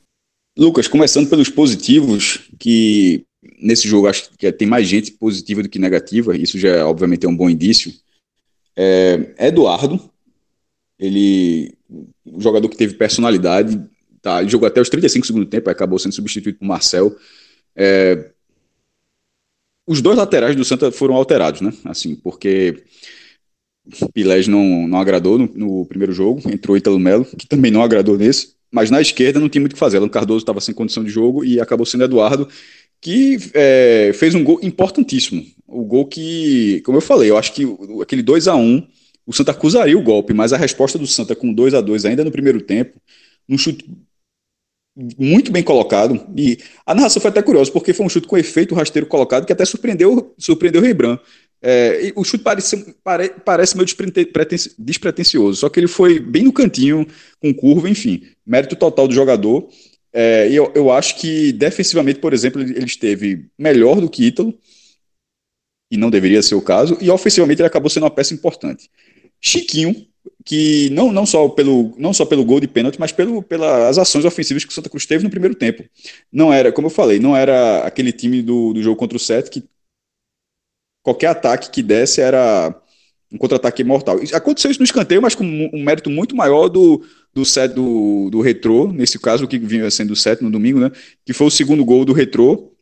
Lucas, 0.60 0.86
começando 0.86 1.26
pelos 1.30 1.48
positivos, 1.48 2.50
que 2.58 3.24
nesse 3.58 3.88
jogo 3.88 4.06
acho 4.06 4.28
que 4.36 4.52
tem 4.52 4.68
mais 4.68 4.86
gente 4.86 5.10
positiva 5.12 5.62
do 5.62 5.70
que 5.70 5.78
negativa, 5.78 6.36
isso 6.36 6.58
já 6.58 6.86
obviamente 6.86 7.24
é 7.24 7.28
um 7.30 7.34
bom 7.34 7.48
indício. 7.48 7.90
É, 8.76 9.34
Eduardo, 9.38 9.98
ele, 10.98 11.72
um 12.26 12.38
jogador 12.38 12.68
que 12.68 12.76
teve 12.76 12.92
personalidade, 12.92 13.82
tá, 14.20 14.42
ele 14.42 14.50
jogou 14.50 14.66
até 14.66 14.82
os 14.82 14.90
35 14.90 15.26
segundos 15.26 15.46
do 15.46 15.50
tempo, 15.50 15.70
acabou 15.70 15.98
sendo 15.98 16.14
substituído 16.14 16.58
por 16.58 16.66
Marcel. 16.66 17.16
É, 17.74 18.30
os 19.86 20.02
dois 20.02 20.18
laterais 20.18 20.54
do 20.54 20.62
Santa 20.62 20.92
foram 20.92 21.14
alterados, 21.14 21.62
né? 21.62 21.72
Assim, 21.86 22.14
porque 22.16 22.84
Pilés 24.12 24.46
não, 24.46 24.86
não 24.86 25.00
agradou 25.00 25.38
no, 25.38 25.46
no 25.54 25.86
primeiro 25.86 26.12
jogo, 26.12 26.42
entrou 26.50 26.76
Italo 26.76 26.98
Melo, 26.98 27.24
que 27.24 27.46
também 27.46 27.70
não 27.70 27.82
agradou 27.82 28.18
nesse, 28.18 28.59
mas 28.70 28.90
na 28.90 29.00
esquerda 29.00 29.40
não 29.40 29.48
tinha 29.48 29.60
muito 29.60 29.72
o 29.72 29.74
que 29.74 29.80
fazer. 29.80 29.96
Alan 29.96 30.08
Cardoso 30.08 30.40
estava 30.42 30.60
sem 30.60 30.74
condição 30.74 31.02
de 31.02 31.10
jogo 31.10 31.44
e 31.44 31.60
acabou 31.60 31.84
sendo 31.84 32.04
Eduardo, 32.04 32.48
que 33.00 33.38
é, 33.54 34.12
fez 34.14 34.34
um 34.34 34.44
gol 34.44 34.60
importantíssimo. 34.62 35.44
O 35.66 35.84
gol 35.84 36.06
que, 36.06 36.82
como 36.84 36.98
eu 36.98 37.02
falei, 37.02 37.30
eu 37.30 37.38
acho 37.38 37.52
que 37.52 37.66
aquele 38.02 38.22
2 38.22 38.48
a 38.48 38.54
1 38.54 38.86
o 39.26 39.32
Santa 39.32 39.52
acusaria 39.52 39.96
o 39.96 40.02
golpe, 40.02 40.34
mas 40.34 40.52
a 40.52 40.56
resposta 40.56 40.98
do 40.98 41.06
Santa 41.06 41.36
com 41.36 41.52
2 41.52 41.74
a 41.74 41.80
2 41.80 42.04
ainda 42.04 42.24
no 42.24 42.32
primeiro 42.32 42.60
tempo, 42.60 43.00
um 43.48 43.56
chute 43.56 43.84
muito 45.16 45.52
bem 45.52 45.62
colocado, 45.62 46.20
e 46.36 46.58
a 46.84 46.94
narração 46.94 47.22
foi 47.22 47.30
até 47.30 47.40
curiosa, 47.40 47.70
porque 47.70 47.92
foi 47.92 48.04
um 48.04 48.08
chute 48.08 48.26
com 48.26 48.36
efeito 48.36 48.74
rasteiro 48.74 49.06
colocado 49.06 49.46
que 49.46 49.52
até 49.52 49.64
surpreendeu, 49.64 50.34
surpreendeu 50.36 50.82
o 50.82 50.84
Rembrandt. 50.84 51.22
É, 51.62 52.12
o 52.16 52.24
chute 52.24 52.42
parece, 52.42 52.94
pare, 53.04 53.28
parece 53.44 53.76
meio 53.76 53.86
despretensioso, 54.78 55.60
só 55.60 55.68
que 55.68 55.78
ele 55.78 55.88
foi 55.88 56.18
bem 56.18 56.44
no 56.44 56.52
cantinho, 56.52 57.06
com 57.38 57.52
curva, 57.52 57.88
enfim, 57.88 58.22
mérito 58.46 58.76
total 58.76 59.06
do 59.06 59.14
jogador. 59.14 59.68
É, 60.12 60.48
eu, 60.50 60.72
eu 60.74 60.90
acho 60.90 61.18
que 61.20 61.52
defensivamente, 61.52 62.18
por 62.18 62.32
exemplo, 62.32 62.62
ele, 62.62 62.72
ele 62.72 62.86
esteve 62.86 63.46
melhor 63.58 64.00
do 64.00 64.08
que 64.08 64.24
Ítalo, 64.24 64.58
e 65.90 65.96
não 65.96 66.08
deveria 66.08 66.42
ser 66.42 66.54
o 66.54 66.62
caso, 66.62 66.96
e 67.00 67.10
ofensivamente 67.10 67.60
ele 67.60 67.68
acabou 67.68 67.90
sendo 67.90 68.04
uma 68.04 68.10
peça 68.10 68.32
importante. 68.32 68.88
Chiquinho, 69.40 70.06
que 70.44 70.88
não, 70.90 71.12
não, 71.12 71.26
só 71.26 71.48
pelo, 71.48 71.94
não 71.98 72.12
só 72.12 72.24
pelo 72.24 72.44
gol 72.44 72.60
de 72.60 72.68
pênalti, 72.68 72.98
mas 72.98 73.12
pelo, 73.12 73.42
pelas 73.42 73.98
ações 73.98 74.24
ofensivas 74.24 74.64
que 74.64 74.70
o 74.70 74.74
Santa 74.74 74.88
Cruz 74.88 75.06
teve 75.06 75.24
no 75.24 75.30
primeiro 75.30 75.54
tempo. 75.54 75.84
Não 76.32 76.52
era, 76.52 76.72
como 76.72 76.86
eu 76.86 76.90
falei, 76.90 77.18
não 77.18 77.36
era 77.36 77.80
aquele 77.80 78.12
time 78.12 78.42
do, 78.42 78.72
do 78.72 78.82
jogo 78.82 78.96
contra 78.96 79.16
o 79.16 79.20
Sete 79.20 79.50
que 79.50 79.64
qualquer 81.02 81.28
ataque 81.28 81.70
que 81.70 81.82
desse 81.82 82.20
era 82.20 82.74
um 83.32 83.38
contra-ataque 83.38 83.84
mortal. 83.84 84.18
Aconteceu 84.32 84.70
isso 84.70 84.80
no 84.80 84.84
escanteio, 84.84 85.22
mas 85.22 85.34
com 85.34 85.44
um 85.44 85.84
mérito 85.84 86.10
muito 86.10 86.34
maior 86.34 86.68
do, 86.68 87.04
do 87.32 87.44
set 87.44 87.72
do, 87.72 88.28
do 88.30 88.40
retrô, 88.40 88.92
nesse 88.92 89.18
caso, 89.18 89.46
que 89.46 89.58
vinha 89.58 89.90
sendo 89.90 90.12
o 90.12 90.16
set 90.16 90.42
no 90.42 90.50
domingo, 90.50 90.80
né? 90.80 90.90
Que 91.24 91.32
foi 91.32 91.46
o 91.46 91.50
segundo 91.50 91.84
gol 91.84 92.04
do 92.04 92.12
retrô, 92.12 92.72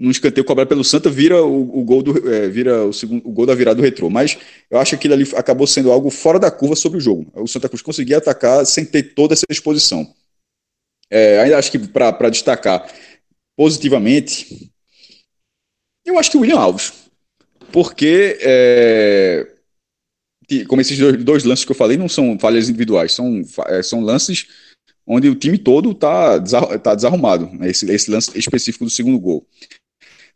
num 0.00 0.10
escanteio 0.10 0.46
cobrado 0.46 0.68
pelo 0.68 0.82
Santa, 0.82 1.10
vira 1.10 1.44
o, 1.44 1.78
o 1.78 1.84
gol 1.84 2.02
do 2.02 2.32
é, 2.32 2.48
vira 2.48 2.86
o 2.86 2.92
segundo 2.92 3.26
o 3.28 3.30
gol 3.30 3.44
da 3.44 3.54
virada 3.54 3.76
do 3.76 3.82
retrô. 3.82 4.08
Mas 4.08 4.38
eu 4.70 4.78
acho 4.78 4.90
que 4.90 4.96
aquilo 4.96 5.12
ali 5.12 5.28
acabou 5.36 5.66
sendo 5.66 5.92
algo 5.92 6.10
fora 6.10 6.38
da 6.38 6.50
curva 6.50 6.74
sobre 6.74 6.96
o 6.96 7.00
jogo. 7.00 7.30
O 7.34 7.46
Santa 7.46 7.68
Cruz 7.68 7.82
conseguia 7.82 8.16
atacar 8.16 8.64
sem 8.64 8.84
ter 8.84 9.14
toda 9.14 9.34
essa 9.34 9.44
exposição. 9.50 10.10
É, 11.10 11.40
ainda 11.40 11.58
acho 11.58 11.70
que 11.70 11.78
para 11.78 12.30
destacar 12.30 12.90
positivamente, 13.54 14.72
eu 16.06 16.18
acho 16.18 16.30
que 16.30 16.36
o 16.38 16.40
William 16.40 16.58
Alves. 16.58 17.09
Porque, 17.72 18.38
é, 18.40 19.46
como 20.66 20.80
esses 20.80 20.98
dois, 20.98 21.24
dois, 21.24 21.44
lances 21.44 21.64
que 21.64 21.70
eu 21.70 21.76
falei, 21.76 21.96
não 21.96 22.08
são 22.08 22.38
falhas 22.38 22.68
individuais, 22.68 23.12
são, 23.12 23.42
é, 23.66 23.82
são 23.82 24.00
lances 24.00 24.46
onde 25.06 25.28
o 25.28 25.34
time 25.34 25.58
todo 25.58 25.90
está 25.90 26.40
tá 26.78 26.94
desarrumado. 26.94 27.46
Né, 27.52 27.70
esse, 27.70 27.90
esse 27.90 28.10
lance 28.10 28.36
específico 28.38 28.84
do 28.84 28.90
segundo 28.90 29.18
gol. 29.18 29.46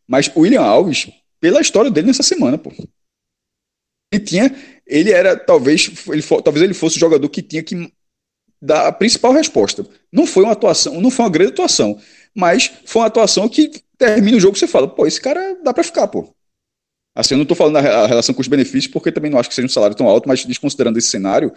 Mas 0.07 0.31
o 0.35 0.41
William 0.41 0.63
Alves, 0.63 1.11
pela 1.41 1.61
história 1.61 1.91
dele 1.91 2.09
nessa 2.09 2.23
semana, 2.23 2.59
pô. 2.59 2.73
Ele 4.13 4.25
tinha. 4.25 4.55
Ele 4.87 5.11
era, 5.11 5.37
talvez, 5.37 5.91
ele, 6.09 6.23
talvez 6.23 6.63
ele 6.63 6.75
fosse 6.75 6.97
o 6.97 7.01
jogador 7.01 7.29
que 7.29 7.43
tinha 7.43 7.63
que 7.63 7.91
dar 8.61 8.89
a 8.89 8.93
principal 8.93 9.33
resposta. 9.33 9.87
Não 10.13 10.27
foi 10.27 10.45
uma 10.45 10.53
atuação, 10.53 11.01
não 11.01 11.11
foi 11.11 11.25
uma 11.25 11.31
grande 11.31 11.53
atuação, 11.53 12.01
Mas 12.35 12.71
foi 12.85 13.03
uma 13.03 13.09
atuação 13.09 13.49
que 13.49 13.71
termina 13.97 14.37
o 14.37 14.41
jogo 14.41 14.57
e 14.57 14.61
você 14.61 14.67
fala, 14.67 14.89
pô, 14.89 15.07
esse 15.07 15.21
cara 15.21 15.59
dá 15.63 15.73
para 15.73 15.85
ficar, 15.85 16.09
pô. 16.09 16.35
Assim, 17.15 17.35
eu 17.35 17.39
não 17.39 17.43
estou 17.43 17.57
falando 17.57 17.75
da 17.75 18.07
relação 18.07 18.35
custo-benefício, 18.35 18.91
porque 18.91 19.13
também 19.13 19.31
não 19.31 19.39
acho 19.39 19.49
que 19.49 19.55
seja 19.55 19.67
um 19.67 19.71
salário 19.71 19.97
tão 19.97 20.09
alto, 20.09 20.29
mas 20.29 20.45
desconsiderando 20.45 20.99
esse 20.99 21.09
cenário, 21.09 21.53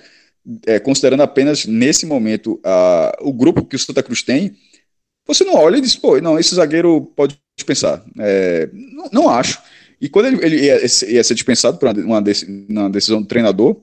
é, 0.66 0.80
considerando 0.80 1.24
apenas 1.24 1.66
nesse 1.66 2.06
momento 2.06 2.60
a, 2.64 3.18
o 3.22 3.34
grupo 3.34 3.66
que 3.66 3.76
o 3.76 3.80
Santa 3.80 4.04
Cruz 4.04 4.22
tem, 4.22 4.56
você 5.26 5.44
não 5.44 5.56
olha 5.56 5.78
e 5.78 5.82
diz, 5.82 5.96
pô, 5.96 6.20
não, 6.22 6.40
esse 6.40 6.56
zagueiro 6.56 7.02
pode 7.16 7.38
dispensar. 7.58 8.04
É, 8.20 8.70
não, 8.72 9.10
não, 9.12 9.30
acho. 9.30 9.62
E 10.00 10.08
quando 10.08 10.28
ele, 10.28 10.46
ele 10.46 10.66
ia, 10.66 10.76
ia, 10.82 11.24
ser 11.24 11.34
dispensado 11.34 11.78
por 11.78 11.90
uma, 11.90 12.24
uma, 12.70 12.90
decisão 12.90 13.22
do 13.22 13.28
treinador, 13.28 13.82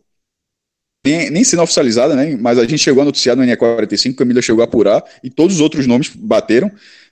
nem, 1.04 1.28
nem 1.28 1.44
sendo 1.44 1.62
oficializada, 1.62 2.14
né? 2.14 2.36
Mas 2.36 2.58
a 2.58 2.64
gente 2.64 2.78
chegou 2.78 3.02
a 3.02 3.04
noticiar 3.04 3.36
no 3.36 3.42
NE45, 3.42 4.14
Camila 4.14 4.40
chegou 4.40 4.62
a 4.62 4.64
apurar 4.64 5.04
e 5.22 5.28
todos 5.28 5.56
os 5.56 5.60
outros 5.60 5.86
nomes 5.86 6.08
bateram. 6.08 6.70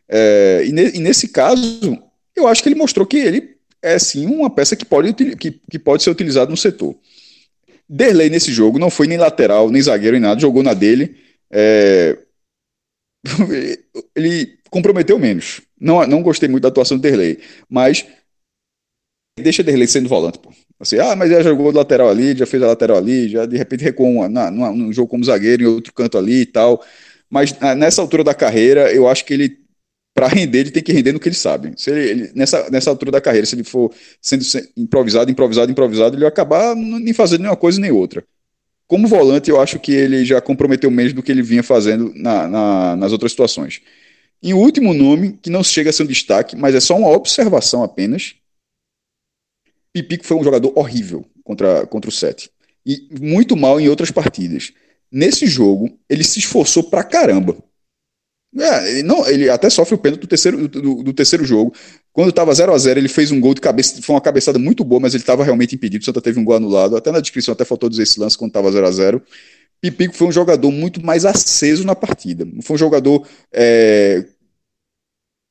É, 0.09 0.63
e, 0.67 0.73
ne, 0.73 0.93
e, 0.95 0.99
nesse 0.99 1.29
caso, 1.29 1.99
eu 2.35 2.47
acho 2.47 2.63
que 2.63 2.69
ele 2.69 2.77
mostrou 2.77 3.05
que 3.05 3.19
ele 3.19 3.57
é 3.83 3.99
sim 3.99 4.27
uma 4.27 4.49
peça 4.49 4.77
que 4.77 4.85
pode, 4.85 5.13
que, 5.37 5.51
que 5.51 5.79
pode 5.79 6.03
ser 6.03 6.11
utilizada 6.11 6.51
no 6.51 6.57
setor. 6.57 6.97
Derlei 7.89 8.31
nesse 8.31 8.53
jogo 8.53 8.79
não 8.79 8.89
foi 8.89 9.07
nem 9.07 9.19
lateral, 9.19 9.71
nem 9.71 9.83
zagueiro, 9.83 10.13
nem 10.13 10.23
nada, 10.23 10.41
jogou 10.41 10.63
na 10.63 10.73
dele. 10.73 11.17
É, 11.51 12.17
ele 14.17 14.59
comprometeu 14.71 15.19
menos. 15.19 15.61
Não, 15.79 16.07
não 16.07 16.23
gostei 16.23 16.49
muito 16.49 16.63
da 16.63 16.69
atuação 16.69 16.97
do 16.97 17.03
Derlei, 17.03 17.41
mas 17.69 18.07
deixa 19.39 19.63
Derlei 19.63 19.87
sendo 19.87 20.09
volante, 20.09 20.39
pô. 20.39 20.53
Assim, 20.81 20.99
ah, 20.99 21.15
mas 21.15 21.31
já 21.31 21.43
jogou 21.43 21.71
lateral 21.73 22.09
ali, 22.09 22.37
já 22.37 22.45
fez 22.45 22.63
a 22.63 22.67
lateral 22.67 22.97
ali, 22.97 23.29
já 23.29 23.47
de 23.47 23.57
repente 23.57 23.85
recuou 23.85 24.29
na, 24.29 24.51
num 24.51 24.93
jogo 24.93 25.09
como 25.09 25.25
zagueiro 25.25 25.63
em 25.63 25.67
outro 25.67 25.93
canto 25.93 26.19
ali 26.19 26.41
e 26.41 26.47
tal. 26.47 26.83
Mas 27.31 27.57
nessa 27.77 28.03
altura 28.03 28.25
da 28.25 28.35
carreira, 28.35 28.93
eu 28.93 29.09
acho 29.09 29.25
que 29.25 29.33
ele, 29.33 29.59
para 30.15 30.29
render, 30.29 30.59
ele 30.59 30.71
tem 30.71 30.83
que 30.83 30.93
render 30.93 31.13
no 31.13 31.21
que 31.21 31.29
ele 31.29 31.37
sabe. 31.37 31.73
Se 31.77 31.91
ele, 31.91 32.11
ele, 32.11 32.33
nessa, 32.35 32.69
nessa 32.71 32.91
altura 32.91 33.11
da 33.11 33.21
carreira, 33.21 33.47
se 33.47 33.55
ele 33.55 33.65
for 33.65 33.93
sendo 34.21 34.45
improvisado, 34.77 35.31
improvisado, 35.31 35.71
improvisado, 35.71 36.15
ele 36.15 36.23
vai 36.23 36.29
acabar 36.29 36.75
nem 36.77 37.13
fazendo 37.13 37.41
nenhuma 37.41 37.57
coisa 37.57 37.81
nem 37.81 37.91
outra. 37.91 38.25
Como 38.87 39.09
volante, 39.09 39.49
eu 39.49 39.61
acho 39.61 39.79
que 39.79 39.93
ele 39.93 40.25
já 40.25 40.41
comprometeu 40.41 40.91
menos 40.91 41.15
do 41.15 41.23
que 41.23 41.33
ele 41.33 41.43
vinha 41.43 41.63
fazendo 41.63 42.13
na, 42.15 42.47
na, 42.47 42.97
nas 42.97 43.13
outras 43.13 43.33
situações. 43.33 43.81
E 44.43 44.53
o 44.53 44.59
último 44.59 44.93
nome, 44.93 45.39
que 45.41 45.49
não 45.49 45.63
chega 45.65 45.89
a 45.89 45.93
ser 45.93 46.03
um 46.03 46.07
destaque, 46.07 46.57
mas 46.57 46.75
é 46.75 46.81
só 46.81 46.97
uma 46.97 47.09
observação 47.09 47.83
apenas, 47.83 48.35
Pipico 49.93 50.25
foi 50.25 50.37
um 50.37 50.45
jogador 50.45 50.73
horrível 50.77 51.25
contra, 51.45 51.87
contra 51.87 52.09
o 52.09 52.13
Sete. 52.13 52.51
E 52.85 53.09
muito 53.21 53.57
mal 53.57 53.81
em 53.81 53.89
outras 53.89 54.11
partidas. 54.11 54.73
Nesse 55.11 55.47
jogo, 55.47 55.97
ele 56.09 56.25
se 56.25 56.39
esforçou 56.39 56.85
pra 56.85 57.05
caramba. 57.05 57.57
É, 58.59 58.91
ele, 58.91 59.03
não, 59.03 59.27
ele 59.27 59.49
até 59.49 59.71
sofre 59.71 59.95
o 59.95 59.99
pênalti 59.99 60.21
do 60.21 60.27
terceiro, 60.27 60.69
do, 60.69 61.03
do 61.03 61.13
terceiro 61.13 61.45
jogo. 61.45 61.75
Quando 62.13 62.29
estava 62.29 62.53
0 62.53 62.73
a 62.73 62.79
0 62.79 63.01
ele 63.01 63.09
fez 63.09 63.31
um 63.31 63.41
gol 63.41 63.55
de 63.55 63.61
cabeça. 63.61 64.03
Foi 64.03 64.15
uma 64.15 64.21
cabeçada 64.21 64.59
muito 64.59 64.85
boa, 64.85 65.01
mas 65.01 65.15
ele 65.15 65.23
estava 65.23 65.43
realmente 65.43 65.75
impedido. 65.75 66.03
O 66.03 66.05
Santa 66.05 66.21
teve 66.21 66.39
um 66.39 66.45
gol 66.45 66.57
anulado. 66.57 66.97
Até 66.97 67.11
na 67.11 67.21
descrição 67.21 67.53
até 67.53 67.65
faltou 67.65 67.89
dizer 67.89 68.03
esse 68.03 68.21
lance 68.21 68.37
quando 68.37 68.51
estava 68.51 68.71
0 68.71 68.87
a 68.87 68.91
0 68.91 69.23
Pipico 69.81 70.15
foi 70.15 70.29
um 70.29 70.33
jogador 70.33 70.71
muito 70.71 71.05
mais 71.05 71.25
aceso 71.25 71.85
na 71.85 71.97
partida. 71.97 72.47
Foi 72.63 72.77
um 72.77 72.79
jogador 72.79 73.27
é, 73.53 74.25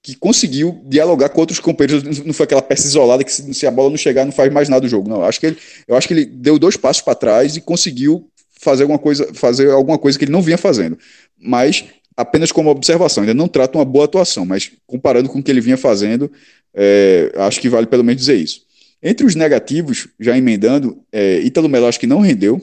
que 0.04 0.16
conseguiu 0.16 0.82
dialogar 0.86 1.30
com 1.30 1.42
outros 1.42 1.60
companheiros. 1.60 2.20
Não 2.24 2.34
foi 2.34 2.46
aquela 2.46 2.62
peça 2.62 2.88
isolada 2.88 3.24
que, 3.24 3.32
se, 3.32 3.68
a 3.68 3.72
bola 3.72 3.90
não 3.90 3.98
chegar, 3.98 4.26
não 4.26 4.32
faz 4.32 4.52
mais 4.52 4.70
nada 4.70 4.82
do 4.82 4.88
jogo. 4.88 5.10
Não, 5.10 5.24
acho 5.24 5.40
que 5.40 5.48
ele, 5.48 5.58
eu 5.88 5.98
acho 5.98 6.08
que 6.08 6.14
ele 6.14 6.26
deu 6.26 6.58
dois 6.58 6.78
passos 6.78 7.02
para 7.02 7.14
trás 7.14 7.58
e 7.58 7.62
conseguiu 7.62 8.28
fazer 8.60 8.84
alguma 8.84 9.00
coisa, 9.00 9.34
fazer 9.34 9.70
alguma 9.70 9.98
coisa 9.98 10.18
que 10.18 10.26
ele 10.26 10.32
não 10.32 10.42
vinha 10.42 10.58
fazendo. 10.58 10.98
Mas 11.38 11.84
apenas 12.22 12.52
como 12.52 12.70
observação, 12.70 13.24
ainda 13.24 13.34
não 13.34 13.48
trata 13.48 13.78
uma 13.78 13.86
boa 13.86 14.06
atuação, 14.06 14.46
mas 14.46 14.72
comparando 14.88 15.30
com 15.30 15.40
o 15.40 15.44
que 15.44 15.52
ele 15.52 15.62
vinha 15.62 15.78
fazendo, 15.78 16.32
é, 16.74 17.32
acho 17.36 17.60
que 17.60 17.70
vale 17.70 17.88
pelo 17.88 18.04
menos 18.04 18.22
dizer 18.22 18.36
isso. 18.36 18.66
Entre 19.04 19.26
os 19.26 19.36
negativos, 19.36 20.08
já 20.20 20.38
emendando, 20.38 21.04
é, 21.12 21.40
Ítalo 21.40 21.68
Melo 21.68 21.88
acho 21.88 22.00
que 22.00 22.08
não 22.08 22.20
rendeu. 22.20 22.62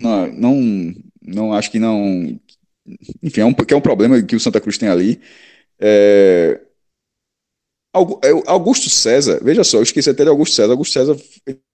Não, 0.00 0.32
não, 0.32 0.94
não 1.22 1.52
acho 1.52 1.70
que 1.70 1.78
não. 1.78 2.38
Enfim, 3.22 3.40
é 3.40 3.44
um, 3.44 3.54
que 3.54 3.74
é 3.74 3.76
um 3.76 3.80
problema 3.80 4.22
que 4.22 4.36
o 4.36 4.40
Santa 4.40 4.60
Cruz 4.60 4.78
tem 4.78 4.88
ali. 4.88 5.20
É, 5.80 6.60
Augusto 8.46 8.90
César, 8.90 9.40
veja 9.42 9.62
só, 9.62 9.78
eu 9.78 9.82
esqueci 9.84 10.10
até 10.10 10.24
de 10.24 10.28
Augusto 10.28 10.56
César. 10.56 10.72
Augusto 10.72 10.92
César, 10.92 11.16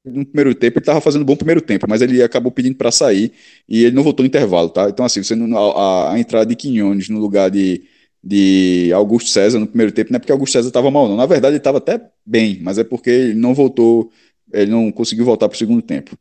no 0.04 0.26
primeiro 0.26 0.54
tempo, 0.54 0.78
ele 0.78 0.82
estava 0.82 1.00
fazendo 1.00 1.22
um 1.22 1.24
bom 1.24 1.34
primeiro 1.34 1.62
tempo, 1.62 1.86
mas 1.88 2.02
ele 2.02 2.22
acabou 2.22 2.52
pedindo 2.52 2.76
para 2.76 2.90
sair 2.90 3.32
e 3.66 3.84
ele 3.84 3.96
não 3.96 4.02
voltou 4.02 4.22
no 4.22 4.26
intervalo, 4.28 4.68
tá? 4.68 4.88
Então, 4.90 5.04
assim, 5.04 5.22
você 5.22 5.34
não, 5.34 5.56
a, 5.56 6.12
a, 6.12 6.18
entrada 6.20 6.44
de 6.44 6.54
Quinhones 6.54 7.08
no 7.08 7.18
lugar 7.18 7.50
de, 7.50 7.84
de 8.22 8.90
Augusto 8.92 9.30
César 9.30 9.58
no 9.58 9.66
primeiro 9.66 9.92
tempo 9.92 10.12
não 10.12 10.16
é 10.16 10.18
porque 10.20 10.32
Augusto 10.32 10.52
César 10.52 10.68
estava 10.68 10.90
mal, 10.90 11.08
não. 11.08 11.16
Na 11.16 11.26
verdade, 11.26 11.52
ele 11.52 11.58
estava 11.58 11.78
até 11.78 11.98
bem, 12.24 12.58
mas 12.62 12.76
é 12.78 12.84
porque 12.84 13.08
ele 13.08 13.34
não 13.34 13.54
voltou, 13.54 14.12
ele 14.52 14.70
não 14.70 14.92
conseguiu 14.92 15.24
voltar 15.24 15.48
para 15.48 15.56
o 15.56 15.58
segundo 15.58 15.80
tempo. 15.80 16.18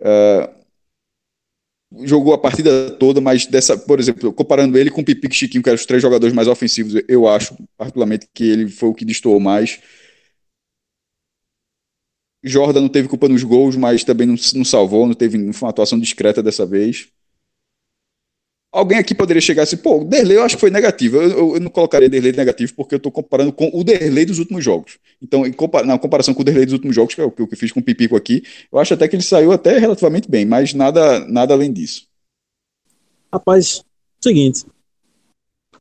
Uh, 0.00 0.59
jogou 2.04 2.32
a 2.32 2.38
partida 2.38 2.90
toda, 2.92 3.20
mas 3.20 3.46
dessa, 3.46 3.76
por 3.76 3.98
exemplo, 3.98 4.32
comparando 4.32 4.78
ele 4.78 4.90
com 4.90 5.00
o 5.00 5.04
Pipique 5.04 5.34
Chiquinho, 5.34 5.62
que 5.62 5.68
eram 5.68 5.76
os 5.76 5.86
três 5.86 6.02
jogadores 6.02 6.34
mais 6.34 6.48
ofensivos, 6.48 6.94
eu 7.08 7.26
acho, 7.28 7.56
particularmente, 7.76 8.28
que 8.32 8.44
ele 8.44 8.68
foi 8.68 8.88
o 8.88 8.94
que 8.94 9.04
destoou 9.04 9.40
mais. 9.40 9.80
Jordan 12.42 12.82
não 12.82 12.88
teve 12.88 13.08
culpa 13.08 13.28
nos 13.28 13.42
gols, 13.42 13.76
mas 13.76 14.04
também 14.04 14.26
não, 14.26 14.34
não 14.54 14.64
salvou, 14.64 15.06
não 15.06 15.14
teve 15.14 15.36
não 15.36 15.52
foi 15.52 15.66
uma 15.66 15.70
atuação 15.70 15.98
discreta 15.98 16.42
dessa 16.42 16.64
vez. 16.64 17.08
Alguém 18.72 18.98
aqui 18.98 19.16
poderia 19.16 19.40
chegar 19.40 19.64
assim, 19.64 19.76
pô, 19.76 20.00
o 20.00 20.04
Derlei 20.04 20.36
eu 20.36 20.44
acho 20.44 20.54
que 20.54 20.60
foi 20.60 20.70
negativo. 20.70 21.16
Eu, 21.16 21.30
eu, 21.30 21.54
eu 21.54 21.60
não 21.60 21.70
colocaria 21.70 22.08
Derlei 22.08 22.30
negativo 22.30 22.72
porque 22.76 22.94
eu 22.94 22.98
estou 22.98 23.10
comparando 23.10 23.52
com 23.52 23.68
o 23.74 23.82
Derlei 23.82 24.24
dos 24.24 24.38
últimos 24.38 24.62
jogos. 24.62 24.98
Então, 25.20 25.44
em 25.44 25.52
compara 25.52 25.84
na 25.84 25.98
comparação 25.98 26.32
com 26.32 26.42
o 26.42 26.44
Derlei 26.44 26.64
dos 26.64 26.74
últimos 26.74 26.94
jogos, 26.94 27.14
que 27.14 27.20
é 27.20 27.24
o 27.24 27.32
que 27.32 27.42
eu 27.42 27.48
fiz 27.56 27.72
com 27.72 27.80
o 27.80 27.82
Pipico 27.82 28.14
aqui, 28.14 28.44
eu 28.72 28.78
acho 28.78 28.94
até 28.94 29.08
que 29.08 29.16
ele 29.16 29.24
saiu 29.24 29.50
até 29.50 29.76
relativamente 29.76 30.30
bem, 30.30 30.44
mas 30.44 30.72
nada, 30.72 31.26
nada 31.26 31.52
além 31.52 31.72
disso. 31.72 32.06
Rapaz, 33.32 33.84
seguinte. 34.20 34.64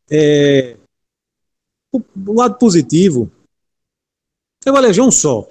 É, 0.09 0.75
o, 1.93 2.01
o, 2.27 2.33
lado 2.33 2.57
positivo, 2.57 3.31
eu 4.65 4.75
eleger 4.75 5.03
um 5.03 5.11
só. 5.11 5.47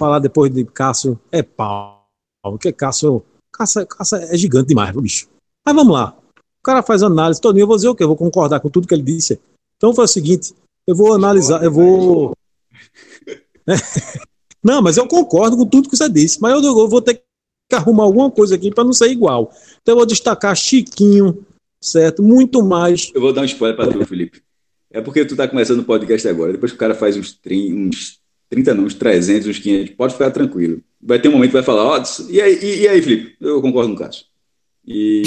Falar 0.00 0.18
depois 0.20 0.50
de 0.50 0.64
Cássio 0.64 1.20
é 1.30 1.42
pau. 1.42 2.08
Porque 2.42 2.72
Cássio, 2.72 3.22
Cássio, 3.52 3.86
Cássio 3.86 4.16
é 4.16 4.36
gigante 4.36 4.68
demais, 4.68 4.96
bicho. 4.96 5.28
Mas 5.68 5.76
vamos 5.76 5.92
lá. 5.92 6.16
O 6.60 6.62
cara 6.64 6.82
faz 6.82 7.02
análise 7.02 7.42
todinha, 7.42 7.64
eu 7.64 7.66
vou 7.66 7.76
dizer 7.76 7.88
o 7.88 7.94
quê? 7.94 8.02
Eu 8.02 8.08
vou 8.08 8.16
concordar 8.16 8.58
com 8.58 8.70
tudo 8.70 8.88
que 8.88 8.94
ele 8.94 9.02
disse. 9.02 9.38
Então 9.76 9.94
foi 9.94 10.06
o 10.06 10.08
seguinte, 10.08 10.54
eu 10.86 10.96
vou 10.96 11.12
analisar, 11.12 11.62
eu 11.62 11.70
vou... 11.70 12.34
não, 14.64 14.80
mas 14.80 14.96
eu 14.96 15.06
concordo 15.06 15.58
com 15.58 15.66
tudo 15.66 15.90
que 15.90 15.96
você 15.96 16.08
disse, 16.08 16.40
mas 16.40 16.64
eu, 16.64 16.88
vou 16.88 17.02
ter 17.02 17.16
que 17.16 17.76
arrumar 17.76 18.04
alguma 18.04 18.30
coisa 18.30 18.54
aqui 18.54 18.70
para 18.70 18.82
não 18.82 18.94
ser 18.94 19.10
igual. 19.10 19.52
Então 19.82 19.92
eu 19.92 19.96
vou 19.96 20.06
destacar 20.06 20.56
Chiquinho, 20.56 21.46
certo? 21.82 22.22
Muito 22.22 22.62
mais. 22.62 23.12
Eu 23.14 23.20
vou 23.20 23.34
dar 23.34 23.42
um 23.42 23.44
spoiler 23.44 23.76
para 23.76 23.92
tu, 23.92 24.06
Felipe. 24.06 24.40
É 24.90 25.02
porque 25.02 25.26
tu 25.26 25.36
tá 25.36 25.46
começando 25.46 25.80
o 25.80 25.84
podcast 25.84 26.26
agora. 26.26 26.52
Depois 26.52 26.72
que 26.72 26.76
o 26.76 26.80
cara 26.80 26.94
faz 26.94 27.14
uns, 27.14 27.34
30, 27.34 27.74
uns 27.74 28.20
30 28.48 28.72
não, 28.72 28.84
uns 28.84 28.94
300, 28.94 29.46
uns 29.46 29.58
500, 29.58 29.94
pode 29.96 30.14
ficar 30.14 30.30
tranquilo. 30.30 30.80
Vai 30.98 31.20
ter 31.20 31.28
um 31.28 31.32
momento 31.32 31.50
que 31.50 31.56
vai 31.56 31.62
falar, 31.62 31.84
ó, 31.84 32.00
oh, 32.00 32.30
e, 32.30 32.40
aí, 32.40 32.80
e, 32.80 32.88
aí, 32.88 33.02
Felipe? 33.02 33.36
Eu 33.38 33.60
concordo 33.60 33.90
com 33.90 33.96
o 33.96 33.98
caso. 33.98 34.27
E. 34.86 35.22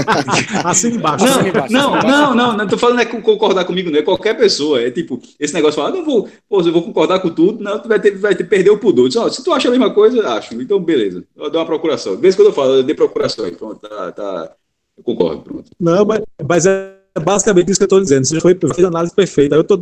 assim 0.64 0.88
embaixo. 0.88 1.24
Não, 1.24 1.32
assim 1.32 1.48
embaixo, 1.48 1.72
não, 1.72 1.94
assim 1.94 2.06
não, 2.06 2.34
não, 2.34 2.56
não, 2.56 2.66
tô 2.68 2.76
falando 2.76 3.00
é 3.00 3.06
concordar 3.06 3.64
comigo, 3.64 3.90
não 3.90 3.98
é 3.98 4.02
qualquer 4.02 4.36
pessoa. 4.36 4.80
É 4.80 4.90
tipo, 4.90 5.20
esse 5.38 5.54
negócio 5.54 5.80
fala, 5.80 5.88
ah, 5.88 5.98
não 5.98 6.04
vou, 6.04 6.28
pô, 6.48 6.60
eu 6.60 6.72
vou 6.72 6.82
concordar 6.82 7.20
com 7.20 7.30
tudo, 7.30 7.62
não, 7.62 7.78
tu 7.78 7.88
vai 7.88 7.98
ter, 7.98 8.16
vai 8.16 8.34
ter 8.34 8.44
perder 8.44 8.70
o 8.70 8.78
pudor. 8.78 9.08
Diz, 9.08 9.16
oh, 9.16 9.30
se 9.30 9.42
tu 9.42 9.52
acha 9.52 9.68
a 9.68 9.70
mesma 9.70 9.92
coisa, 9.92 10.26
acho. 10.28 10.54
Então, 10.60 10.78
beleza. 10.78 11.24
Eu 11.36 11.50
dou 11.50 11.60
uma 11.60 11.66
procuração. 11.66 12.14
De 12.14 12.22
vez 12.22 12.36
quando 12.36 12.48
eu 12.48 12.52
falo, 12.52 12.74
eu 12.74 12.82
dei 12.82 12.94
procuração, 12.94 13.46
então 13.46 13.74
tá, 13.74 14.12
tá. 14.12 14.52
Eu 14.96 15.02
concordo, 15.02 15.42
pronto. 15.42 15.70
Não, 15.80 16.04
mas, 16.04 16.20
mas 16.46 16.66
é 16.66 16.92
basicamente 17.18 17.70
isso 17.70 17.80
que 17.80 17.84
eu 17.84 17.86
estou 17.86 18.00
dizendo. 18.00 18.24
Você 18.26 18.40
foi 18.40 18.54
fez 18.54 18.84
análise 18.86 19.14
perfeita. 19.14 19.56
Eu 19.56 19.62
estou 19.62 19.78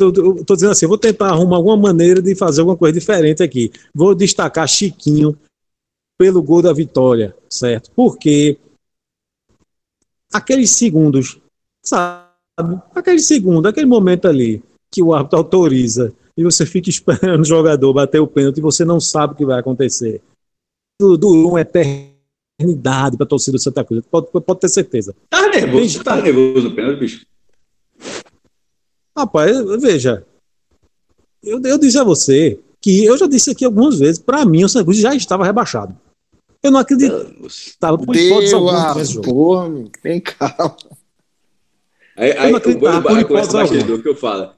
dizendo 0.57 0.71
assim, 0.71 0.87
eu 0.87 0.91
vou 0.91 0.99
tentar 0.99 1.29
arrumar 1.29 1.57
alguma 1.57 1.77
maneira 1.77 2.23
de 2.23 2.35
fazer 2.35 2.61
alguma 2.61 2.77
coisa 2.77 2.99
diferente 2.99 3.43
aqui. 3.43 3.71
Vou 3.95 4.15
destacar 4.15 4.69
Chiquinho 4.69 5.37
pelo 6.17 6.43
gol 6.43 6.63
da 6.63 6.73
vitória, 6.73 7.35
certo? 7.49 7.91
Porque 7.95 8.59
aqueles 10.39 10.70
segundos, 10.70 11.39
sabe? 11.84 12.26
Aquele 12.95 13.20
segundo, 13.20 13.66
aquele 13.66 13.86
momento 13.86 14.26
ali 14.26 14.62
que 14.91 15.03
o 15.03 15.14
árbitro 15.14 15.39
autoriza 15.39 16.12
e 16.36 16.43
você 16.43 16.64
fica 16.64 16.89
esperando 16.89 17.43
o 17.43 17.45
jogador 17.45 17.93
bater 17.93 18.20
o 18.20 18.26
pênalti 18.26 18.59
e 18.59 18.62
você 18.62 18.84
não 18.84 19.01
sabe 19.01 19.34
o 19.34 19.36
que 19.36 19.45
vai 19.45 19.61
acontecer. 19.61 20.20
Durou 21.01 21.51
uma 21.51 21.61
eternidade 21.61 23.16
para 23.16 23.24
a 23.24 23.28
torcida 23.28 23.57
do 23.57 23.62
Santa 23.62 23.84
Cruz, 23.84 24.05
pode, 24.11 24.26
pode 24.28 24.61
ter 24.61 24.68
certeza. 24.68 25.14
Tá 25.28 25.49
nervoso, 25.49 26.03
tá 26.03 26.16
nervoso 26.16 26.68
no 26.68 26.74
pênalti, 26.74 26.99
bicho? 26.99 27.26
Rapaz, 29.16 29.57
veja, 29.80 30.24
eu, 31.43 31.61
eu 31.62 31.78
disse 31.78 31.99
a 31.99 32.05
você 32.05 32.59
que 32.80 33.05
eu 33.05 33.16
já 33.16 33.26
disse 33.26 33.51
aqui 33.51 33.64
algumas 33.64 33.99
vezes, 33.99 34.20
para 34.20 34.45
mim 34.45 34.64
o 34.64 34.68
Santa 34.68 34.84
Cruz 34.84 34.99
já 34.99 35.14
estava 35.14 35.45
rebaixado. 35.45 35.97
Eu 36.63 36.71
não 36.71 36.81
acreditava 36.81 37.99
por 37.99 38.17
hipótese 38.17 38.55
alguma. 38.55 38.95
Porra, 39.23 39.71
tem 40.03 40.21
calma. 40.21 40.77
Aí, 42.17 42.33
aí, 42.33 42.53
o, 42.53 42.57
o, 42.57 42.89
a 42.89 43.25
conversa 43.25 43.53
bastidor 43.53 44.03
que 44.03 44.09
eu 44.09 44.17
falo. 44.17 44.51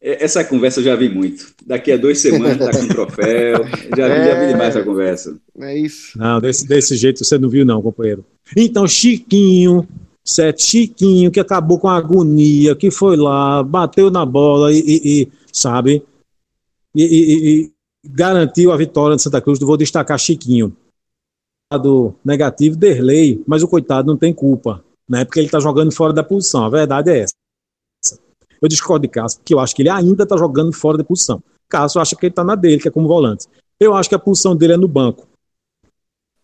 É, 0.00 0.24
essa 0.24 0.44
conversa 0.44 0.80
eu 0.80 0.84
já 0.84 0.96
vi 0.96 1.08
muito. 1.08 1.52
Daqui 1.64 1.92
a 1.92 1.96
duas 1.96 2.18
semanas 2.18 2.58
tá 2.58 2.78
com 2.78 2.88
troféu. 2.88 3.64
Já, 3.96 4.06
é, 4.06 4.24
já 4.24 4.40
vi 4.40 4.46
demais 4.48 4.76
essa 4.76 4.84
conversa. 4.84 5.36
É 5.60 5.78
isso. 5.78 6.18
Não, 6.18 6.40
desse, 6.40 6.66
desse 6.66 6.96
jeito 6.96 7.24
você 7.24 7.38
não 7.38 7.48
viu, 7.48 7.64
não, 7.64 7.82
companheiro. 7.82 8.24
Então, 8.56 8.86
Chiquinho, 8.86 9.86
sete 10.24 10.62
Chiquinho, 10.64 11.30
que 11.30 11.40
acabou 11.40 11.78
com 11.78 11.88
a 11.88 11.96
agonia, 11.96 12.76
que 12.76 12.90
foi 12.90 13.16
lá, 13.16 13.62
bateu 13.62 14.10
na 14.10 14.26
bola 14.26 14.72
e, 14.72 14.78
e, 14.78 15.22
e 15.22 15.28
sabe? 15.52 16.02
E, 16.94 17.02
e, 17.02 17.72
garantiu 18.04 18.72
a 18.72 18.76
vitória 18.76 19.16
de 19.16 19.22
Santa 19.22 19.40
Cruz. 19.40 19.58
Vou 19.60 19.76
destacar 19.76 20.18
Chiquinho. 20.18 20.76
Do 21.78 22.14
negativo, 22.24 22.76
Derlei, 22.76 23.42
mas 23.46 23.62
o 23.62 23.68
coitado 23.68 24.06
não 24.06 24.16
tem 24.16 24.32
culpa, 24.32 24.84
né? 25.08 25.24
Porque 25.24 25.40
ele 25.40 25.48
tá 25.48 25.60
jogando 25.60 25.92
fora 25.92 26.12
da 26.12 26.22
posição. 26.22 26.64
A 26.64 26.68
verdade 26.68 27.10
é 27.10 27.20
essa. 27.20 27.32
Eu 28.60 28.68
discordo 28.68 29.06
de 29.06 29.08
Cássio, 29.08 29.40
porque 29.40 29.54
eu 29.54 29.58
acho 29.58 29.74
que 29.74 29.82
ele 29.82 29.88
ainda 29.88 30.22
está 30.22 30.36
jogando 30.36 30.72
fora 30.72 30.96
da 30.96 31.04
posição. 31.04 31.42
Cássio 31.68 32.00
acha 32.00 32.14
que 32.14 32.26
ele 32.26 32.32
está 32.32 32.44
na 32.44 32.54
dele, 32.54 32.80
que 32.80 32.88
é 32.88 32.90
como 32.90 33.08
volante. 33.08 33.46
Eu 33.80 33.94
acho 33.94 34.08
que 34.08 34.14
a 34.14 34.18
posição 34.18 34.54
dele 34.54 34.74
é 34.74 34.76
no 34.76 34.86
banco. 34.86 35.26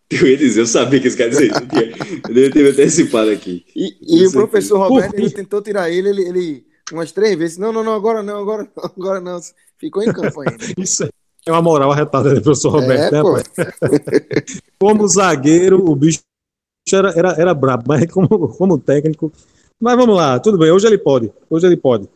Eu 0.09 0.27
ia 0.27 0.35
dizer, 0.35 0.61
eu 0.61 0.65
sabia 0.65 0.99
que 0.99 1.07
isso 1.07 1.15
quer 1.15 1.29
dizer 1.29 1.51
isso. 1.51 1.59
Eu 2.27 2.33
devia 2.33 2.51
ter 2.51 2.71
antecipado 2.71 3.29
aqui. 3.29 3.63
E, 3.75 4.21
e 4.21 4.27
o 4.27 4.31
professor 4.31 4.79
Roberto 4.79 5.15
ele 5.15 5.29
tentou 5.29 5.61
tirar 5.61 5.89
ele, 5.89 6.09
ele, 6.09 6.21
ele, 6.27 6.65
umas 6.91 7.11
três 7.11 7.37
vezes. 7.37 7.57
Não, 7.57 7.71
não, 7.71 7.83
não, 7.83 7.93
agora 7.93 8.23
não, 8.23 8.39
agora 8.39 8.63
não, 8.75 8.83
agora 8.97 9.21
não. 9.21 9.39
Ficou 9.77 10.03
em 10.03 10.11
campo 10.11 10.41
ainda. 10.41 10.57
isso 10.77 11.07
é 11.45 11.51
uma 11.51 11.61
moral 11.61 11.91
arretada 11.91 12.33
do 12.33 12.41
professor 12.41 12.69
Roberto, 12.69 13.15
é, 13.15 13.23
né? 13.23 13.43
Como 14.79 15.07
zagueiro, 15.07 15.89
o 15.89 15.95
bicho 15.95 16.21
era, 16.91 17.11
era, 17.11 17.31
era 17.33 17.53
brabo, 17.53 17.83
mas 17.87 18.05
como, 18.11 18.27
como 18.27 18.77
técnico, 18.77 19.31
mas 19.79 19.95
vamos 19.95 20.15
lá, 20.15 20.39
tudo 20.39 20.57
bem, 20.57 20.71
hoje 20.71 20.87
ele 20.87 20.97
pode, 20.97 21.31
hoje 21.49 21.65
ele 21.65 21.77
pode. 21.77 22.09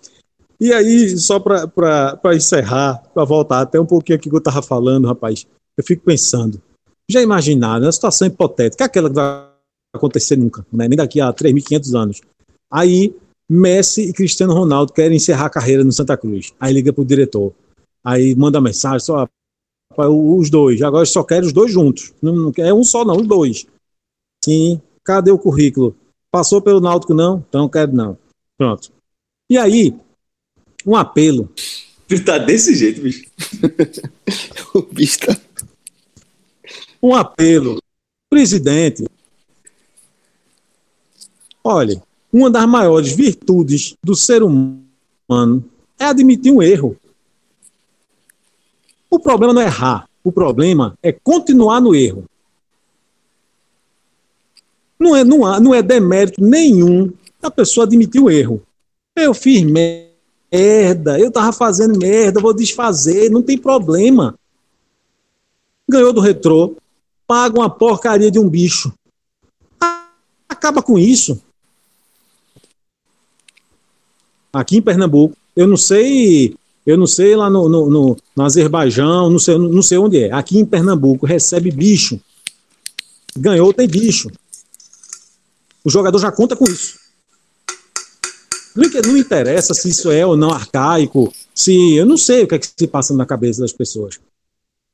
E 0.60 0.74
aí, 0.74 1.18
só 1.18 1.40
para 1.40 2.36
encerrar, 2.36 3.04
para 3.14 3.24
voltar 3.24 3.62
até 3.62 3.80
um 3.80 3.86
pouquinho 3.86 4.18
aqui 4.18 4.30
que 4.30 4.36
eu 4.36 4.40
estava 4.40 4.62
falando, 4.62 5.08
rapaz, 5.08 5.46
eu 5.78 5.84
fico 5.84 6.04
pensando, 6.04 6.62
já 7.10 7.22
imaginaram, 7.22 7.86
uma 7.86 7.92
situação 7.92 8.28
hipotética, 8.28 8.86
aquela 8.86 9.10
que 9.10 9.16
vai 9.16 9.48
acontecer 9.94 10.36
nunca, 10.36 10.66
né? 10.72 10.88
nem 10.88 10.98
daqui 10.98 11.22
a 11.22 11.32
3.500 11.32 12.00
anos. 12.00 12.22
Aí, 12.72 13.16
Messi 13.50 14.10
e 14.10 14.14
Cristiano 14.14 14.54
Ronaldo 14.54 14.94
querem 14.94 15.18
encerrar 15.18 15.46
a 15.46 15.50
carreira 15.50 15.84
no 15.84 15.92
Santa 15.92 16.18
Cruz. 16.18 16.54
Aí 16.60 16.74
liga 16.74 16.92
para 16.92 17.02
o 17.02 17.06
diretor, 17.06 17.54
aí 18.04 18.36
manda 18.36 18.62
mensagem, 18.62 19.00
só 19.00 19.28
os 19.96 20.50
dois, 20.50 20.82
agora 20.82 21.06
só 21.06 21.24
quero 21.24 21.46
os 21.46 21.54
dois 21.54 21.72
juntos, 21.72 22.14
não, 22.22 22.36
não 22.36 22.54
é 22.58 22.74
um 22.74 22.84
só 22.84 23.06
não, 23.06 23.18
os 23.18 23.28
dois. 23.28 23.66
Sim, 24.44 24.82
cadê 25.04 25.32
o 25.32 25.38
currículo? 25.38 25.96
Passou 26.32 26.62
pelo 26.62 26.82
Náutico, 26.82 27.14
não? 27.14 27.46
Então 27.48 27.70
quero 27.70 27.94
não. 27.94 28.18
Pronto. 28.58 28.92
E 29.50 29.58
aí, 29.58 29.96
um 30.86 30.96
apelo. 30.96 31.50
Tá 32.26 32.38
desse 32.38 32.76
jeito, 32.76 33.02
bicho. 33.02 33.26
o 34.74 34.82
bicho 34.82 35.20
tá... 35.20 35.40
Um 37.02 37.14
apelo. 37.14 37.80
Presidente. 38.30 39.06
Olha, 41.64 42.02
uma 42.32 42.50
das 42.50 42.66
maiores 42.66 43.14
virtudes 43.14 43.96
do 44.04 44.16
ser 44.16 44.44
humano 44.44 45.64
é 46.00 46.06
admitir 46.06 46.52
um 46.52 46.62
erro. 46.62 46.98
O 49.14 49.20
problema 49.20 49.54
não 49.54 49.62
é 49.62 49.66
errar. 49.66 50.10
O 50.24 50.32
problema 50.32 50.98
é 51.04 51.12
continuar 51.12 51.80
no 51.80 51.94
erro. 51.94 52.26
Não 55.00 55.16
é, 55.16 55.24
não, 55.24 55.46
há, 55.46 55.60
não 55.60 55.72
é 55.72 55.84
demérito 55.84 56.44
nenhum 56.44 57.14
a 57.40 57.52
pessoa 57.52 57.86
admitir 57.86 58.20
o 58.20 58.32
erro. 58.32 58.64
Eu 59.16 59.36
fiz 59.36 59.62
merda, 59.62 61.20
eu 61.20 61.32
tava 61.32 61.54
fazendo 61.54 62.00
merda, 62.00 62.42
vou 62.42 62.56
desfazer, 62.56 63.30
não 63.30 63.44
tem 63.44 63.56
problema. 63.56 64.34
Ganhou 65.88 66.12
do 66.12 66.20
retrô, 66.20 66.76
paga 67.28 67.60
uma 67.60 67.70
porcaria 67.70 68.32
de 68.32 68.40
um 68.40 68.50
bicho. 68.50 68.92
Acaba 70.50 70.82
com 70.82 70.98
isso. 70.98 71.40
Aqui 74.52 74.78
em 74.78 74.82
Pernambuco, 74.82 75.38
eu 75.56 75.68
não 75.68 75.78
sei, 75.78 76.56
eu 76.86 76.98
não 76.98 77.08
sei 77.08 77.36
lá 77.36 77.50
no, 77.50 77.70
no, 77.70 77.90
no, 77.90 78.18
no 78.36 78.44
Azerbaijão, 78.44 79.30
não 79.30 79.40
sei, 79.40 79.58
não 79.58 79.82
sei 79.82 79.98
onde 79.98 80.24
é. 80.24 80.32
Aqui 80.32 80.58
em 80.58 80.66
Pernambuco 80.66 81.26
recebe 81.26 81.72
bicho. 81.72 82.20
Ganhou, 83.36 83.74
tem 83.74 83.88
bicho. 83.88 84.30
O 85.84 85.90
jogador 85.90 86.20
já 86.20 86.32
conta 86.32 86.56
com 86.56 86.66
isso. 86.66 87.00
Não 88.76 89.18
interessa 89.18 89.74
se 89.74 89.90
isso 89.90 90.10
é 90.10 90.26
ou 90.26 90.36
não 90.36 90.52
arcaico, 90.52 91.32
se 91.54 91.94
eu 91.94 92.06
não 92.06 92.18
sei 92.18 92.44
o 92.44 92.48
que 92.48 92.56
é 92.56 92.60
que 92.60 92.68
se 92.68 92.88
passa 92.88 93.14
na 93.14 93.26
cabeça 93.26 93.62
das 93.62 93.72
pessoas 93.72 94.18
que 94.18 94.24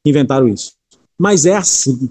inventaram 0.09 0.49
isso. 0.49 0.73
Mas 1.17 1.45
é 1.45 1.55
assim. 1.55 2.09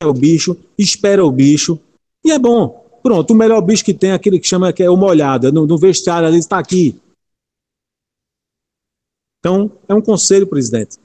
É 0.00 0.06
o 0.06 0.12
bicho, 0.12 0.56
espera 0.76 1.24
o 1.24 1.30
bicho 1.30 1.78
e 2.24 2.32
é 2.32 2.38
bom. 2.38 2.84
Pronto, 3.02 3.32
o 3.32 3.36
melhor 3.36 3.60
bicho 3.62 3.84
que 3.84 3.94
tem 3.94 4.10
é 4.10 4.14
aquele 4.14 4.38
que 4.40 4.48
chama 4.48 4.72
que 4.72 4.82
é 4.82 4.90
o 4.90 4.96
molhado, 4.96 5.52
no, 5.52 5.66
no 5.66 5.78
vestiário 5.78 6.26
ali 6.26 6.38
está 6.38 6.58
aqui. 6.58 6.96
Então, 9.46 9.70
é 9.88 9.94
um 9.94 10.02
conselho, 10.02 10.46
presidente. 10.46 10.98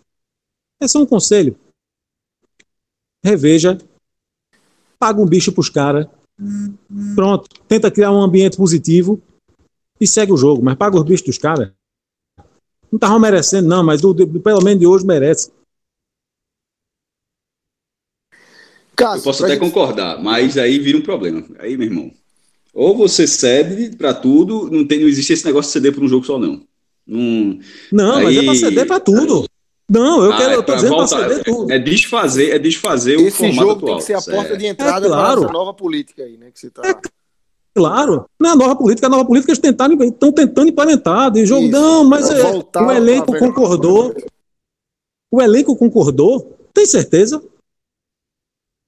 É 0.82 0.88
só 0.88 1.00
um 1.00 1.06
conselho. 1.06 1.56
Reveja, 3.24 3.78
paga 4.98 5.22
um 5.22 5.28
bicho 5.28 5.52
para 5.52 5.62
os 5.62 5.70
caras 5.70 6.08
Pronto, 7.16 7.48
tenta 7.68 7.92
criar 7.92 8.12
um 8.12 8.22
ambiente 8.22 8.58
positivo 8.58 9.22
e 10.00 10.08
segue 10.08 10.32
o 10.32 10.38
jogo, 10.38 10.64
mas 10.64 10.76
paga 10.76 10.98
os 10.98 11.04
bichos 11.04 11.26
dos 11.26 11.38
caras. 11.38 11.72
Não 12.92 12.98
estavam 12.98 13.20
merecendo, 13.20 13.68
não, 13.68 13.84
mas 13.84 14.02
do, 14.02 14.14
do, 14.14 14.40
pelo 14.40 14.64
menos 14.64 14.80
de 14.80 14.88
hoje 14.88 15.06
merece. 15.06 15.52
Eu 19.00 19.22
posso 19.22 19.44
até 19.44 19.54
gente... 19.54 19.60
concordar, 19.60 20.22
mas 20.22 20.58
aí 20.58 20.80
vira 20.80 20.98
um 20.98 21.02
problema. 21.02 21.46
Aí, 21.60 21.78
meu 21.78 21.88
irmão, 21.88 22.12
ou 22.74 22.98
você 22.98 23.28
cede 23.28 23.96
para 23.96 24.14
tudo, 24.14 24.70
não, 24.72 24.86
tem, 24.86 25.00
não 25.00 25.08
existe 25.08 25.34
esse 25.34 25.46
negócio 25.46 25.70
de 25.70 25.74
ceder 25.74 25.94
para 25.94 26.04
um 26.04 26.08
jogo 26.08 26.26
só, 26.26 26.40
não. 26.40 26.66
Não, 27.08 27.60
não 27.92 28.16
aí... 28.16 28.24
mas 28.24 28.38
é 28.38 28.44
para 28.44 28.56
ceder 28.56 28.88
para 28.88 29.00
tudo. 29.00 29.46
Não, 29.92 30.24
eu, 30.24 30.32
ah, 30.32 30.38
quero, 30.38 30.54
eu 30.54 30.64
tô 30.64 30.72
é 30.72 30.76
dizendo 30.76 30.96
voltar, 30.96 31.28
pra 31.28 31.44
tudo. 31.44 31.72
É 31.72 31.78
desfazer, 31.78 32.56
é 32.56 32.60
desfazer 32.60 33.20
Esse 33.20 33.28
o 33.28 33.32
formato 33.32 33.56
jogo 33.56 33.72
atual. 33.72 33.90
tem 33.90 33.98
que 33.98 34.04
ser 34.04 34.14
a 34.14 34.22
porta 34.22 34.54
é. 34.54 34.56
de 34.56 34.66
entrada 34.66 35.06
é 35.06 35.10
claro. 35.10 35.42
para 35.42 35.52
nova 35.52 35.74
política 35.74 36.24
aí, 36.24 36.38
né? 36.38 36.50
Que 36.50 36.60
você 36.62 36.70
tá... 36.70 36.82
É 36.88 36.94
claro, 37.76 38.26
não 38.40 38.50
é 38.50 38.54
a 38.54 38.56
nova 38.56 38.76
política, 38.78 39.08
a 39.08 39.10
nova 39.10 39.26
política 39.26 39.52
eles 39.52 39.60
tentaram, 39.60 40.02
estão 40.02 40.32
tentando 40.32 40.70
implementar. 40.70 41.30
De 41.30 41.46
jogo, 41.46 41.64
Isso. 41.64 41.72
não, 41.72 42.06
mas 42.06 42.30
é, 42.30 42.42
o 42.42 42.92
elenco 42.92 43.38
concordou. 43.38 44.16
O 45.30 45.42
elenco 45.42 45.76
concordou, 45.76 46.58
tem 46.74 46.86
certeza? 46.86 47.44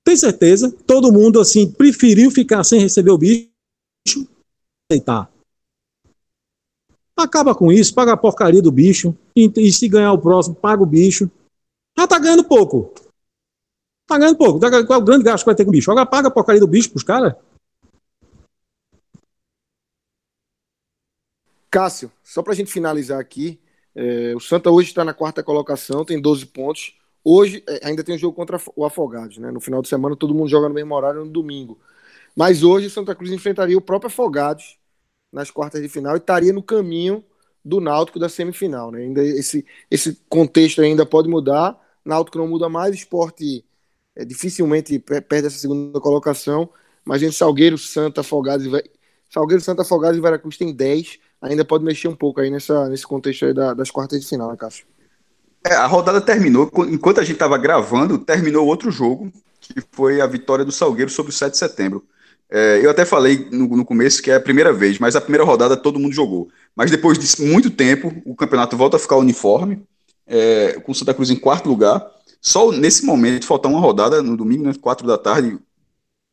Tem 0.05 0.16
certeza? 0.16 0.74
Todo 0.86 1.11
mundo 1.11 1.38
assim 1.39 1.70
preferiu 1.70 2.32
ficar 2.32 2.64
sem 2.64 2.80
receber 2.80 3.11
o 3.11 3.18
bicho, 3.18 3.49
aceitar. 4.89 5.32
Acaba 7.24 7.55
com 7.55 7.71
isso, 7.71 7.93
paga 7.93 8.13
a 8.13 8.17
porcaria 8.17 8.61
do 8.61 8.71
bicho. 8.71 9.15
E, 9.36 9.51
e 9.57 9.71
se 9.71 9.88
ganhar 9.88 10.11
o 10.13 10.19
próximo, 10.19 10.55
paga 10.55 10.84
o 10.84 10.86
bicho. 10.86 11.30
Já 11.97 12.07
tá 12.07 12.19
ganhando 12.19 12.43
pouco. 12.43 12.93
Tá 14.07 14.17
ganhando 14.17 14.38
pouco. 14.38 14.59
Qual 14.59 14.99
é 14.99 15.01
o 15.01 15.05
grande 15.05 15.24
gasto 15.24 15.43
que 15.43 15.47
vai 15.47 15.55
ter 15.55 15.63
com 15.63 15.69
o 15.69 15.74
bicho? 15.74 15.89
Agora 15.91 16.05
paga 16.05 16.28
a 16.28 16.32
porcaria 16.32 16.59
do 16.59 16.67
bicho 16.67 16.89
pros 16.89 17.03
caras. 17.03 17.34
Cássio, 21.71 22.11
só 22.24 22.43
pra 22.43 22.53
gente 22.53 22.71
finalizar 22.71 23.19
aqui, 23.19 23.59
é, 23.95 24.34
o 24.36 24.39
Santa 24.39 24.69
hoje 24.69 24.89
está 24.89 25.03
na 25.03 25.13
quarta 25.13 25.41
colocação, 25.41 26.05
tem 26.05 26.21
12 26.21 26.45
pontos. 26.45 26.95
Hoje 27.24 27.63
é, 27.67 27.88
ainda 27.88 28.03
tem 28.03 28.13
um 28.13 28.17
jogo 28.17 28.36
contra 28.36 28.59
o 28.76 28.86
Afogados, 28.86 29.38
né? 29.38 29.49
No 29.49 29.59
final 29.59 29.82
de 29.82 29.88
semana 29.88 30.15
todo 30.15 30.36
mundo 30.36 30.49
joga 30.49 30.67
no 30.67 30.76
mesmo 30.76 30.93
horário 30.93 31.26
no 31.26 31.32
domingo. 31.32 31.80
Mas 32.36 32.63
hoje 32.63 32.88
o 32.88 32.89
Santa 32.89 33.15
Cruz 33.15 33.32
enfrentaria 33.32 33.78
o 33.78 33.82
próprio 33.82 34.07
Afogados 34.07 34.78
nas 35.34 35.49
quartas 35.49 35.81
de 35.81 35.89
final 35.89 36.15
e 36.15 36.19
estaria 36.19 36.53
no 36.53 36.61
caminho 36.61 37.23
do 37.65 37.81
Náutico 37.81 38.19
da 38.19 38.29
semifinal. 38.29 38.91
Né? 38.91 38.99
Ainda 38.99 39.23
esse, 39.23 39.65
esse 39.89 40.19
contexto 40.29 40.81
ainda 40.81 41.05
pode 41.05 41.27
mudar. 41.27 41.77
Náutico 42.05 42.38
não 42.38 42.47
muda 42.47 42.69
mais, 42.69 42.93
esporte 42.93 43.65
é, 44.15 44.23
dificilmente 44.23 44.99
perde 44.99 45.47
essa 45.47 45.57
segunda 45.57 45.99
colocação, 45.99 46.69
mas 47.03 47.23
entre 47.23 47.36
Salgueiro, 47.36 47.77
Santa, 47.77 48.21
Afogados 48.21 48.65
e 48.65 48.91
Salgueiro, 49.29 49.63
Santa, 49.63 49.81
Afogados 49.81 50.17
e 50.17 50.21
Veracruz 50.21 50.57
tem 50.57 50.73
10, 50.73 51.17
ainda 51.41 51.65
pode 51.65 51.84
mexer 51.84 52.07
um 52.07 52.15
pouco 52.15 52.39
aí 52.39 52.49
nessa, 52.49 52.88
nesse 52.89 53.07
contexto 53.07 53.45
aí 53.45 53.53
da, 53.53 53.73
das 53.73 53.89
quartas 53.89 54.21
de 54.21 54.27
final, 54.27 54.51
né, 54.51 54.57
Cássio? 54.57 54.86
É, 55.65 55.73
a 55.75 55.88
rodada 55.88 56.19
terminou, 56.19 56.69
enquanto 56.89 57.19
a 57.19 57.23
gente 57.23 57.36
estava 57.36 57.57
gravando, 57.57 58.19
terminou 58.19 58.67
outro 58.67 58.91
jogo, 58.91 59.31
que 59.59 59.81
foi 59.91 60.19
a 60.19 60.27
vitória 60.27 60.65
do 60.65 60.71
Salgueiro 60.73 61.09
sobre 61.09 61.31
o 61.31 61.34
7 61.34 61.53
de 61.53 61.57
setembro. 61.57 62.05
É, 62.55 62.85
eu 62.85 62.91
até 62.91 63.03
falei 63.03 63.47
no, 63.51 63.67
no, 63.67 63.83
começo 63.83 64.21
que 64.21 64.29
é 64.29 64.35
a 64.35 64.39
primeira 64.39 64.71
vez, 64.71 64.99
mas 64.99 65.15
a 65.15 65.21
primeira 65.21 65.43
rodada 65.43 65.75
todo 65.75 65.97
mundo 65.97 66.13
jogou. 66.13 66.49
Mas 66.75 66.91
depois 66.91 67.17
de 67.17 67.41
muito 67.43 67.71
tempo, 67.71 68.13
o 68.23 68.35
campeonato 68.35 68.77
volta 68.77 68.95
a 68.95 68.99
ficar 68.99 69.17
uniforme, 69.17 69.81
é, 70.27 70.73
com 70.73 70.93
Santa 70.93 71.15
Cruz 71.15 71.31
em 71.31 71.35
quarto 71.35 71.67
lugar. 71.67 72.05
Só 72.39 72.71
nesse 72.71 73.07
momento 73.07 73.47
falta 73.47 73.67
uma 73.67 73.79
rodada 73.79 74.21
no 74.21 74.37
domingo, 74.37 74.65
né, 74.65 74.73
quatro 74.79 75.07
da 75.07 75.17
tarde, 75.17 75.57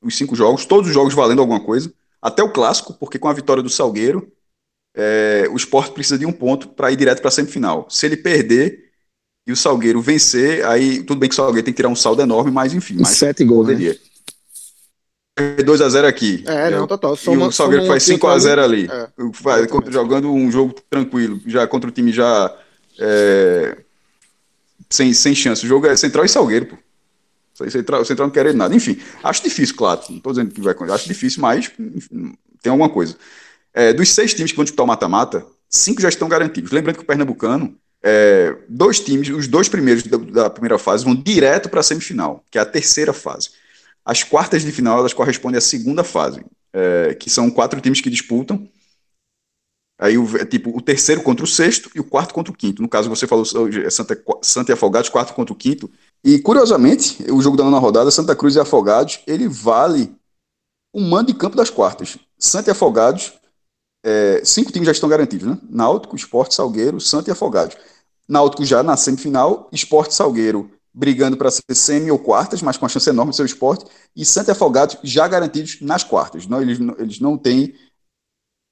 os 0.03 0.15
cinco 0.15 0.37
jogos, 0.37 0.67
todos 0.67 0.89
os 0.89 0.95
jogos 0.95 1.15
valendo 1.15 1.41
alguma 1.41 1.61
coisa, 1.61 1.91
até 2.21 2.43
o 2.43 2.53
clássico, 2.53 2.93
porque 2.93 3.19
com 3.19 3.29
a 3.29 3.33
vitória 3.33 3.63
do 3.63 3.71
Salgueiro, 3.71 4.31
é, 4.95 5.49
o 5.51 5.57
esporte 5.57 5.95
precisa 5.95 6.19
de 6.19 6.27
um 6.27 6.33
ponto 6.33 6.69
para 6.69 6.93
ir 6.93 6.97
direto 6.97 7.21
para 7.21 7.29
a 7.29 7.33
semifinal. 7.33 7.87
Se 7.89 8.05
ele 8.05 8.19
perder 8.19 8.91
e 9.47 9.53
o 9.53 9.57
Salgueiro 9.57 10.03
vencer, 10.03 10.67
aí 10.67 11.03
tudo 11.03 11.19
bem 11.19 11.31
que 11.31 11.33
o 11.33 11.37
Salgueiro 11.37 11.65
tem 11.65 11.73
que 11.73 11.79
tirar 11.79 11.89
um 11.89 11.97
saldo 11.97 12.21
enorme, 12.21 12.51
mas 12.51 12.75
enfim. 12.75 12.97
Mas 12.99 13.17
Sete 13.17 13.43
gols, 13.43 13.69
poderia. 13.69 13.95
Né? 13.95 14.10
2x0 15.41 16.05
aqui. 16.05 16.45
É, 16.47 16.71
não, 16.71 16.87
total. 16.87 17.17
Soma, 17.17 17.45
e 17.45 17.49
o 17.49 17.53
Salgueiro 17.53 17.87
faz 17.87 18.03
5x0 18.05 18.59
ali. 18.59 18.89
É, 18.91 19.91
jogando 19.91 20.33
um 20.33 20.51
jogo 20.51 20.75
tranquilo, 20.89 21.41
já 21.47 21.67
contra 21.67 21.89
o 21.89 21.93
time 21.93 22.13
já 22.13 22.55
é, 22.99 23.77
sem, 24.89 25.13
sem 25.13 25.35
chance. 25.35 25.65
O 25.65 25.69
jogo 25.69 25.87
é 25.87 25.97
Central 25.97 26.25
e 26.25 26.29
Salgueiro, 26.29 26.67
pô. 26.67 26.77
Central, 27.69 28.05
Central 28.05 28.29
não 28.29 28.33
quer 28.33 28.55
nada. 28.55 28.75
Enfim, 28.75 28.99
acho 29.23 29.43
difícil, 29.43 29.77
claro. 29.77 30.01
Não 30.09 30.17
estou 30.17 30.33
dizendo 30.33 30.51
que 30.51 30.61
vai 30.61 30.73
acontecer. 30.73 30.95
Acho 30.95 31.09
difícil, 31.09 31.43
mas 31.43 31.71
enfim, 31.79 32.35
tem 32.63 32.71
alguma 32.71 32.89
coisa. 32.89 33.17
É, 33.75 33.93
dos 33.93 34.09
seis 34.11 34.33
times 34.33 34.51
que 34.51 34.57
vão 34.57 34.65
disputar 34.65 34.85
o 34.85 34.89
mata-mata, 34.89 35.45
cinco 35.69 36.01
já 36.01 36.09
estão 36.09 36.29
garantidos. 36.29 36.71
Lembrando 36.73 36.97
que 36.97 37.03
o 37.03 37.07
Pernambucano, 37.07 37.77
é, 38.03 38.57
dois 38.69 39.01
times, 39.01 39.29
os 39.29 39.47
dois 39.47 39.69
primeiros 39.69 40.05
da, 40.05 40.17
da 40.17 40.51
primeira 40.51 40.79
fase, 40.79 41.05
vão 41.05 41.15
direto 41.15 41.69
para 41.69 41.81
a 41.81 41.83
semifinal, 41.83 42.43
que 42.51 42.59
é 42.59 42.61
a 42.63 42.67
terceira 42.67 43.13
fase. 43.13 43.51
As 44.05 44.23
quartas 44.23 44.63
de 44.63 44.73
final 44.73 44.99
elas 44.99 45.13
correspondem 45.13 45.59
à 45.59 45.61
segunda 45.61 46.03
fase, 46.03 46.45
é, 46.73 47.15
que 47.15 47.29
são 47.29 47.51
quatro 47.51 47.81
times 47.81 48.01
que 48.01 48.11
disputam. 48.11 48.69
Aí, 50.01 50.17
o, 50.17 50.37
é 50.39 50.47
tipo, 50.47 50.75
o 50.75 50.81
terceiro 50.81 51.23
contra 51.23 51.45
o 51.45 51.49
sexto 51.49 51.91
e 51.95 52.01
o 52.01 52.05
quarto 52.05 52.33
contra 52.33 52.51
o 52.51 52.57
quinto. 52.57 52.81
No 52.81 52.89
caso, 52.89 53.11
você 53.11 53.27
falou 53.27 53.45
é 53.85 53.91
Santa, 53.91 54.19
Santa 54.41 54.73
e 54.73 54.75
Afogados, 54.75 55.11
quarto 55.11 55.35
contra 55.35 55.53
o 55.53 55.57
quinto. 55.57 55.91
E, 56.25 56.39
curiosamente, 56.39 57.23
o 57.31 57.43
jogo 57.43 57.57
da 57.57 57.65
nona 57.65 57.79
rodada, 57.79 58.11
Santa 58.11 58.35
Cruz 58.35 58.57
e 58.57 58.61
Afogados, 58.61 59.21
ele 59.27 59.47
vale 59.47 60.11
o 60.91 61.01
mando 61.01 61.31
de 61.31 61.39
campo 61.39 61.55
das 61.55 61.69
quartas. 61.69 62.19
Santa 62.39 62.71
e 62.71 62.73
Afogados, 62.73 63.35
é, 64.03 64.41
cinco 64.43 64.73
times 64.73 64.87
já 64.87 64.93
estão 64.93 65.09
garantidos, 65.09 65.47
né? 65.47 65.59
Náutico, 65.69 66.17
Esporte, 66.17 66.55
Salgueiro, 66.55 66.99
Santa 66.99 67.31
e 67.31 67.33
Afogados. 67.33 67.77
Náutico 68.27 68.65
já 68.65 68.83
na 68.83 68.97
semifinal, 68.97 69.69
Esporte 69.71 70.15
Salgueiro 70.15 70.71
brigando 71.01 71.37
para 71.37 71.51
ser 71.51 71.63
semi 71.75 72.11
ou 72.11 72.19
quartas, 72.19 72.61
mas 72.61 72.77
com 72.77 72.85
uma 72.85 72.91
chance 72.91 73.09
enorme 73.09 73.33
do 73.33 73.37
seu 73.37 73.47
esporte, 73.47 73.87
e 74.15 74.23
Santa 74.23 74.53
Afogados 74.53 74.99
já 75.03 75.27
garantidos 75.27 75.81
nas 75.81 76.05
quartas. 76.05 76.47
Não, 76.47 76.61
eles, 76.61 76.79
eles 76.99 77.19
não 77.19 77.39
têm 77.39 77.75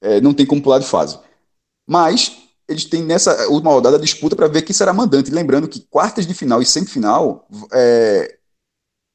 é, 0.01 0.21
não 0.21 0.33
tem 0.33 0.45
como 0.45 0.61
pular 0.61 0.77
de 0.77 0.85
fase. 0.85 1.19
Mas 1.89 2.37
eles 2.67 2.85
têm 2.85 3.03
nessa 3.03 3.47
última 3.49 3.71
rodada 3.71 3.97
a 3.97 3.99
disputa 3.99 4.35
para 4.35 4.47
ver 4.47 4.61
quem 4.61 4.75
será 4.75 4.93
mandante. 4.93 5.31
Lembrando 5.31 5.67
que 5.67 5.81
quartas 5.81 6.27
de 6.27 6.35
final 6.35 6.61
e 6.61 6.65
semifinal 6.65 7.47
é, 7.73 8.37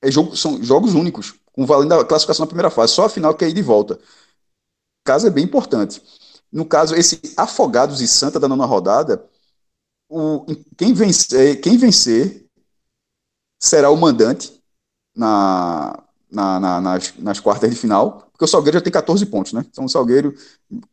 é 0.02 0.10
jogo, 0.10 0.36
são 0.36 0.62
jogos 0.62 0.94
únicos, 0.94 1.34
com 1.52 1.64
valendo 1.64 1.94
a 1.94 2.04
classificação 2.04 2.42
na 2.42 2.48
primeira 2.48 2.70
fase. 2.70 2.92
Só 2.92 3.04
a 3.04 3.08
final 3.08 3.34
que 3.34 3.44
é 3.44 3.48
ir 3.48 3.54
de 3.54 3.62
volta. 3.62 3.94
O 3.94 5.04
caso 5.06 5.28
é 5.28 5.30
bem 5.30 5.44
importante. 5.44 6.02
No 6.50 6.66
caso, 6.66 6.96
esse 6.96 7.20
Afogados 7.36 8.00
e 8.00 8.08
Santa 8.08 8.40
da 8.40 8.48
nona 8.48 8.64
rodada, 8.66 9.24
o, 10.08 10.44
quem, 10.76 10.92
vencer, 10.92 11.60
quem 11.60 11.76
vencer 11.76 12.43
será 13.58 13.90
o 13.90 13.96
mandante 13.96 14.60
na, 15.16 16.02
na, 16.30 16.60
na, 16.60 16.80
nas, 16.80 17.16
nas, 17.18 17.40
quartas 17.40 17.70
de 17.70 17.76
final, 17.76 18.28
porque 18.32 18.44
o 18.44 18.48
Salgueiro 18.48 18.78
já 18.78 18.82
tem 18.82 18.92
14 18.92 19.24
pontos, 19.26 19.52
né? 19.52 19.64
Então 19.70 19.84
o 19.84 19.88
Salgueiro 19.88 20.34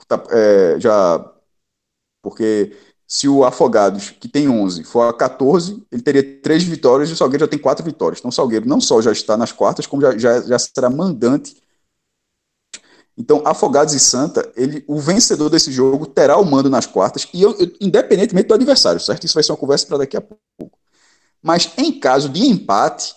tá, 0.08 0.24
é, 0.30 0.80
já. 0.80 1.34
Porque 2.22 2.78
se 3.08 3.28
o 3.28 3.44
Afogados, 3.44 4.12
que 4.12 4.28
tem 4.28 4.48
11, 4.48 4.84
for 4.84 5.02
a 5.02 5.14
14, 5.14 5.86
ele 5.92 6.02
teria 6.02 6.42
três 6.42 6.64
vitórias 6.64 7.10
e 7.10 7.14
o 7.14 7.16
Salgueiro 7.16 7.44
já 7.44 7.48
tem 7.50 7.60
quatro 7.60 7.84
vitórias. 7.84 8.20
Então 8.20 8.30
o 8.30 8.32
Salgueiro 8.32 8.68
não 8.68 8.80
só 8.80 9.02
já 9.02 9.12
está 9.12 9.36
nas 9.36 9.52
quartas, 9.52 9.86
como 9.86 10.02
já, 10.02 10.18
já, 10.18 10.42
já 10.42 10.60
será 10.60 10.90
mandante. 10.90 11.62
Então, 13.18 13.42
Afogados 13.46 13.94
e 13.94 14.00
Santa, 14.00 14.50
ele, 14.56 14.84
o 14.88 15.00
vencedor 15.00 15.50
desse 15.50 15.72
jogo 15.72 16.06
terá 16.06 16.38
o 16.38 16.46
mando 16.46 16.70
nas 16.70 16.86
quartas, 16.86 17.28
e 17.34 17.42
eu, 17.42 17.52
eu, 17.60 17.72
independentemente 17.82 18.48
do 18.48 18.54
adversário, 18.54 19.00
certo? 19.02 19.26
Isso 19.26 19.34
vai 19.34 19.44
ser 19.44 19.52
uma 19.52 19.58
conversa 19.58 19.86
para 19.86 19.98
daqui 19.98 20.16
a 20.16 20.22
pouco. 20.22 20.80
Mas 21.42 21.74
em 21.78 22.00
caso 22.00 22.30
de 22.30 22.42
empate, 22.42 23.16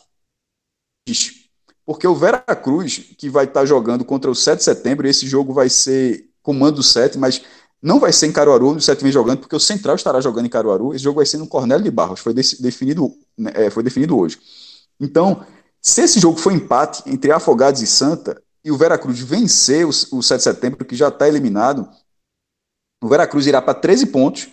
porque 1.85 2.07
o 2.07 2.15
Veracruz, 2.15 2.99
que 3.19 3.29
vai 3.29 3.45
estar 3.45 3.67
jogando 3.67 4.05
contra 4.05 4.31
o 4.31 4.35
7 4.35 4.59
de 4.59 4.65
setembro, 4.65 5.07
esse 5.07 5.27
jogo 5.27 5.53
vai 5.53 5.69
ser 5.69 6.31
comando 6.43 6.83
7, 6.83 7.19
mas 7.19 7.43
não 7.83 8.01
vai 8.01 8.13
ser 8.13 8.27
em 8.27 8.33
Caruaru, 8.33 8.71
o 8.71 8.81
7 8.81 9.03
vem 9.03 9.13
jogando, 9.13 9.41
porque 9.41 9.55
o 9.55 9.61
Central 9.61 9.95
estará 9.95 10.21
jogando 10.21 10.47
em 10.47 10.51
Caruaru. 10.51 10.95
Esse 10.95 11.05
jogo 11.05 11.17
vai 11.17 11.27
ser 11.27 11.37
no 11.37 11.47
Cornélio 11.47 11.85
de 11.85 11.91
Barros, 11.91 12.21
foi 12.21 12.33
definido, 12.33 13.15
né, 13.37 13.53
é, 13.55 13.71
foi 13.71 13.83
definido 13.83 14.19
hoje. 14.19 14.39
Então, 14.99 15.45
se 15.83 16.01
esse 16.01 16.19
jogo 16.19 16.39
for 16.39 16.53
empate 16.53 17.03
entre 17.07 17.31
Afogados 17.31 17.83
e 17.83 17.87
Santa, 17.87 18.43
e 18.65 18.71
o 18.71 18.79
Veracruz 18.79 19.21
vencer 19.21 19.85
o, 19.85 19.91
o 19.91 20.23
7 20.23 20.39
de 20.39 20.43
setembro, 20.43 20.85
que 20.87 20.97
já 20.97 21.09
está 21.09 21.29
eliminado, 21.29 21.87
o 23.03 23.09
Veracruz 23.09 23.47
irá 23.47 23.61
para 23.61 23.75
13 23.75 24.07
pontos 24.07 24.49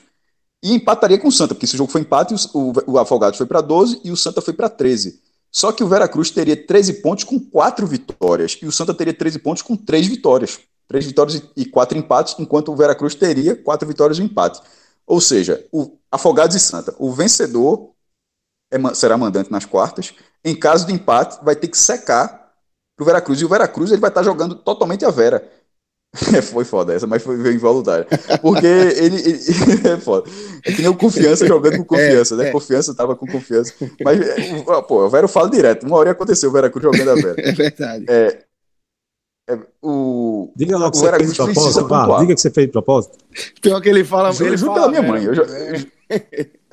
e 0.64 0.74
empataria 0.74 1.18
com 1.18 1.28
o 1.28 1.32
Santa, 1.32 1.56
porque 1.56 1.66
esse 1.66 1.78
jogo 1.78 1.92
foi 1.92 2.02
empate, 2.02 2.36
o, 2.54 2.74
o 2.86 3.00
Afogados 3.00 3.38
foi 3.38 3.48
para 3.48 3.62
12 3.62 4.02
e 4.04 4.12
o 4.12 4.18
Santa 4.18 4.42
foi 4.42 4.54
para 4.54 4.70
13. 4.70 5.20
Só 5.52 5.72
que 5.72 5.84
o 5.84 5.88
Veracruz 5.88 6.32
teria 6.32 6.56
13 6.56 7.02
pontos 7.02 7.24
com 7.24 7.40
4 7.40 7.86
vitórias 7.86 8.58
e 8.62 8.66
o 8.66 8.72
Santa 8.72 8.94
teria 8.94 9.14
13 9.14 9.40
pontos 9.40 9.62
com 9.62 9.76
3 9.76 10.08
vitórias. 10.08 10.60
3 10.88 11.06
vitórias 11.06 11.42
e 11.56 11.66
4 11.66 11.98
empates, 11.98 12.36
enquanto 12.38 12.72
o 12.72 12.76
Veracruz 12.76 13.16
teria 13.16 13.56
4 13.56 13.88
vitórias 13.88 14.18
e 14.18 14.22
um 14.22 14.26
empate. 14.26 14.62
Ou 15.06 15.20
seja, 15.20 15.66
o 15.72 15.98
Afogados 16.12 16.56
e 16.56 16.60
Santa, 16.60 16.96
o 17.00 17.12
vencedor 17.12 17.92
é, 18.72 18.94
será 18.94 19.18
mandante 19.18 19.52
nas 19.52 19.66
quartas. 19.66 20.14
Em 20.44 20.56
caso 20.56 20.86
de 20.86 20.94
empate, 20.94 21.44
vai 21.44 21.56
ter 21.56 21.68
que 21.68 21.78
secar 21.78 22.54
para 22.96 23.04
o 23.04 23.06
Veracruz. 23.06 23.42
E 23.42 23.46
o 23.46 23.50
Veracruz 23.50 23.92
ele 23.92 24.02
vai 24.02 24.10
estar 24.10 24.24
jogando 24.24 24.56
totalmente 24.56 25.04
a 25.06 25.10
Vera. 25.10 25.50
foi 26.44 26.66
foda 26.66 26.94
essa, 26.94 27.08
mas 27.08 27.24
foi 27.24 27.36
involuntária. 27.54 28.06
Porque 28.42 28.66
ele, 28.66 29.16
ele, 29.16 29.40
É 29.88 29.98
foda. 29.98 30.30
É 30.66 30.72
que 30.74 30.82
nem 30.82 30.92
o 30.92 30.96
confiança 30.96 31.48
jogando 31.48 31.78
com 31.78 31.86
confiança, 31.96 32.36
é, 32.36 32.38
né? 32.38 32.48
É. 32.50 32.52
Confiança 32.52 32.94
tava 32.94 33.16
com 33.16 33.26
confiança. 33.26 33.74
Mas, 34.04 34.20
pô, 34.88 35.06
o 35.06 35.10
Vera 35.10 35.28
fala 35.30 35.50
direto. 35.50 35.86
Uma 35.86 35.98
hora 35.98 36.12
aconteceu 36.12 36.50
o 36.50 36.54
Veracruz 36.54 36.84
jogando 36.84 37.12
a 37.12 37.16
Vera. 37.16 37.36
É 37.38 37.52
verdade. 37.54 38.06
É, 38.10 38.44
é, 39.50 39.60
o, 39.82 40.52
diga 40.54 40.78
lá 40.78 40.92
que 40.92 40.98
você 40.98 41.12
fez 41.12 41.32
de 41.32 41.38
propósito, 41.38 41.88
pá, 41.88 42.20
diga 42.20 42.36
que 42.36 42.42
você 42.42 42.50
fez 42.52 42.68
de 42.68 42.72
propósito. 42.74 43.18
Pior 43.62 43.82
que 43.82 43.90
ele 43.90 44.04
fala. 44.04 44.34
Juro, 44.34 44.50
ele 44.50 44.58
juro 44.58 44.74
fala, 44.74 44.92
pela 44.92 45.02
minha 45.02 45.14
mãe. 45.14 45.24
Eu, 45.24 45.34
já, 45.34 45.44
eu, 45.44 45.76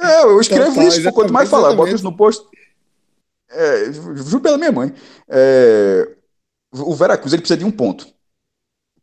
é, 0.01 0.23
eu 0.25 0.41
escrevo 0.41 0.73
então, 0.73 0.89
isso, 0.89 1.13
quanto 1.13 1.33
mais 1.33 1.49
falar, 1.49 1.75
boto 1.75 1.95
isso 1.95 2.05
no 2.05 2.17
post. 2.17 2.45
É, 3.51 3.93
juro 3.93 4.41
pela 4.41 4.59
minha 4.59 4.73
mãe. 4.73 4.93
É, 5.29 6.09
o 6.73 6.95
Veracruz 6.97 7.33
ele 7.33 7.43
precisa 7.43 7.57
de 7.57 7.65
um 7.65 7.71
ponto 7.71 8.18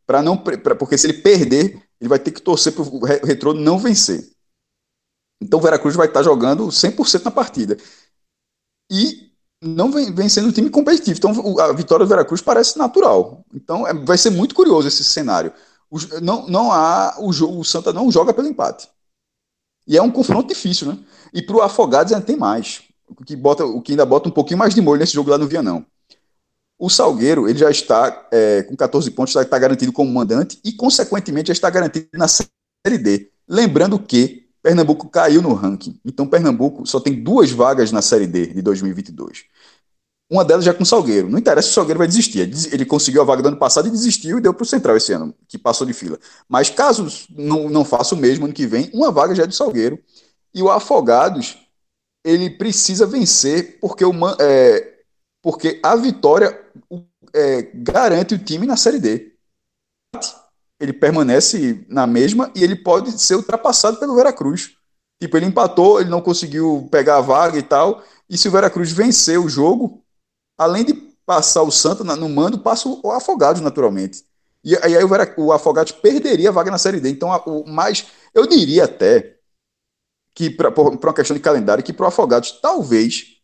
para 0.06 0.22
não 0.22 0.36
pra, 0.36 0.74
porque 0.74 0.96
se 0.96 1.06
ele 1.06 1.20
perder, 1.20 1.82
ele 2.00 2.08
vai 2.08 2.18
ter 2.18 2.30
que 2.30 2.40
torcer 2.40 2.72
para 2.72 2.82
o 2.82 3.04
Retrô 3.04 3.52
não 3.52 3.78
vencer. 3.78 4.30
Então 5.42 5.58
o 5.58 5.62
Veracruz 5.62 5.94
vai 5.94 6.06
estar 6.06 6.22
jogando 6.22 6.68
100% 6.68 7.24
na 7.24 7.30
partida. 7.30 7.76
E 8.90 9.32
não 9.62 9.90
vem, 9.90 10.12
vem 10.14 10.28
sendo 10.28 10.48
um 10.48 10.52
time 10.52 10.70
competitivo. 10.70 11.18
Então 11.18 11.60
a 11.60 11.72
vitória 11.72 12.04
do 12.04 12.08
Veracruz 12.08 12.40
parece 12.40 12.78
natural. 12.78 13.44
Então 13.52 13.86
é, 13.86 13.92
vai 13.92 14.16
ser 14.16 14.30
muito 14.30 14.54
curioso 14.54 14.88
esse 14.88 15.04
cenário. 15.04 15.52
O, 15.90 15.98
não, 16.20 16.46
não 16.46 16.72
há 16.72 17.16
o, 17.18 17.30
o 17.30 17.64
Santa 17.64 17.92
não 17.92 18.10
joga 18.10 18.32
pelo 18.32 18.48
empate. 18.48 18.88
E 19.86 19.96
é 19.96 20.02
um 20.02 20.10
confronto 20.10 20.48
difícil, 20.48 20.88
né? 20.88 20.98
E 21.32 21.40
para 21.40 21.56
o 21.56 21.62
Afogados 21.62 22.12
ainda 22.12 22.24
tem 22.24 22.36
mais. 22.36 22.82
O 23.08 23.24
que, 23.24 23.36
bota, 23.36 23.64
o 23.64 23.80
que 23.80 23.92
ainda 23.92 24.04
bota 24.04 24.28
um 24.28 24.32
pouquinho 24.32 24.58
mais 24.58 24.74
de 24.74 24.80
molho 24.80 24.98
nesse 24.98 25.12
jogo 25.12 25.30
lá 25.30 25.38
no 25.38 25.46
Vianão. 25.46 25.86
O 26.78 26.90
Salgueiro 26.90 27.48
ele 27.48 27.58
já 27.58 27.70
está 27.70 28.28
é, 28.30 28.62
com 28.62 28.76
14 28.76 29.10
pontos, 29.10 29.34
está 29.34 29.58
garantido 29.58 29.92
como 29.92 30.12
mandante 30.12 30.60
e, 30.64 30.72
consequentemente, 30.72 31.48
já 31.48 31.52
está 31.52 31.70
garantido 31.70 32.08
na 32.14 32.28
Série 32.28 32.98
D. 32.98 33.30
Lembrando 33.48 33.98
que 33.98 34.46
Pernambuco 34.62 35.08
caiu 35.08 35.40
no 35.40 35.54
ranking. 35.54 35.98
Então, 36.04 36.26
Pernambuco 36.26 36.84
só 36.86 37.00
tem 37.00 37.22
duas 37.22 37.50
vagas 37.50 37.92
na 37.92 38.02
Série 38.02 38.26
D 38.26 38.48
de 38.48 38.60
2022. 38.60 39.44
Uma 40.28 40.44
delas 40.44 40.64
já 40.64 40.74
com 40.74 40.82
o 40.82 40.86
Salgueiro. 40.86 41.30
Não 41.30 41.38
interessa 41.38 41.68
se 41.68 41.72
o 41.72 41.74
Salgueiro 41.74 41.98
vai 41.98 42.08
desistir. 42.08 42.40
Ele 42.72 42.84
conseguiu 42.84 43.22
a 43.22 43.24
vaga 43.24 43.42
do 43.42 43.48
ano 43.48 43.56
passado 43.56 43.86
e 43.86 43.90
desistiu 43.90 44.38
e 44.38 44.40
deu 44.40 44.52
para 44.52 44.64
o 44.64 44.66
Central 44.66 44.96
esse 44.96 45.12
ano, 45.12 45.32
que 45.46 45.56
passou 45.56 45.86
de 45.86 45.92
fila. 45.92 46.18
Mas 46.48 46.68
caso 46.68 47.06
não, 47.30 47.70
não 47.70 47.84
faça 47.84 48.14
o 48.14 48.18
mesmo 48.18 48.44
ano 48.44 48.54
que 48.54 48.66
vem, 48.66 48.90
uma 48.92 49.12
vaga 49.12 49.34
já 49.34 49.44
é 49.44 49.46
do 49.46 49.54
Salgueiro. 49.54 49.98
E 50.52 50.60
o 50.62 50.70
Afogados, 50.70 51.56
ele 52.24 52.50
precisa 52.50 53.06
vencer, 53.06 53.78
porque 53.80 54.04
o, 54.04 54.12
é, 54.40 54.95
porque 55.46 55.78
a 55.80 55.94
vitória 55.94 56.60
é, 57.32 57.62
garante 57.72 58.34
o 58.34 58.38
time 58.44 58.66
na 58.66 58.76
Série 58.76 58.98
D. 58.98 59.32
Ele 60.80 60.92
permanece 60.92 61.86
na 61.88 62.04
mesma 62.04 62.50
e 62.52 62.64
ele 62.64 62.74
pode 62.74 63.12
ser 63.12 63.36
ultrapassado 63.36 64.00
pelo 64.00 64.16
Veracruz. 64.16 64.72
Tipo, 65.22 65.36
ele 65.36 65.46
empatou, 65.46 66.00
ele 66.00 66.10
não 66.10 66.20
conseguiu 66.20 66.88
pegar 66.90 67.18
a 67.18 67.20
vaga 67.20 67.56
e 67.56 67.62
tal. 67.62 68.02
E 68.28 68.36
se 68.36 68.48
o 68.48 68.50
Veracruz 68.50 68.90
vencer 68.90 69.38
o 69.38 69.48
jogo, 69.48 70.02
além 70.58 70.84
de 70.84 70.94
passar 71.24 71.62
o 71.62 71.70
Santa 71.70 72.02
no 72.02 72.28
mando, 72.28 72.58
passa 72.58 72.88
o 72.88 73.12
Afogados 73.12 73.62
naturalmente. 73.62 74.24
E 74.64 74.76
aí 74.76 74.96
o, 74.96 75.44
o 75.44 75.52
Afogados 75.52 75.92
perderia 75.92 76.48
a 76.48 76.52
vaga 76.52 76.72
na 76.72 76.78
Série 76.78 76.98
D. 76.98 77.08
Então, 77.08 77.30
o 77.46 77.70
mais, 77.70 78.08
eu 78.34 78.48
diria 78.48 78.82
até 78.82 79.36
que, 80.34 80.50
para 80.50 80.74
uma 80.76 81.14
questão 81.14 81.36
de 81.36 81.42
calendário, 81.42 81.84
que 81.84 81.92
para 81.92 82.06
o 82.06 82.08
Afogados, 82.08 82.50
talvez 82.60 83.35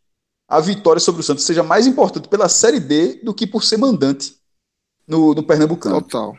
a 0.53 0.61
vitória 0.61 1.01
sobre 1.01 1.23
o 1.23 1.25
Santos 1.25 1.45
seja 1.45 1.63
mais 1.63 1.87
importante 1.87 2.29
pela 2.29 2.47
Série 2.47 2.79
D 2.79 3.21
do 3.23 3.33
que 3.33 3.47
por 3.47 3.65
ser 3.65 3.79
mandante 3.79 4.37
no, 5.09 5.35
no 5.35 5.43
Pernambucano. 5.43 6.03
Total. 6.03 6.37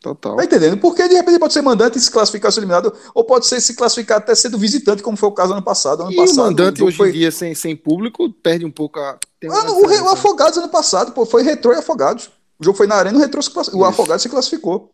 Total. 0.00 0.36
Tá 0.36 0.44
entendendo? 0.44 0.76
Porque 0.76 1.08
de 1.08 1.14
repente 1.14 1.38
pode 1.38 1.54
ser 1.54 1.62
mandante 1.62 1.96
e 1.96 2.00
se 2.00 2.10
classificar 2.10 2.52
ser 2.52 2.60
eliminado, 2.60 2.92
ou 3.14 3.24
pode 3.24 3.46
ser 3.46 3.58
se 3.62 3.74
classificar 3.74 4.18
até 4.18 4.34
sendo 4.34 4.58
visitante, 4.58 5.02
como 5.02 5.16
foi 5.16 5.30
o 5.30 5.32
caso 5.32 5.54
ano 5.54 5.62
passado. 5.62 6.02
Ano 6.02 6.12
e 6.12 6.16
passado, 6.16 6.38
o 6.38 6.42
mandante 6.42 6.84
hoje 6.84 6.96
foi... 6.98 7.08
em 7.08 7.12
dia 7.12 7.32
sem, 7.32 7.54
sem 7.54 7.74
público 7.74 8.30
perde 8.30 8.66
um 8.66 8.70
pouco 8.70 9.00
a. 9.00 9.18
Ah, 9.50 9.72
o, 9.72 9.86
o, 9.86 10.08
Afogados 10.10 10.58
ano 10.58 10.68
passado, 10.68 11.12
pô, 11.12 11.24
foi 11.24 11.42
retrô 11.42 11.72
e 11.72 11.76
Afogados. 11.76 12.30
O 12.60 12.64
jogo 12.64 12.76
foi 12.76 12.86
na 12.86 12.96
arena, 12.96 13.16
o 13.16 13.20
retrô 13.20 13.40
o 13.72 13.84
Afogados 13.84 14.22
se 14.22 14.28
classificou. 14.28 14.92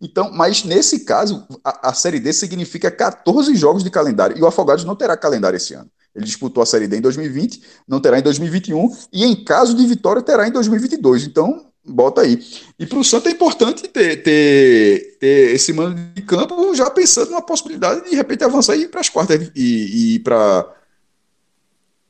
Então, 0.00 0.30
mas 0.32 0.62
nesse 0.62 1.00
caso, 1.00 1.44
a, 1.64 1.88
a 1.88 1.92
Série 1.92 2.20
D 2.20 2.32
significa 2.32 2.92
14 2.92 3.56
jogos 3.56 3.82
de 3.82 3.90
calendário. 3.90 4.38
E 4.38 4.42
o 4.42 4.46
Afogados 4.46 4.84
não 4.84 4.94
terá 4.94 5.16
calendário 5.16 5.56
esse 5.56 5.74
ano. 5.74 5.90
Ele 6.18 6.26
disputou 6.26 6.62
a 6.62 6.66
Série 6.66 6.88
D 6.88 6.98
em 6.98 7.00
2020, 7.00 7.62
não 7.86 8.00
terá 8.00 8.18
em 8.18 8.22
2021, 8.22 8.96
e 9.12 9.24
em 9.24 9.44
caso 9.44 9.74
de 9.74 9.86
vitória, 9.86 10.20
terá 10.20 10.46
em 10.46 10.52
2022. 10.52 11.24
Então, 11.24 11.66
bota 11.84 12.22
aí. 12.22 12.44
E 12.78 12.86
para 12.86 12.98
o 12.98 13.04
Santos 13.04 13.30
é 13.30 13.34
importante 13.34 13.88
ter, 13.88 14.22
ter, 14.22 15.16
ter 15.18 15.54
esse 15.54 15.72
mando 15.72 15.94
de 16.14 16.22
campo 16.22 16.74
já 16.74 16.90
pensando 16.90 17.30
na 17.30 17.40
possibilidade 17.40 18.02
de, 18.02 18.10
de 18.10 18.16
repente 18.16 18.44
avançar 18.44 18.76
e 18.76 18.82
ir 18.82 18.88
para 18.88 19.00
as 19.00 19.08
quartas 19.08 19.50
e, 19.54 20.14
e 20.14 20.18
para 20.18 20.74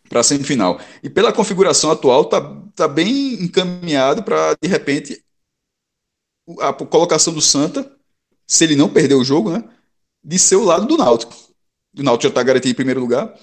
para 0.09 0.21
a 0.21 0.25
semifinal. 0.25 0.81
E 1.03 1.11
pela 1.11 1.35
configuração 1.35 1.91
atual, 1.91 2.25
tá, 2.25 2.41
tá 2.75 2.89
bem 2.89 3.35
encaminhado 3.45 4.23
para, 4.23 4.57
de 4.61 4.67
repente, 4.67 5.23
a 6.61 6.73
colocação 6.73 7.33
do 7.35 7.43
Santa, 7.43 7.93
se 8.47 8.65
ele 8.65 8.75
não 8.75 8.89
perder 8.89 9.17
o 9.17 9.25
jogo, 9.25 9.51
né, 9.51 9.63
de 10.25 10.39
ser 10.39 10.57
o 10.57 10.65
lado 10.65 10.87
do 10.87 10.97
Náutico. 10.97 11.35
O 11.99 12.03
Náutico 12.03 12.23
já 12.23 12.29
está 12.31 12.43
garantido 12.43 12.73
em 12.73 12.77
primeiro 12.77 13.01
lugar. 13.01 13.35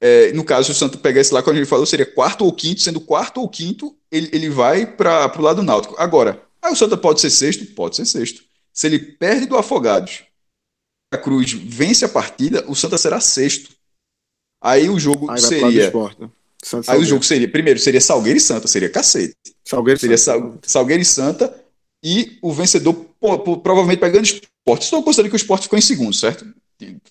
É, 0.00 0.32
no 0.32 0.42
caso, 0.42 0.66
se 0.66 0.72
o 0.72 0.74
Santa 0.74 0.96
pegasse 0.96 1.32
lá, 1.32 1.42
como 1.42 1.54
a 1.54 1.58
gente 1.58 1.68
falou, 1.68 1.84
seria 1.84 2.06
quarto 2.06 2.44
ou 2.44 2.52
quinto, 2.52 2.80
sendo 2.80 3.00
quarto 3.00 3.40
ou 3.40 3.48
quinto, 3.48 3.94
ele, 4.10 4.30
ele 4.32 4.48
vai 4.48 4.86
para 4.86 5.30
o 5.38 5.42
lado 5.42 5.56
do 5.56 5.62
Náutico. 5.62 5.94
Agora, 5.98 6.42
aí 6.62 6.72
o 6.72 6.76
Santa 6.76 6.96
pode 6.96 7.20
ser 7.20 7.30
sexto? 7.30 7.66
Pode 7.74 7.96
ser 7.96 8.06
sexto. 8.06 8.42
Se 8.72 8.86
ele 8.86 8.98
perde 8.98 9.46
do 9.46 9.58
Afogados, 9.58 10.22
a 11.12 11.18
Cruz 11.18 11.52
vence 11.52 12.04
a 12.04 12.08
partida, 12.08 12.64
o 12.66 12.74
Santa 12.74 12.96
será 12.96 13.20
sexto. 13.20 13.74
Aí 14.62 14.88
o 14.88 14.98
jogo 14.98 15.30
aí 15.30 15.38
seria. 15.38 15.90
Né? 16.18 16.30
aí 16.86 16.98
o 16.98 17.04
jogo 17.04 17.22
seria. 17.22 17.50
Primeiro, 17.50 17.78
seria 17.78 18.00
Salgueiro 18.00 18.38
e 18.38 18.40
Santa, 18.40 18.68
seria 18.68 18.88
cacete. 18.88 19.34
Salgueiro 19.64 20.00
seria 20.00 20.18
Sal, 20.18 20.58
Salgueiro 20.62 21.02
e 21.02 21.06
Santa. 21.06 21.54
E 22.02 22.38
o 22.40 22.52
vencedor 22.52 22.94
pô, 23.20 23.38
pô, 23.38 23.58
provavelmente 23.58 24.00
pegando 24.00 24.24
esporte. 24.24 24.84
Estou 24.84 25.02
considerando 25.02 25.30
que 25.30 25.36
o 25.36 25.42
esporte 25.42 25.64
ficou 25.64 25.78
em 25.78 25.82
segundo, 25.82 26.14
certo? 26.14 26.46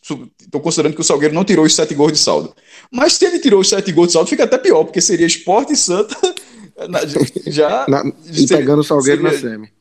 Estou 0.01 0.61
considerando 0.61 0.95
que 0.95 1.01
o 1.01 1.03
Salgueiro 1.03 1.33
não 1.33 1.43
tirou 1.43 1.65
os 1.65 1.75
sete 1.75 1.93
gols 1.93 2.13
de 2.13 2.19
saldo. 2.19 2.55
Mas 2.91 3.13
se 3.13 3.25
ele 3.25 3.39
tirou 3.39 3.59
os 3.59 3.69
sete 3.69 3.91
gols 3.91 4.07
de 4.07 4.13
saldo, 4.13 4.29
fica 4.29 4.43
até 4.43 4.57
pior, 4.57 4.83
porque 4.83 5.01
seria 5.01 5.27
esporte 5.27 5.73
e 5.73 5.77
Santa. 5.77 6.15
já. 7.47 7.85
Na, 7.89 8.03
e 8.25 8.33
seria, 8.33 8.57
pegando 8.57 8.79
o 8.79 8.83
Salgueiro 8.83 9.21
seria, 9.29 9.49
na 9.49 9.51
semi. 9.51 9.71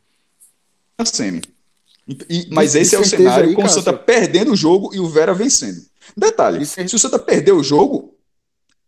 Na 0.99 1.05
semi. 1.05 1.43
E, 2.29 2.49
mas 2.51 2.75
esse 2.75 2.95
é 2.95 2.99
o 2.99 3.05
cenário 3.05 3.51
aí, 3.51 3.55
com 3.55 3.65
o 3.65 3.69
Santa 3.69 3.93
perdendo 3.93 4.53
o 4.53 4.57
jogo 4.57 4.95
e 4.95 5.01
o 5.01 5.09
Vera 5.09 5.35
vencendo. 5.35 5.81
Detalhe: 6.17 6.65
se 6.65 6.95
o 6.95 6.99
Santa 6.99 7.19
perder 7.19 7.53
o 7.53 7.63
jogo, 7.63 8.15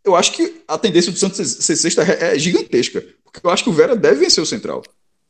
eu 0.05 0.17
acho 0.17 0.33
que 0.33 0.63
a 0.67 0.79
tendência 0.79 1.13
do 1.13 1.19
Santa 1.19 1.45
ser 1.45 1.77
sexta 1.77 2.03
é, 2.03 2.35
é 2.35 2.39
gigantesca. 2.39 3.05
Porque 3.25 3.47
eu 3.47 3.51
acho 3.51 3.65
que 3.65 3.71
o 3.71 3.73
Vera 3.73 3.95
deve 3.95 4.21
vencer 4.21 4.43
o 4.43 4.47
Central. 4.47 4.83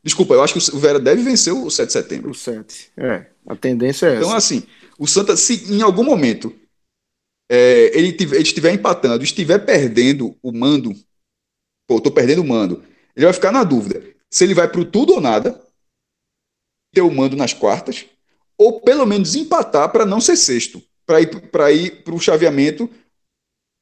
Desculpa, 0.02 0.34
eu 0.34 0.42
acho 0.42 0.54
que 0.54 0.74
o 0.74 0.78
Vera 0.78 0.98
deve 0.98 1.22
vencer 1.22 1.52
o 1.52 1.70
7 1.70 1.86
de 1.86 1.92
setembro. 1.92 2.30
O 2.30 2.34
7. 2.34 2.90
É. 2.96 3.26
A 3.46 3.54
tendência 3.54 4.06
é 4.06 4.16
então, 4.16 4.20
essa. 4.20 4.26
Então, 4.26 4.36
assim, 4.36 4.62
o 5.01 5.07
Santa, 5.07 5.34
se 5.34 5.72
em 5.72 5.80
algum 5.80 6.05
momento 6.05 6.55
é, 7.51 7.98
ele, 7.98 8.12
tiver, 8.12 8.36
ele 8.36 8.44
estiver 8.44 8.70
empatando, 8.74 9.24
estiver 9.24 9.59
perdendo 9.64 10.36
o 10.42 10.53
mando, 10.53 10.92
pô, 11.88 11.98
tô 12.01 12.11
perdendo 12.11 12.42
o 12.42 12.46
mando, 12.46 12.84
ele 13.16 13.24
vai 13.24 13.32
ficar 13.32 13.51
na 13.51 13.64
dúvida 13.64 14.05
se 14.30 14.44
ele 14.44 14.53
vai 14.53 14.70
pro 14.70 14.84
tudo 14.84 15.14
ou 15.14 15.20
nada, 15.20 15.59
ter 16.94 17.01
o 17.01 17.11
mando 17.11 17.34
nas 17.34 17.55
quartas, 17.55 18.05
ou 18.59 18.82
pelo 18.82 19.07
menos 19.07 19.34
empatar 19.34 19.90
para 19.90 20.05
não 20.05 20.20
ser 20.20 20.36
sexto 20.36 20.82
para 21.07 21.20
ir 21.22 21.51
para 21.51 21.72
ir 21.72 22.05
para 22.05 22.14
o 22.14 22.20
chaveamento 22.20 22.88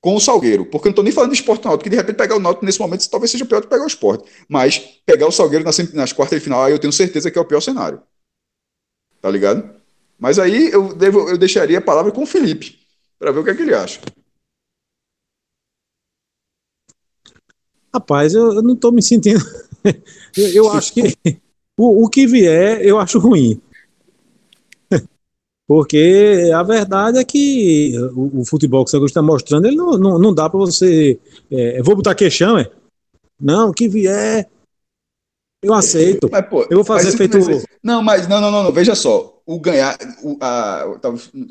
com 0.01 0.15
o 0.15 0.21
Salgueiro. 0.21 0.65
Porque 0.65 0.87
eu 0.87 0.91
não 0.91 0.93
estou 0.93 1.05
nem 1.05 1.13
falando 1.13 1.33
de 1.33 1.37
esporte 1.37 1.65
náutico, 1.65 1.85
que 1.85 1.91
de 1.91 1.97
repente 1.97 2.17
pegar 2.17 2.37
o 2.37 2.41
náutico 2.41 2.65
nesse 2.65 2.79
momento 2.79 3.11
talvez 3.11 3.31
seja 3.31 3.45
pior 3.45 3.61
do 3.61 3.65
que 3.65 3.71
pegar 3.71 3.85
o 3.85 3.89
esporte. 3.89 4.31
Mas 4.49 4.79
pegar 5.05 5.27
o 5.27 5.33
Salgueiro 5.33 5.65
nas, 5.65 5.77
nas 5.93 6.13
quartas 6.13 6.39
de 6.39 6.45
final, 6.45 6.63
aí 6.63 6.73
eu 6.73 6.79
tenho 6.79 6.93
certeza 6.93 7.29
que 7.29 7.37
é 7.37 7.41
o 7.41 7.45
pior 7.45 7.61
cenário. 7.61 8.01
Tá 9.21 9.29
ligado? 9.29 9.78
Mas 10.19 10.39
aí 10.39 10.71
eu, 10.71 10.95
devo, 10.95 11.29
eu 11.29 11.39
deixaria 11.39 11.79
a 11.79 11.83
palavra 11.83 12.11
com 12.11 12.23
o 12.23 12.27
Felipe, 12.27 12.79
para 13.19 13.31
ver 13.31 13.39
o 13.39 13.45
que, 13.45 13.51
é 13.51 13.55
que 13.55 13.63
ele 13.63 13.75
acha. 13.75 14.01
Rapaz, 17.95 18.35
eu, 18.35 18.55
eu 18.55 18.63
não 18.63 18.75
estou 18.75 18.93
me 18.93 19.03
sentindo. 19.03 19.41
eu, 20.37 20.49
eu, 20.49 20.73
acho 20.73 20.93
que 20.93 21.15
o, 21.77 22.05
o 22.05 22.09
que 22.09 22.27
vier, 22.27 22.85
eu 22.85 22.99
acho 22.99 23.19
ruim. 23.19 23.61
Porque 25.67 26.51
a 26.55 26.63
verdade 26.63 27.19
é 27.19 27.25
que 27.25 27.95
o, 28.15 28.41
o 28.41 28.45
futebol 28.45 28.85
que 28.85 28.91
você 28.91 29.03
está 29.05 29.23
mostrando, 29.23 29.67
ele 29.67 29.77
não, 29.77 29.97
não, 29.97 30.19
não 30.19 30.35
dá 30.35 30.51
para 30.51 30.59
você. 30.59 31.19
É, 31.51 31.81
vou 31.83 31.97
botar 31.97 32.15
queixão, 32.15 32.59
é? 32.59 32.71
Não, 33.41 33.73
que 33.73 33.89
vier. 33.89 34.49
Eu 35.63 35.75
aceito. 35.75 36.29
Mas, 36.31 36.47
pô, 36.47 36.63
eu 36.71 36.77
vou 36.77 36.85
fazer 36.85 37.17
feito. 37.17 37.39
Não, 37.83 38.03
mas 38.03 38.29
não, 38.29 38.41
não, 38.41 38.51
não, 38.51 38.63
não, 38.65 38.73
Veja 38.73 38.95
só. 38.95 39.35
O 39.45 39.59
ganhar. 39.59 39.97
O, 40.23 40.37
a, 40.41 40.85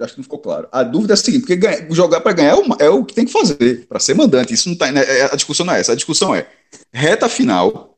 acho 0.01 0.13
que 0.13 0.17
não 0.17 0.23
ficou 0.23 0.39
claro. 0.39 0.67
A 0.71 0.83
dúvida 0.83 1.13
é 1.13 1.15
a 1.15 1.17
seguinte: 1.17 1.45
porque 1.45 1.93
jogar 1.93 2.21
para 2.21 2.31
ganhar 2.31 2.51
é 2.51 2.55
o, 2.55 2.65
é 2.79 2.89
o, 2.89 3.03
que 3.03 3.13
tem 3.13 3.25
que 3.25 3.31
fazer, 3.31 3.85
para 3.87 3.99
ser 3.99 4.13
mandante. 4.13 4.53
Isso 4.53 4.69
não 4.69 4.77
tá. 4.77 4.91
Né, 4.91 5.03
é, 5.03 5.23
a 5.25 5.35
discussão 5.35 5.65
não 5.65 5.73
é 5.73 5.79
essa. 5.79 5.91
A 5.91 5.95
discussão 5.95 6.33
é 6.33 6.47
reta 6.93 7.27
final 7.27 7.97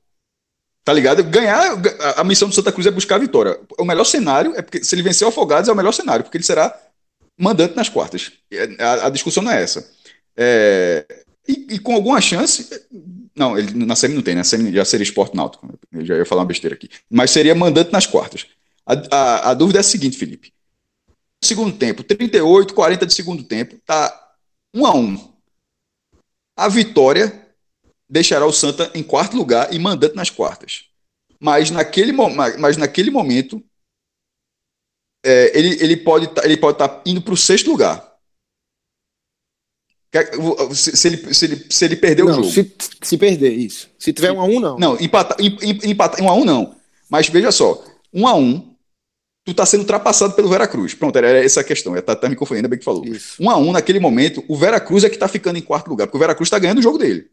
Tá 0.89 0.93
ligado? 0.93 1.24
Ganhar, 1.24 1.78
a 2.18 2.24
missão 2.24 2.49
do 2.49 2.55
Santa 2.55 2.72
Cruz 2.72 2.88
é 2.88 2.89
buscar 2.89 3.18
a 3.18 3.20
vitória. 3.20 3.60
O 3.78 3.86
melhor 3.86 4.05
cenário 4.05 4.55
é 4.55 4.62
porque 4.64 4.84
se 4.84 4.95
ele 4.95 5.03
vencer 5.03 5.24
o 5.24 5.30
Afogados 5.30 5.70
é 5.70 5.72
o 5.72 5.76
melhor 5.76 5.91
cenário, 5.91 6.24
porque 6.24 6.38
ele 6.38 6.43
será 6.43 6.76
mandante 7.38 7.76
nas 7.76 7.89
quartas. 7.89 8.32
A, 8.80 9.05
a 9.05 9.10
discussão 9.12 9.43
não 9.43 9.51
é 9.51 9.62
essa. 9.62 9.88
É, 10.36 11.05
e, 11.47 11.76
e, 11.76 11.80
com 11.80 11.93
alguma 11.93 12.20
chance. 12.20 12.68
Não, 13.39 13.57
ele, 13.57 13.85
na 13.85 13.95
SEMI 13.95 14.15
não 14.15 14.21
tem, 14.21 14.35
na 14.35 14.43
SEMI 14.43 14.73
já 14.73 14.83
seria 14.83 15.05
esporte 15.05 15.33
náutico. 15.33 15.65
Eu 15.93 16.05
já 16.05 16.17
ia 16.17 16.25
falar 16.25 16.41
uma 16.41 16.47
besteira 16.47 16.75
aqui. 16.75 16.89
Mas 17.09 17.31
seria 17.31 17.55
mandante 17.55 17.89
nas 17.89 18.05
quartas. 18.05 18.45
A, 18.85 18.93
a, 19.15 19.51
a 19.51 19.53
dúvida 19.53 19.79
é 19.79 19.81
a 19.81 19.83
seguinte, 19.83 20.17
Felipe. 20.17 20.53
Segundo 21.41 21.77
tempo, 21.77 22.03
38, 22.03 22.73
40 22.73 23.05
de 23.05 23.13
segundo 23.13 23.41
tempo, 23.41 23.79
tá 23.85 24.33
1 24.75 24.85
a 24.85 24.93
1 24.93 25.33
A 26.57 26.67
vitória 26.67 27.47
deixará 28.09 28.45
o 28.45 28.51
Santa 28.51 28.91
em 28.93 29.01
quarto 29.01 29.37
lugar 29.37 29.73
e 29.73 29.79
mandante 29.79 30.17
nas 30.17 30.29
quartas. 30.29 30.89
Mas 31.39 31.71
naquele, 31.71 32.11
mas 32.11 32.75
naquele 32.75 33.09
momento, 33.09 33.63
é, 35.25 35.57
ele, 35.57 35.81
ele 35.81 35.95
pode 35.95 36.27
tá, 36.27 36.45
estar 36.45 36.73
tá 36.73 37.01
indo 37.05 37.21
para 37.21 37.33
o 37.33 37.37
sexto 37.37 37.71
lugar. 37.71 38.09
Se, 40.74 40.97
se, 40.97 41.07
ele, 41.07 41.34
se, 41.34 41.45
ele, 41.45 41.66
se 41.70 41.86
ele 41.86 41.95
perder 41.95 42.24
não, 42.24 42.32
o 42.32 42.36
jogo. 42.36 42.49
Se, 42.49 42.74
se 43.01 43.18
perder, 43.18 43.51
isso. 43.51 43.89
Se 43.99 44.12
tiver 44.12 44.32
um 44.32 44.41
a 44.41 44.45
um, 44.45 44.60
não. 44.60 44.80
Não, 44.80 44.99
empatar, 44.99 45.38
empata, 45.39 46.22
um 46.24 46.30
a 46.30 46.34
um, 46.34 46.43
não. 46.43 46.76
Mas 47.07 47.30
veja 47.30 47.51
só, 47.51 47.84
um 48.12 48.28
a 48.28 48.34
um, 48.36 48.74
tu 49.45 49.53
tá 49.53 49.66
sendo 49.68 49.82
ultrapassado 49.82 50.34
pelo 50.34 50.49
Veracruz. 50.49 50.95
Pronto, 50.95 51.16
era 51.16 51.43
essa 51.43 51.62
a 51.62 51.64
questão. 51.64 51.93
Tá, 52.01 52.16
tá 52.16 52.28
me 52.28 52.36
confundindo, 52.36 52.66
ainda 52.66 52.68
bem 52.68 52.80
que 52.80 52.86
falou. 52.86 53.05
Isso. 53.05 53.36
Um 53.39 53.51
a 53.51 53.57
um, 53.57 53.72
naquele 53.72 53.99
momento, 53.99 54.43
o 54.47 54.55
Veracruz 54.57 55.03
é 55.03 55.10
que 55.10 55.18
tá 55.18 55.28
ficando 55.28 55.60
em 55.60 55.62
quarto 55.62 55.89
lugar, 55.89 56.07
porque 56.07 56.18
o 56.18 56.20
Veracruz 56.20 56.49
tá 56.49 56.57
ganhando 56.57 56.80
o 56.80 56.84
jogo 56.84 56.97
dele. 56.97 57.30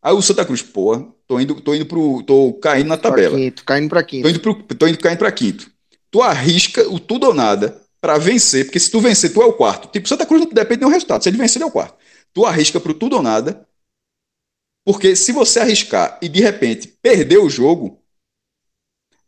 Aí 0.00 0.12
o 0.12 0.22
Santa 0.22 0.44
Cruz, 0.44 0.62
pô, 0.62 1.14
tô 1.26 1.40
indo, 1.40 1.60
tô 1.60 1.74
indo 1.74 1.86
pro. 1.86 2.22
tô 2.24 2.52
caindo 2.54 2.88
na 2.88 2.96
tabela. 2.96 3.36
Quinto, 3.36 3.64
caindo 3.64 3.88
pra 3.88 4.02
quinto. 4.02 4.22
Tô 4.22 4.28
indo, 4.28 4.40
pro, 4.40 4.54
tô 4.54 4.86
indo 4.86 4.98
caindo 4.98 5.18
pra 5.18 5.32
quinto. 5.32 5.68
Tu 6.10 6.22
arrisca 6.22 6.86
o 6.88 7.00
tudo 7.00 7.26
ou 7.26 7.34
nada 7.34 7.83
para 8.04 8.18
vencer, 8.18 8.66
porque 8.66 8.78
se 8.78 8.90
tu 8.90 9.00
vencer, 9.00 9.32
tu 9.32 9.40
é 9.40 9.46
o 9.46 9.54
quarto. 9.54 9.88
Tipo, 9.88 10.06
Santa 10.06 10.26
Cruz 10.26 10.42
não 10.42 10.52
depende 10.52 10.80
do 10.80 10.88
resultado. 10.88 11.22
Se 11.22 11.30
ele 11.30 11.38
vencer, 11.38 11.56
ele 11.56 11.64
é 11.64 11.66
o 11.66 11.70
quarto. 11.70 11.96
Tu 12.34 12.44
arrisca 12.44 12.78
pro 12.78 12.92
tudo 12.92 13.16
ou 13.16 13.22
nada, 13.22 13.66
porque 14.84 15.16
se 15.16 15.32
você 15.32 15.60
arriscar 15.60 16.18
e 16.20 16.28
de 16.28 16.38
repente 16.42 16.86
perder 17.00 17.38
o 17.38 17.48
jogo, 17.48 17.98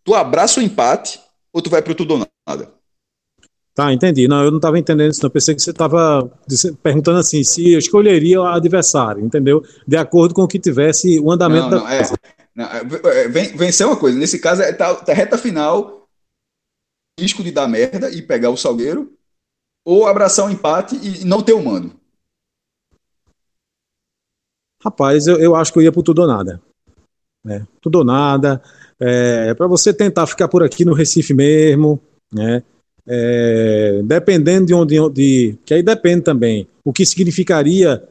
tu 0.05 0.15
abraça 0.15 0.61
o 0.61 0.63
empate 0.63 1.19
ou 1.55 1.63
tu 1.63 1.71
vai 1.71 1.81
pro 1.81 1.95
tudo 1.95 2.13
ou 2.13 2.29
nada. 2.47 2.71
Tá, 3.75 3.95
entendi. 3.95 4.29
Não, 4.29 4.45
eu 4.45 4.51
não 4.51 4.59
estava 4.59 4.79
entendendo 4.79 5.11
isso, 5.11 5.23
não. 5.23 5.31
Pensei 5.31 5.55
que 5.55 5.63
você 5.63 5.71
estava 5.71 6.31
perguntando 6.83 7.19
assim, 7.19 7.43
se 7.43 7.73
eu 7.73 7.79
escolheria 7.79 8.43
o 8.43 8.47
adversário, 8.47 9.25
entendeu? 9.25 9.65
De 9.89 9.97
acordo 9.97 10.35
com 10.35 10.43
o 10.43 10.49
que 10.49 10.59
tivesse 10.59 11.19
o 11.19 11.33
andamento 11.33 11.71
não, 11.71 11.79
não, 11.79 11.85
da. 11.85 11.95
É, 11.95 12.03
não, 12.55 12.67
é, 12.67 13.25
é 13.25 13.29
vencer 13.29 13.87
uma 13.87 13.97
coisa. 13.97 14.19
Nesse 14.19 14.39
caso, 14.39 14.61
é 14.61 14.71
tá, 14.71 14.95
tá 14.97 15.15
reta 15.15 15.39
final, 15.39 16.06
risco 17.19 17.43
de 17.43 17.51
dar 17.51 17.69
merda 17.69 18.11
e 18.11 18.23
pegar 18.23 18.51
o 18.51 18.57
Salgueiro, 18.57 19.13
ou 19.85 20.07
abraçar 20.07 20.45
o 20.45 20.49
um 20.49 20.51
empate 20.51 20.97
e 20.97 21.25
não 21.25 21.43
ter 21.43 21.53
o 21.53 21.65
mando. 21.65 21.93
Rapaz, 24.83 25.27
eu, 25.27 25.39
eu 25.39 25.57
acho 25.57 25.73
que 25.73 25.79
eu 25.79 25.83
ia 25.83 25.93
por 25.93 26.03
tudo 26.03 26.23
ou 26.23 26.29
nada. 26.29 26.61
É, 27.47 27.63
tudo 27.81 27.99
ou 27.99 28.05
nada. 28.05 28.63
É, 29.01 29.55
para 29.55 29.67
você 29.67 29.93
tentar 29.93 30.27
ficar 30.27 30.49
por 30.49 30.63
aqui 30.63 30.85
no 30.85 30.95
Recife 30.95 31.33
mesmo, 31.33 32.01
né? 32.33 32.63
é, 33.07 34.03
dependendo 34.03 34.67
de 34.67 34.75
onde, 34.75 35.11
de, 35.11 35.59
que 35.65 35.75
aí 35.75 35.83
depende 35.83 36.23
também, 36.23 36.69
o 36.85 36.93
que 36.93 37.07
significaria 37.07 38.03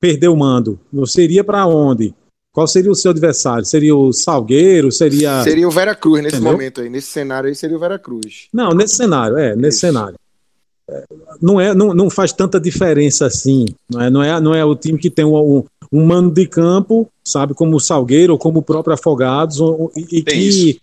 perder 0.00 0.28
o 0.28 0.36
mando. 0.36 0.80
Você 0.92 1.22
iria 1.22 1.44
para 1.44 1.66
onde? 1.66 2.12
Qual 2.52 2.66
seria 2.66 2.90
o 2.90 2.94
seu 2.94 3.10
adversário? 3.10 3.64
Seria 3.64 3.96
o 3.96 4.12
Salgueiro? 4.12 4.92
Seria. 4.92 5.42
Seria 5.42 5.66
o 5.66 5.70
Vera 5.70 5.94
Cruz 5.94 6.22
nesse 6.22 6.36
Entendeu? 6.36 6.52
momento 6.52 6.80
aí. 6.82 6.90
Nesse 6.90 7.08
cenário 7.08 7.48
aí 7.48 7.54
seria 7.54 7.76
o 7.76 7.80
Vera 7.80 7.98
Cruz. 7.98 8.48
Não, 8.52 8.72
nesse 8.72 8.96
cenário, 8.96 9.38
é, 9.38 9.56
nesse 9.56 9.78
Isso. 9.78 9.86
cenário. 9.86 10.16
É, 10.88 11.04
não, 11.40 11.58
é, 11.58 11.74
não, 11.74 11.94
não 11.94 12.10
faz 12.10 12.32
tanta 12.32 12.60
diferença 12.60 13.24
assim. 13.24 13.64
Não 13.88 14.00
é, 14.02 14.10
não 14.10 14.22
é, 14.22 14.40
não 14.40 14.54
é 14.54 14.62
o 14.64 14.76
time 14.76 14.98
que 14.98 15.08
tem 15.08 15.24
um, 15.24 15.34
um, 15.34 15.64
um 15.90 16.04
mano 16.04 16.30
de 16.30 16.46
campo, 16.46 17.08
sabe, 17.24 17.54
como 17.54 17.76
o 17.76 17.80
Salgueiro 17.80 18.34
ou 18.34 18.38
como 18.38 18.58
o 18.58 18.62
próprio 18.62 18.92
Afogados, 18.92 19.58
e, 19.96 20.18
e 20.18 20.22
que 20.22 20.34
isso. 20.34 20.80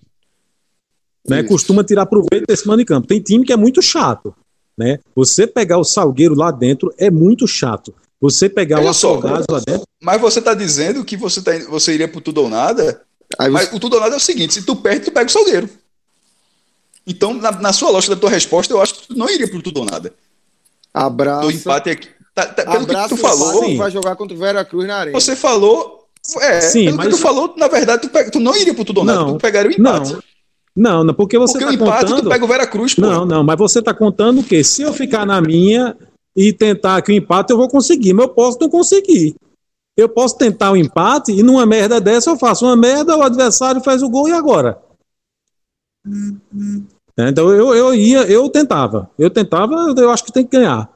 né, 1.27 1.43
costuma 1.43 1.83
tirar 1.83 2.07
proveito 2.07 2.47
desse 2.47 2.67
mano 2.67 2.79
de 2.79 2.85
campo. 2.85 3.07
Tem 3.07 3.21
time 3.21 3.45
que 3.45 3.53
é 3.53 3.57
muito 3.57 3.79
chato. 3.79 4.33
Né? 4.75 4.97
Você 5.15 5.45
pegar 5.45 5.77
o 5.77 5.83
Salgueiro 5.83 6.33
lá 6.33 6.49
dentro 6.49 6.91
é 6.97 7.11
muito 7.11 7.47
chato. 7.47 7.93
Você 8.21 8.49
pegar 8.49 8.79
Olha 8.79 8.87
o 8.87 8.89
Afogados 8.89 9.45
lá 9.49 9.59
dentro. 9.65 9.87
Mas 10.01 10.19
você 10.19 10.39
está 10.39 10.53
dizendo 10.53 11.05
que 11.05 11.15
você, 11.15 11.41
tá, 11.41 11.51
você 11.69 11.93
iria 11.93 12.07
pro 12.07 12.21
tudo 12.21 12.41
ou 12.41 12.49
nada? 12.49 13.01
Aí 13.37 13.49
mas 13.49 13.71
o 13.71 13.79
tudo 13.79 13.93
ou 13.93 14.01
nada 14.01 14.15
é 14.15 14.17
o 14.17 14.21
seguinte: 14.21 14.53
se 14.53 14.63
tu 14.63 14.75
perde, 14.75 15.05
tu 15.05 15.11
pega 15.11 15.27
o 15.27 15.31
Salgueiro. 15.31 15.69
Então, 17.07 17.33
na, 17.33 17.51
na, 17.51 17.73
sua 17.73 17.89
lógica 17.89 18.13
da 18.13 18.21
tua 18.21 18.29
resposta, 18.29 18.73
eu 18.73 18.81
acho 18.81 18.93
que 18.95 19.07
tu 19.07 19.17
não 19.17 19.29
iria 19.29 19.47
pro 19.47 19.61
tudo 19.61 19.79
ou 19.79 19.85
nada. 19.85 20.13
Abraço. 20.93 21.47
Do 21.47 21.51
empate 21.51 21.89
aqui. 21.89 22.09
Tá, 22.35 22.45
tá, 22.45 22.63
pelo 22.63 22.83
Abraço, 22.83 23.09
que 23.09 23.15
tu 23.15 23.21
falou. 23.21 23.77
vai 23.77 23.91
jogar 23.91 24.15
contra 24.15 24.35
o 24.35 24.39
Vera 24.39 24.63
Cruz 24.63 24.87
na 24.87 24.97
arena. 24.97 25.19
Você 25.19 25.35
falou. 25.35 26.07
É, 26.41 26.61
Sim, 26.61 26.85
pelo 26.85 26.97
mas... 26.97 27.07
que 27.07 27.13
tu 27.13 27.17
falou, 27.17 27.53
na 27.57 27.67
verdade, 27.67 28.01
tu, 28.03 28.09
pega, 28.09 28.29
tu 28.29 28.39
não 28.39 28.55
iria 28.55 28.73
pro 28.73 28.83
tudo 28.83 28.99
ou 28.99 29.05
nada, 29.05 29.19
não, 29.19 29.33
tu 29.33 29.41
pegaria 29.41 29.71
o 29.71 29.73
empate. 29.73 30.13
Não. 30.13 30.23
Não, 30.75 31.03
não, 31.03 31.13
porque 31.13 31.37
você 31.37 31.53
porque 31.53 31.65
tá 31.65 31.71
o 31.71 31.73
empate 31.73 32.05
contando... 32.05 32.23
tu 32.23 32.29
pega 32.29 32.45
o 32.45 32.47
Vera 32.47 32.67
Cruz, 32.67 32.93
pô. 32.93 33.01
Não, 33.01 33.25
não, 33.25 33.43
mas 33.43 33.57
você 33.57 33.81
tá 33.81 33.93
contando 33.93 34.41
o 34.41 34.43
quê? 34.43 34.63
Se 34.63 34.81
eu 34.81 34.93
ficar 34.93 35.25
na 35.25 35.41
minha, 35.41 35.95
e 36.39 36.53
tentar 36.53 36.95
aqui 36.95 37.11
o 37.11 37.15
empate, 37.15 37.51
eu 37.51 37.57
vou 37.57 37.67
conseguir, 37.67 38.13
mas 38.13 38.27
eu 38.27 38.33
posso 38.33 38.57
não 38.61 38.69
conseguir. 38.69 39.35
Eu 39.97 40.07
posso 40.07 40.37
tentar 40.37 40.71
o 40.71 40.77
empate 40.77 41.33
e 41.33 41.43
numa 41.43 41.65
merda 41.65 41.99
dessa 41.99 42.29
eu 42.29 42.37
faço 42.37 42.65
uma 42.65 42.77
merda, 42.77 43.17
o 43.17 43.21
adversário 43.21 43.83
faz 43.83 44.01
o 44.01 44.09
gol 44.09 44.29
e 44.29 44.31
agora? 44.31 44.81
Então 47.17 47.53
eu, 47.53 47.75
eu 47.75 47.93
ia, 47.93 48.19
eu 48.31 48.49
tentava. 48.49 49.11
Eu 49.19 49.29
tentava, 49.29 49.93
eu 49.97 50.09
acho 50.09 50.23
que 50.23 50.31
tem 50.31 50.45
que 50.45 50.57
ganhar. 50.57 50.89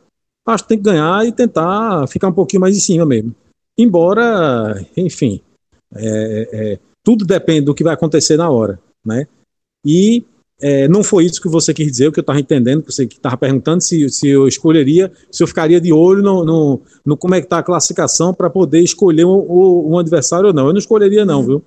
Acho 0.45 0.63
que 0.63 0.69
tem 0.69 0.77
que 0.77 0.85
ganhar 0.85 1.27
e 1.27 1.31
tentar 1.33 2.07
ficar 2.07 2.29
um 2.29 2.33
pouquinho 2.33 2.61
mais 2.61 2.77
em 2.77 2.79
cima 2.79 3.05
mesmo. 3.05 3.35
Embora, 3.77 4.81
enfim, 4.95 5.41
é, 5.93 6.49
é, 6.53 6.79
tudo 7.03 7.25
depende 7.25 7.65
do 7.65 7.75
que 7.75 7.83
vai 7.83 7.95
acontecer 7.95 8.37
na 8.37 8.49
hora, 8.49 8.79
né? 9.05 9.27
E 9.85 10.23
é, 10.65 10.87
não 10.87 11.03
foi 11.03 11.25
isso 11.25 11.41
que 11.41 11.49
você 11.49 11.73
quis 11.73 11.91
dizer, 11.91 12.07
o 12.07 12.11
que 12.11 12.19
eu 12.19 12.21
estava 12.21 12.39
entendendo, 12.39 12.83
que 12.83 12.91
você 12.93 13.03
estava 13.03 13.35
perguntando 13.35 13.83
se, 13.83 14.09
se 14.09 14.29
eu 14.29 14.47
escolheria, 14.47 15.11
se 15.29 15.43
eu 15.43 15.47
ficaria 15.47 15.81
de 15.81 15.91
olho 15.91 16.23
no, 16.23 16.45
no, 16.45 16.81
no 17.05 17.17
como 17.17 17.35
é 17.35 17.41
que 17.41 17.47
está 17.47 17.57
a 17.57 17.63
classificação 17.63 18.33
para 18.33 18.49
poder 18.49 18.79
escolher 18.79 19.25
um, 19.25 19.91
um, 19.91 19.99
adversário 19.99 20.47
ou 20.47 20.53
não. 20.53 20.67
Eu 20.67 20.71
não 20.71 20.79
escolheria 20.79 21.25
não, 21.25 21.45
viu? 21.45 21.61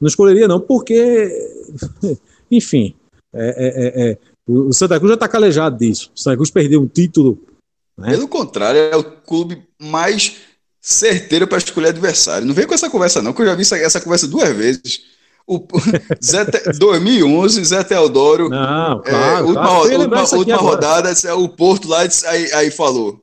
Não 0.00 0.08
escolheria 0.08 0.48
não, 0.48 0.58
porque, 0.58 1.30
enfim, 2.50 2.92
é, 3.32 3.48
é, 3.48 4.08
é, 4.08 4.10
é 4.10 4.18
o 4.48 4.72
Santa 4.72 4.98
Cruz 4.98 5.10
já 5.10 5.14
está 5.14 5.28
calejado 5.28 5.78
disso. 5.78 6.10
O 6.12 6.18
Santa 6.18 6.36
Cruz 6.36 6.50
perdeu 6.50 6.82
um 6.82 6.88
título. 6.88 7.40
Né? 7.96 8.10
Pelo 8.10 8.26
contrário, 8.26 8.80
é 8.80 8.96
o 8.96 9.04
clube 9.04 9.62
mais 9.80 10.38
certeiro 10.80 11.46
para 11.46 11.58
escolher 11.58 11.90
adversário. 11.90 12.48
Não 12.48 12.54
vem 12.54 12.66
com 12.66 12.74
essa 12.74 12.90
conversa 12.90 13.22
não, 13.22 13.32
que 13.32 13.42
eu 13.42 13.46
já 13.46 13.54
vi 13.54 13.62
essa, 13.62 13.78
essa 13.78 14.00
conversa 14.00 14.26
duas 14.26 14.48
vezes. 14.56 15.19
O, 15.50 15.66
Zé 16.24 16.44
Te, 16.44 16.78
2011, 16.78 17.64
Zé 17.64 17.82
Teodoro. 17.82 18.48
Não, 18.48 19.00
é, 19.04 19.10
claro, 19.10 19.36
é, 19.36 19.42
última, 19.42 19.62
claro. 19.64 19.80
última, 19.80 20.36
última 20.38 20.56
rodada, 20.58 21.12
o 21.34 21.48
Porto 21.48 21.88
lá 21.88 22.02
aí, 22.02 22.52
aí 22.52 22.70
falou. 22.70 23.20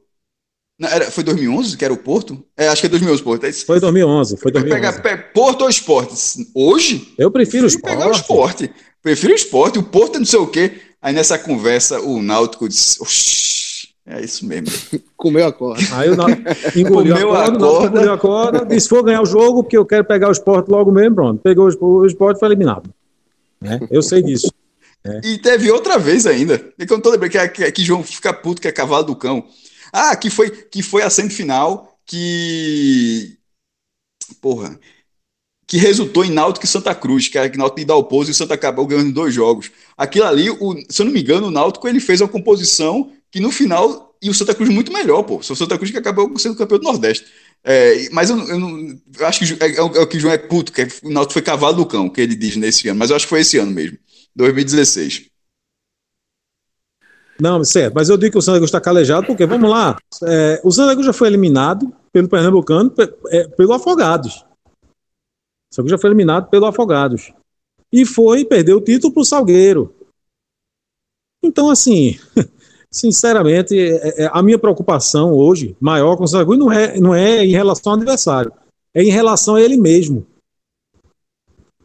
Não, 0.77 0.89
era, 0.89 1.09
foi 1.09 1.23
2011 1.23 1.77
que 1.77 1.85
era 1.85 1.93
o 1.93 1.97
Porto? 1.97 2.43
É, 2.57 2.67
acho 2.67 2.81
que 2.81 2.87
é 2.87 2.89
2011 2.89 3.23
Porto. 3.23 3.45
É 3.45 3.53
foi 3.53 3.79
2011, 3.79 4.37
foi 4.37 4.51
2011. 4.51 4.81
Pega, 4.81 5.01
pega, 5.01 5.31
Porto 5.33 5.61
ou 5.61 5.69
Esporte? 5.69 6.15
Hoje? 6.53 7.13
Eu 7.17 7.31
prefiro 7.31 7.63
o 7.63 7.67
Esporte. 7.67 7.95
pegar 7.95 8.09
o 8.09 8.11
Esporte. 8.11 8.71
Prefiro 9.01 9.31
o 9.31 9.35
Esporte, 9.35 9.79
o 9.79 9.83
Porto 9.83 10.17
é 10.17 10.19
não 10.19 10.25
sei 10.25 10.39
o 10.39 10.47
quê. 10.47 10.81
Aí 11.01 11.13
nessa 11.13 11.39
conversa 11.39 12.01
o 12.01 12.21
Náutico 12.21 12.67
disse, 12.67 13.01
Oxi, 13.01 13.66
é 14.07 14.23
isso 14.23 14.45
mesmo. 14.45 14.67
Comeu 15.17 15.45
a 15.45 15.51
corda. 15.51 15.83
Aí 15.91 16.09
o 16.09 16.13
engoliu 16.79 17.13
Comeu 17.13 17.35
a 17.35 17.43
corda, 17.43 17.57
a 17.57 17.59
corda. 17.59 17.87
engoliu 17.87 18.13
a 18.13 18.17
corda, 18.17 18.65
disse, 18.65 18.89
vou 18.89 19.03
ganhar 19.03 19.21
o 19.21 19.25
jogo, 19.25 19.63
porque 19.63 19.77
eu 19.77 19.85
quero 19.85 20.05
pegar 20.05 20.29
o 20.29 20.31
esporte 20.31 20.69
logo 20.69 20.91
mesmo, 20.91 21.15
pronto. 21.15 21.41
Pegou 21.41 21.65
o 21.65 22.05
esporte 22.05 22.37
e 22.37 22.39
foi 22.39 22.47
eliminado. 22.47 22.89
É, 23.61 23.79
eu 23.91 24.01
sei 24.01 24.21
disso. 24.21 24.49
É. 25.03 25.21
E 25.23 25.37
teve 25.37 25.69
outra 25.69 25.97
vez 25.97 26.25
ainda. 26.25 26.55
É 26.79 26.85
que 26.85 26.93
eu 26.93 26.97
não 26.97 27.01
tô 27.01 27.09
lembrando 27.09 27.31
que, 27.31 27.47
que, 27.49 27.71
que 27.71 27.83
João 27.83 28.01
fica 28.01 28.33
puto, 28.33 28.61
que 28.61 28.67
é 28.67 28.71
cavalo 28.71 29.03
do 29.03 29.15
cão. 29.15 29.45
Ah, 29.91 30.15
que 30.15 30.29
foi, 30.29 30.49
que 30.49 30.81
foi 30.81 31.01
a 31.03 31.09
semifinal 31.09 31.97
que. 32.05 33.37
Porra. 34.41 34.79
Que 35.65 35.77
resultou 35.77 36.23
em 36.23 36.31
Náutico 36.31 36.65
e 36.65 36.69
Santa 36.69 36.95
Cruz, 36.95 37.27
que 37.27 37.37
era 37.37 37.49
que 37.49 37.57
Náutico 37.57 37.81
o 37.81 37.85
Dalpozo 37.85 38.29
e 38.29 38.31
o 38.31 38.35
Santa 38.35 38.53
acabou 38.53 38.87
ganhando 38.87 39.11
dois 39.11 39.33
jogos. 39.33 39.69
Aquilo 39.97 40.25
ali, 40.25 40.49
o, 40.49 40.75
se 40.87 41.01
eu 41.01 41.05
não 41.05 41.11
me 41.11 41.21
engano, 41.21 41.47
o 41.47 41.51
Náutico 41.51 41.89
ele 41.89 41.99
fez 41.99 42.21
a 42.21 42.27
composição 42.27 43.11
que 43.31 43.39
no 43.39 43.51
final, 43.51 44.15
e 44.21 44.29
o 44.29 44.33
Santa 44.33 44.55
Cruz 44.55 44.69
muito 44.69 44.91
melhor, 44.91 45.23
pô. 45.23 45.37
O 45.37 45.43
Santa 45.43 45.77
Cruz 45.77 45.91
que 45.91 45.97
acabou 45.97 46.37
sendo 46.37 46.55
campeão 46.55 46.79
do 46.79 46.83
Nordeste. 46.83 47.25
É, 47.63 48.09
mas 48.11 48.29
eu, 48.29 48.37
eu, 48.47 48.59
não, 48.59 48.99
eu 49.19 49.27
acho 49.27 49.45
que 49.45 49.63
é, 49.63 49.75
é, 49.75 49.81
o 49.81 50.07
que 50.07 50.17
o 50.17 50.19
João 50.19 50.33
é 50.33 50.37
puto, 50.37 50.71
que 50.71 50.81
é, 50.81 50.87
o 51.03 51.09
Náutico 51.09 51.33
foi 51.33 51.41
cavalo 51.41 51.77
do 51.77 51.85
cão, 51.85 52.09
que 52.09 52.21
ele 52.21 52.35
diz 52.35 52.55
nesse 52.55 52.87
ano, 52.87 52.99
mas 52.99 53.09
eu 53.09 53.15
acho 53.15 53.25
que 53.25 53.29
foi 53.29 53.41
esse 53.41 53.57
ano 53.57 53.71
mesmo, 53.71 53.97
2016. 54.35 55.29
Não, 57.39 57.63
certo, 57.63 57.93
mas 57.93 58.09
eu 58.09 58.17
digo 58.17 58.31
que 58.31 58.37
o 58.37 58.41
Santa 58.41 58.57
Cruz 58.57 58.69
está 58.69 58.81
calejado, 58.81 59.27
porque, 59.27 59.45
vamos 59.45 59.69
lá, 59.69 59.97
é, 60.23 60.61
o 60.63 60.71
Santa 60.71 60.93
Cruz 60.93 61.05
já 61.05 61.13
foi 61.13 61.27
eliminado 61.27 61.93
pelo 62.11 62.27
Pernambucano, 62.27 62.93
é, 63.29 63.47
pelo 63.49 63.73
Afogados. 63.73 64.45
O 65.71 65.75
Santa 65.75 65.83
Cruz 65.83 65.91
já 65.91 65.97
foi 65.97 66.09
eliminado 66.09 66.49
pelo 66.49 66.65
Afogados. 66.65 67.31
E 67.91 68.05
foi, 68.05 68.43
perdeu 68.43 68.77
o 68.77 68.81
título 68.81 69.13
para 69.13 69.21
o 69.21 69.25
Salgueiro. 69.25 69.93
Então, 71.43 71.69
assim, 71.69 72.17
sinceramente, 72.91 73.77
é, 73.77 74.23
é, 74.23 74.29
a 74.31 74.41
minha 74.41 74.57
preocupação 74.57 75.33
hoje, 75.33 75.75
maior 75.79 76.15
com 76.15 76.23
o 76.23 76.45
Cruz, 76.45 76.59
não 76.59 76.71
é, 76.71 76.99
não 76.99 77.15
é 77.15 77.45
em 77.45 77.51
relação 77.51 77.93
ao 77.93 77.97
adversário, 77.97 78.51
é 78.93 79.03
em 79.03 79.11
relação 79.11 79.55
a 79.55 79.61
ele 79.61 79.77
mesmo. 79.77 80.25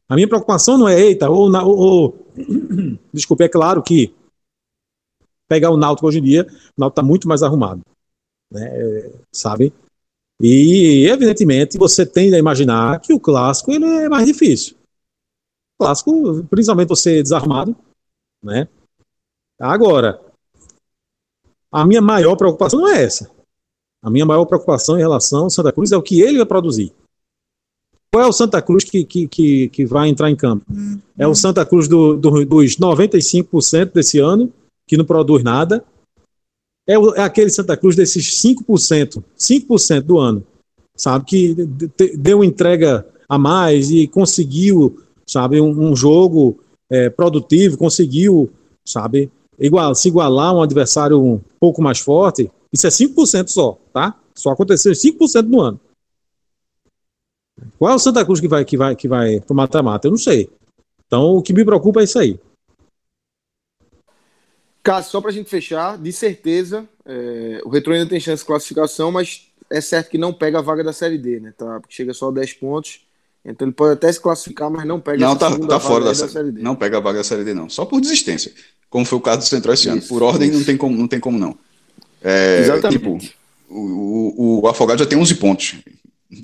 A 0.09 0.15
minha 0.15 0.29
preocupação 0.29 0.79
não 0.79 0.89
é, 0.89 1.01
eita, 1.01 1.31
ou, 1.31 1.51
ou, 1.51 1.79
ou 1.79 2.27
desculpe, 3.13 3.45
é 3.45 3.49
claro 3.49 3.83
que 3.83 4.15
pegar 5.49 5.71
o 5.71 5.77
Náutico 5.77 6.07
hoje 6.07 6.19
em 6.19 6.23
dia, 6.23 6.47
o 6.77 6.81
Náutico 6.81 7.01
está 7.01 7.03
muito 7.03 7.29
mais 7.29 7.43
arrumado, 7.43 7.83
né, 8.51 9.11
sabe? 9.31 9.73
E, 10.41 11.07
evidentemente, 11.09 11.79
você 11.79 12.05
tende 12.05 12.35
a 12.35 12.39
imaginar 12.39 13.01
que 13.01 13.13
o 13.13 13.21
clássico 13.21 13.71
ele 13.71 13.85
é 13.85 14.09
mais 14.09 14.27
difícil. 14.27 14.77
O 15.79 15.85
clássico, 15.85 16.45
principalmente 16.51 16.89
você 16.89 17.23
desarmado, 17.23 17.77
né? 18.43 18.67
Agora, 19.61 20.21
a 21.73 21.87
minha 21.87 22.03
maior 22.03 22.37
preocupação 22.37 22.81
não 22.81 22.89
é 22.89 23.03
essa. 23.03 23.31
A 24.03 24.11
minha 24.11 24.27
maior 24.27 24.45
preocupação 24.45 24.97
em 24.97 25.01
relação 25.01 25.45
ao 25.45 25.51
Santa 25.51 25.73
Cruz 25.73 25.91
é 25.91 25.97
o 25.97 26.03
que 26.03 26.21
ele 26.21 26.37
vai 26.37 26.47
produzir. 26.47 26.93
Qual 28.13 28.23
é 28.23 28.29
o 28.29 28.33
Santa 28.33 28.61
Cruz 28.61 28.85
que, 28.85 29.05
que, 29.05 29.27
que, 29.27 29.69
que 29.69 29.87
vai 29.87 30.09
entrar 30.09 30.31
em 30.31 30.37
campo? 30.37 30.67
É 31.17 31.27
o 31.27 31.35
Santa 31.35 31.65
Cruz 31.65 31.89
do, 31.89 32.15
do, 32.15 32.45
dos 32.45 32.77
95% 32.77 33.93
desse 33.93 34.19
ano, 34.19 34.53
que 34.87 34.99
não 34.99 35.05
produz 35.05 35.43
nada. 35.43 35.83
É, 36.87 36.99
o, 36.99 37.15
é 37.15 37.23
aquele 37.23 37.49
Santa 37.49 37.75
Cruz 37.77 37.97
desses 37.97 38.43
5%, 38.43 39.23
5% 39.39 40.01
do 40.03 40.19
ano, 40.19 40.45
sabe? 40.95 41.25
Que 41.25 41.55
deu 42.19 42.45
entrega 42.45 43.07
a 43.27 43.39
mais 43.39 43.91
e 43.91 44.07
conseguiu, 44.07 45.01
sabe, 45.27 45.59
um, 45.59 45.91
um 45.91 45.97
jogo 45.97 46.59
é, 46.91 47.09
produtivo, 47.09 47.79
conseguiu, 47.79 48.51
sabe, 48.85 49.31
igual, 49.59 49.95
se 49.95 50.09
igualar 50.09 50.55
um 50.55 50.63
adversário 50.63 51.23
um 51.23 51.41
pouco 51.61 51.83
mais 51.83 51.99
forte, 51.99 52.51
isso 52.73 52.87
é 52.87 52.91
5% 52.91 53.49
só, 53.49 53.79
tá? 53.93 54.19
Só 54.35 54.51
aconteceu 54.51 54.93
5% 54.93 55.49
no 55.49 55.61
ano. 55.61 55.81
Qual 57.79 57.93
é 57.93 57.95
o 57.95 57.99
Santa 57.99 58.25
Cruz 58.25 58.41
que 58.41 58.49
vai, 58.49 58.65
que 58.65 58.77
vai, 58.77 58.97
que 58.97 59.07
vai 59.07 59.41
pro 59.41 59.55
mata-mata? 59.55 60.07
Eu 60.07 60.13
não 60.13 60.19
sei. 60.19 60.51
Então, 61.07 61.37
o 61.37 61.43
que 61.43 61.53
me 61.53 61.65
preocupa 61.65 62.01
é 62.01 62.05
isso 62.05 62.19
aí. 62.19 62.41
Cássio, 64.83 65.13
só 65.13 65.21
para 65.21 65.31
a 65.31 65.33
gente 65.33 65.49
fechar, 65.49 65.97
de 65.97 66.13
certeza, 66.13 66.89
é, 67.05 67.61
o 67.65 67.69
Retro 67.69 67.93
ainda 67.93 68.09
tem 68.09 68.19
chance 68.19 68.43
de 68.43 68.47
classificação, 68.47 69.13
mas 69.13 69.49
é 69.71 69.81
certo 69.81 70.11
que 70.11 70.19
não 70.19 70.33
pega 70.33 70.59
a 70.59 70.63
vaga 70.63 70.83
da 70.83 70.93
Série 70.93 71.19
D, 71.19 71.39
né? 71.39 71.53
Tá? 71.57 71.79
Porque 71.81 71.95
chega 71.95 72.13
só 72.13 72.29
a 72.29 72.33
10 72.33 72.55
pontos. 72.55 73.07
Então 73.45 73.67
ele 73.67 73.75
pode 73.75 73.95
até 73.95 74.13
se 74.13 74.21
classificar, 74.21 74.71
mas 74.71 74.87
não 74.87 75.01
pega 75.01 75.19
não, 75.19 75.37
tá, 75.37 75.51
tá 75.51 75.81
fora 75.81 76.05
da, 76.05 76.13
da, 76.13 76.29
série 76.29 76.53
D. 76.53 76.63
Não 76.63 76.77
pega 76.77 76.99
a 76.99 77.01
vaga 77.01 77.19
da 77.19 77.25
Série 77.25 77.43
D, 77.43 77.53
não. 77.55 77.69
Só 77.69 77.85
por 77.85 78.01
desistência 78.01 78.53
como 78.93 79.07
foi 79.07 79.19
o 79.19 79.23
caso 79.23 79.39
do 79.39 79.45
Central 79.47 79.73
esse 79.73 79.89
isso, 79.89 79.91
ano. 79.91 80.03
Por 80.03 80.23
ordem, 80.23 80.51
não 80.51 80.63
tem 80.63 80.77
como 80.77 80.95
não. 80.95 81.09
Tem 81.09 81.19
como 81.19 81.39
não. 81.39 81.57
É, 82.23 82.61
Exatamente. 82.61 82.99
Tipo, 82.99 83.19
o, 83.71 84.35
o, 84.37 84.61
o 84.61 84.69
Afogado 84.69 84.99
já 84.99 85.07
tem 85.07 85.19
11 85.19 85.35
pontos, 85.37 85.77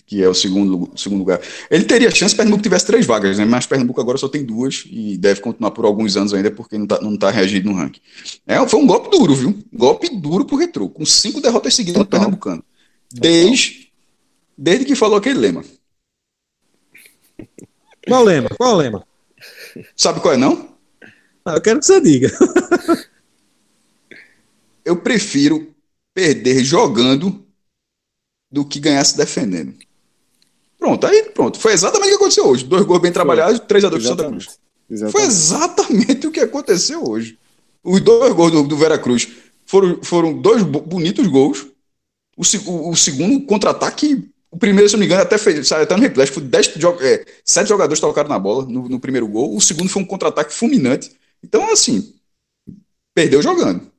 que 0.06 0.22
é 0.22 0.28
o 0.28 0.32
segundo, 0.32 0.90
segundo 0.96 1.18
lugar. 1.18 1.42
Ele 1.70 1.84
teria 1.84 2.10
chance 2.10 2.30
se 2.30 2.36
Pernambuco 2.36 2.62
tivesse 2.62 2.86
três 2.86 3.04
vagas, 3.04 3.36
né? 3.36 3.44
mas 3.44 3.66
Pernambuco 3.66 4.00
agora 4.00 4.16
só 4.16 4.28
tem 4.28 4.42
duas 4.42 4.84
e 4.90 5.18
deve 5.18 5.42
continuar 5.42 5.72
por 5.72 5.84
alguns 5.84 6.16
anos 6.16 6.32
ainda 6.32 6.50
porque 6.50 6.78
não 6.78 6.84
está 6.84 7.00
não 7.02 7.16
tá 7.18 7.30
reagindo 7.30 7.68
no 7.68 7.76
ranking. 7.76 8.00
É, 8.46 8.66
foi 8.66 8.80
um 8.80 8.86
golpe 8.86 9.10
duro, 9.10 9.34
viu? 9.34 9.58
Golpe 9.70 10.08
duro 10.08 10.46
pro 10.46 10.56
Retro, 10.56 10.88
com 10.88 11.04
cinco 11.04 11.42
derrotas 11.42 11.74
seguidas 11.74 11.98
no 11.98 12.06
Pernambucano. 12.06 12.64
Desde, 13.12 13.90
desde 14.56 14.86
que 14.86 14.94
falou 14.94 15.18
aquele 15.18 15.38
lema. 15.38 15.62
Qual 18.08 18.22
o 18.22 18.24
lema? 18.24 18.48
Qual 18.56 18.74
o 18.74 18.76
lema? 18.76 19.06
Sabe 19.96 20.20
qual 20.20 20.34
é, 20.34 20.36
não? 20.36 20.76
Ah, 21.44 21.54
eu 21.54 21.60
quero 21.60 21.78
que 21.78 21.86
você 21.86 22.00
diga. 22.00 22.30
eu 24.84 24.96
prefiro 24.96 25.74
perder 26.14 26.64
jogando 26.64 27.46
do 28.50 28.64
que 28.64 28.80
ganhar 28.80 29.04
se 29.04 29.16
defendendo. 29.16 29.74
Pronto, 30.78 31.06
aí 31.06 31.30
pronto. 31.30 31.58
Foi 31.58 31.72
exatamente 31.72 32.14
o 32.14 32.18
que 32.18 32.24
aconteceu 32.24 32.46
hoje. 32.46 32.64
Dois 32.64 32.84
gols 32.84 33.02
bem 33.02 33.12
trabalhados, 33.12 33.60
3x2 33.60 33.90
pro 33.90 34.00
Santa 34.02 34.24
Cruz. 34.28 34.58
Exatamente. 34.90 35.12
Foi 35.12 35.22
exatamente 35.22 36.26
o 36.26 36.30
que 36.30 36.40
aconteceu 36.40 37.04
hoje. 37.06 37.38
Os 37.82 38.00
dois 38.00 38.32
gols 38.32 38.52
do, 38.52 38.62
do 38.62 38.76
Veracruz 38.76 39.28
foram, 39.66 40.02
foram 40.02 40.32
dois 40.32 40.62
bonitos 40.62 41.26
gols. 41.26 41.66
O, 42.36 42.42
o, 42.70 42.90
o 42.90 42.96
segundo 42.96 43.44
contra-ataque, 43.44 44.30
o 44.50 44.56
primeiro, 44.56 44.88
se 44.88 44.94
não 44.94 45.00
me 45.00 45.06
engano, 45.06 45.22
até 45.22 45.36
fez, 45.36 45.68
saiu 45.68 45.82
até 45.82 45.94
no 45.94 46.02
replay, 46.02 46.26
foi 46.26 46.42
dez, 46.42 46.68
é, 47.00 47.24
sete 47.44 47.68
jogadores 47.68 48.00
tocaram 48.00 48.28
na 48.28 48.38
bola 48.38 48.64
no, 48.64 48.88
no 48.88 49.00
primeiro 49.00 49.28
gol. 49.28 49.54
O 49.54 49.60
segundo 49.60 49.90
foi 49.90 50.02
um 50.02 50.06
contra-ataque 50.06 50.54
fulminante. 50.54 51.10
Então, 51.42 51.70
assim, 51.70 52.14
perdeu 53.14 53.42
jogando. 53.42 53.90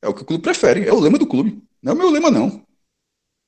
É 0.00 0.08
o 0.08 0.14
que 0.14 0.22
o 0.22 0.24
clube 0.24 0.42
prefere, 0.42 0.86
é 0.86 0.92
o 0.92 1.00
lema 1.00 1.18
do 1.18 1.26
clube. 1.26 1.62
Não 1.82 1.92
é 1.92 1.94
o 1.94 1.98
meu 1.98 2.10
lema, 2.10 2.30
não. 2.30 2.62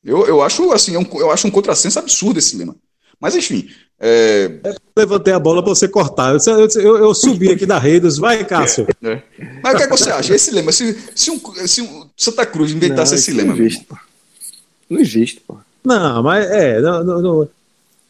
Eu, 0.02 0.26
eu 0.26 0.42
acho 0.42 0.72
assim, 0.72 0.94
é 0.94 0.98
um, 0.98 1.06
eu 1.18 1.30
acho 1.30 1.46
um 1.46 1.50
contrassenso 1.50 1.98
absurdo 1.98 2.38
esse 2.38 2.56
lema. 2.56 2.76
Mas 3.20 3.34
enfim. 3.34 3.68
É... 3.98 4.60
levantei 4.96 5.32
a 5.32 5.38
bola 5.38 5.62
para 5.62 5.74
você 5.74 5.88
cortar. 5.88 6.34
Eu, 6.46 6.68
eu, 6.80 6.96
eu, 6.98 7.14
subi 7.14 7.50
aqui 7.50 7.64
da 7.64 7.78
rede, 7.78 8.08
vai, 8.20 8.44
Cássio. 8.44 8.86
É, 9.02 9.08
é. 9.08 9.22
Mas 9.62 9.74
o 9.74 9.76
que, 9.76 9.82
é 9.82 9.86
que 9.86 9.96
você 9.96 10.10
acha? 10.10 10.34
Esse 10.34 10.50
lema, 10.50 10.70
se, 10.70 10.98
se, 11.14 11.30
um, 11.30 11.40
se 11.66 11.82
um 11.82 12.08
Santa 12.16 12.44
Cruz 12.44 12.72
inventasse 12.72 13.12
não, 13.12 13.18
esse 13.18 13.32
lema. 13.32 13.54
Não 13.54 13.64
existe, 13.64 13.84
pô. 13.84 13.98
Não 14.90 15.00
existe, 15.00 15.40
pô. 15.40 15.58
Não, 15.86 16.22
mas 16.22 16.50
é. 16.50 16.80
Não, 16.80 17.04
não, 17.04 17.48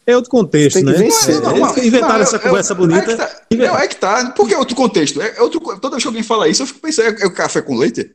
é 0.07 0.15
outro 0.15 0.31
contexto, 0.31 0.81
né? 0.83 0.93
Vencer, 0.93 1.41
não, 1.41 1.55
não, 1.57 1.77
inventaram 1.77 2.21
essa 2.21 2.39
conversa 2.39 2.73
bonita. 2.73 3.11
É 3.11 3.15
que, 3.15 3.17
tá, 3.17 3.67
não, 3.67 3.77
é 3.77 3.87
que 3.87 3.95
tá. 3.97 4.31
Por 4.31 4.47
que 4.47 4.55
outro 4.55 4.75
contexto? 4.75 5.21
É 5.21 5.41
outro, 5.41 5.59
toda 5.59 5.91
vez 5.91 6.03
que 6.03 6.07
alguém 6.07 6.23
fala 6.23 6.47
isso, 6.47 6.63
eu 6.63 6.67
fico 6.67 6.79
pensando, 6.79 7.09
é, 7.09 7.23
é 7.23 7.27
o 7.27 7.33
café 7.33 7.61
com 7.61 7.75
leite? 7.75 8.09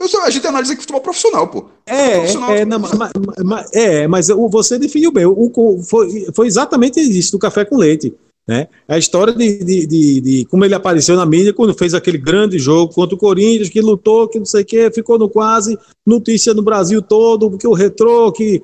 Eu 0.00 0.08
só, 0.08 0.24
a 0.24 0.30
gente 0.30 0.46
analisa 0.46 0.74
que 0.74 0.80
futebol 0.80 1.00
profissional, 1.00 1.46
pô. 1.46 1.66
É, 1.86 2.16
profissional, 2.16 2.50
é, 2.50 2.64
não, 2.64 2.78
mas, 2.78 2.92
mas, 3.44 3.70
é, 3.74 4.08
mas 4.08 4.28
você 4.28 4.78
definiu 4.78 5.12
bem. 5.12 5.24
O, 5.24 5.82
foi, 5.82 6.26
foi 6.34 6.46
exatamente 6.46 7.00
isso 7.00 7.32
do 7.32 7.38
café 7.38 7.64
com 7.64 7.76
leite. 7.76 8.14
Né? 8.48 8.68
A 8.86 8.96
história 8.96 9.32
de, 9.32 9.58
de, 9.64 9.86
de, 9.86 10.20
de, 10.20 10.44
como 10.44 10.64
ele 10.64 10.74
apareceu 10.74 11.16
na 11.16 11.26
mídia 11.26 11.52
quando 11.52 11.74
fez 11.74 11.94
aquele 11.94 12.16
grande 12.16 12.60
jogo 12.60 12.94
contra 12.94 13.16
o 13.16 13.18
Corinthians, 13.18 13.68
que 13.68 13.80
lutou, 13.80 14.28
que 14.28 14.38
não 14.38 14.46
sei 14.46 14.62
o 14.62 14.64
que, 14.64 14.90
ficou 14.92 15.18
no 15.18 15.28
quase, 15.28 15.76
notícia 16.06 16.54
no 16.54 16.62
Brasil 16.62 17.02
todo, 17.02 17.58
que 17.58 17.66
o 17.66 17.72
retrô, 17.72 18.30
que 18.30 18.62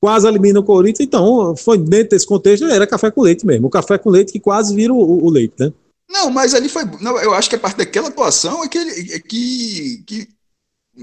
quase 0.00 0.28
elimina 0.28 0.60
o 0.60 0.64
Corinthians. 0.64 1.00
Então, 1.00 1.56
foi 1.56 1.76
dentro 1.78 2.10
desse 2.10 2.26
contexto, 2.26 2.66
era 2.66 2.86
café 2.86 3.10
com 3.10 3.22
leite 3.22 3.44
mesmo. 3.44 3.66
O 3.66 3.70
café 3.70 3.98
com 3.98 4.08
leite 4.08 4.32
que 4.32 4.38
quase 4.38 4.72
vira 4.72 4.92
o, 4.92 5.24
o 5.24 5.28
leite, 5.28 5.54
né? 5.58 5.72
Não, 6.08 6.30
mas 6.30 6.54
ali 6.54 6.68
foi. 6.68 6.84
Não, 7.00 7.18
eu 7.18 7.34
acho 7.34 7.50
que 7.50 7.56
a 7.56 7.58
parte 7.58 7.78
daquela 7.78 8.08
atuação 8.08 8.62
é 8.62 8.68
que, 8.68 8.78
ele, 8.78 9.14
é 9.14 9.18
que, 9.18 10.04
que 10.06 10.28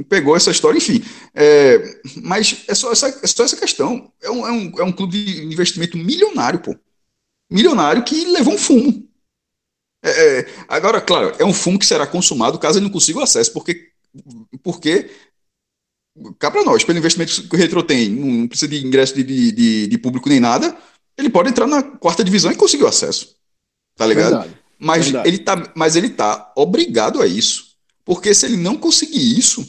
pegou 0.07 0.38
essa 0.38 0.51
história, 0.51 0.77
enfim. 0.77 1.03
É, 1.36 1.99
mas 2.23 2.63
é 2.65 2.73
só, 2.73 2.93
essa, 2.93 3.09
é 3.09 3.27
só 3.27 3.43
essa 3.43 3.57
questão. 3.57 4.09
É 4.23 4.32
um, 4.32 4.47
é, 4.47 4.51
um, 4.51 4.71
é 4.79 4.84
um 4.84 4.91
clube 4.93 5.21
de 5.21 5.43
investimento 5.47 5.97
milionário, 5.97 6.61
pô 6.61 6.73
milionário 7.52 8.04
que 8.04 8.26
levou 8.26 8.54
um 8.54 8.58
fumo. 8.58 9.08
É, 10.04 10.39
é, 10.39 10.47
agora, 10.68 10.99
claro, 10.99 11.36
é 11.38 11.45
um 11.45 11.54
fumo 11.54 11.78
que 11.78 11.86
será 11.86 12.08
consumado 12.08 12.58
caso 12.58 12.80
ele 12.80 12.86
não 12.86 12.91
consiga 12.91 13.20
o 13.20 13.22
acesso, 13.22 13.54
porque, 13.54 13.91
porque 14.64 15.12
cá 16.39 16.49
para 16.49 16.64
nós, 16.64 16.84
pelo 16.84 16.97
investimento 16.97 17.47
que 17.47 17.56
o 17.56 17.60
Retro 17.60 17.84
tem, 17.84 18.10
não 18.10 18.47
precisa 18.47 18.70
de 18.70 18.86
ingresso 18.86 19.14
de, 19.14 19.24
de, 19.24 19.88
de, 19.88 19.97
público 19.97 20.28
nem 20.28 20.39
nada, 20.39 20.76
ele 21.18 21.30
pode 21.30 21.49
entrar 21.49 21.68
na 21.68 21.84
quarta 21.84 22.24
divisão 22.24 22.52
e 22.52 22.56
conseguir 22.56 22.84
o 22.84 22.88
acesso. 22.88 23.36
Tá 23.95 24.08
ligado? 24.08 24.32
Verdade, 24.32 24.58
mas, 24.80 25.04
verdade. 25.06 25.30
Ele 25.30 25.38
tá, 25.38 25.74
mas 25.76 25.95
ele 25.95 26.10
tá 26.10 26.52
obrigado 26.56 27.22
a 27.22 27.28
isso. 27.28 27.72
Porque 28.04 28.34
se 28.34 28.47
ele 28.47 28.58
não 28.58 28.78
conseguir 28.78 29.38
isso, 29.38 29.64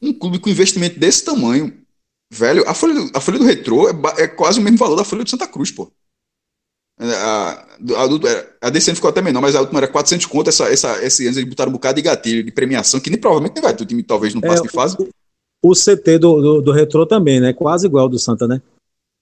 um 0.00 0.12
clube 0.12 0.38
com 0.38 0.48
investimento 0.48 0.98
desse 0.98 1.22
tamanho, 1.24 1.84
velho, 2.32 2.66
a 2.66 2.72
folha 2.72 2.94
do, 2.94 3.10
a 3.14 3.20
folha 3.20 3.38
do 3.38 3.44
Retro 3.44 3.88
é, 3.88 4.22
é 4.22 4.28
quase 4.28 4.58
o 4.58 4.62
mesmo 4.62 4.78
valor 4.78 4.96
da 4.96 5.04
folha 5.04 5.22
do 5.22 5.30
Santa 5.30 5.46
Cruz, 5.46 5.70
pô. 5.70 5.92
A, 6.98 7.66
a, 7.96 8.66
a 8.66 8.70
DCM 8.70 8.94
ficou 8.94 9.10
até 9.10 9.20
menor, 9.20 9.40
mas 9.40 9.56
a 9.56 9.60
última 9.60 9.80
era 9.80 9.88
400 9.88 10.26
conto. 10.26 10.48
Essa, 10.48 10.68
essa, 10.68 11.04
esse 11.04 11.26
ano 11.26 11.38
eles 11.38 11.48
botaram 11.48 11.70
um 11.70 11.72
bocado 11.72 11.96
de 11.96 12.02
gatilho, 12.02 12.44
de 12.44 12.52
premiação, 12.52 13.00
que 13.00 13.10
nem 13.10 13.18
provavelmente 13.18 13.54
nem 13.54 13.62
vai 13.62 13.74
ter. 13.74 13.82
O 13.82 13.86
time 13.86 14.02
talvez 14.02 14.34
não 14.34 14.40
passe 14.40 14.62
é, 14.62 14.66
de 14.66 14.68
fase. 14.68 14.96
O, 15.62 15.70
o 15.70 15.74
CT 15.74 16.18
do, 16.18 16.40
do, 16.40 16.62
do 16.62 16.72
Retro 16.72 17.06
também, 17.06 17.40
né? 17.40 17.52
Quase 17.52 17.86
igual 17.86 18.04
ao 18.04 18.08
do 18.08 18.18
Santa, 18.18 18.46
né? 18.46 18.60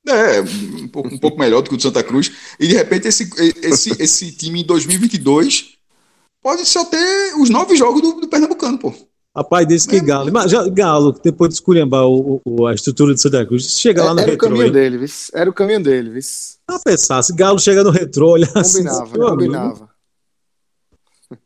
É, 0.07 0.41
um 0.41 0.89
pouco, 0.89 1.14
um 1.14 1.18
pouco 1.18 1.39
melhor 1.39 1.62
do 1.62 1.68
que 1.68 1.75
o 1.75 1.77
do 1.77 1.83
Santa 1.83 2.03
Cruz. 2.03 2.33
E 2.59 2.66
de 2.66 2.75
repente 2.75 3.07
esse, 3.07 3.31
esse, 3.62 4.03
esse 4.03 4.33
time 4.33 4.62
em 4.62 4.64
2022 4.64 5.75
pode 6.43 6.66
ser 6.66 6.79
até 6.79 7.35
os 7.37 7.51
nove 7.51 7.77
jogos 7.77 8.01
do, 8.01 8.12
do 8.21 8.29
Pernambucano, 8.29 8.79
pô. 8.79 8.95
Rapaz, 9.35 9.66
disse 9.66 9.89
que 9.89 10.01
Galo. 10.01 10.33
Mas 10.33 10.51
já, 10.51 10.68
Galo, 10.68 11.12
depois 11.12 11.51
de 11.51 11.55
esculhambar 11.55 12.05
o, 12.05 12.41
o, 12.45 12.66
a 12.66 12.74
estrutura 12.74 13.14
de 13.14 13.20
Santa 13.20 13.47
Cruz, 13.47 13.78
chega 13.78 14.05
lá 14.05 14.12
no 14.12 14.20
era 14.20 14.33
retrô. 14.33 14.47
Era 14.47 14.55
o 14.55 14.59
caminho 14.59 14.72
dele, 14.72 14.99
viu? 14.99 15.09
Era 15.33 15.51
o 15.51 15.53
caminho 15.53 15.83
dele, 15.83 16.11
viu? 16.11 16.22
Ah, 16.66 16.81
pensar, 16.85 17.22
se 17.22 17.35
Galo 17.35 17.59
chega 17.59 17.85
no 17.85 17.91
retrô, 17.91 18.31
olha 18.31 18.47
combinava, 18.47 18.61
assim. 18.61 18.85
Combinava, 19.18 19.91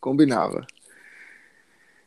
combinava. 0.00 0.66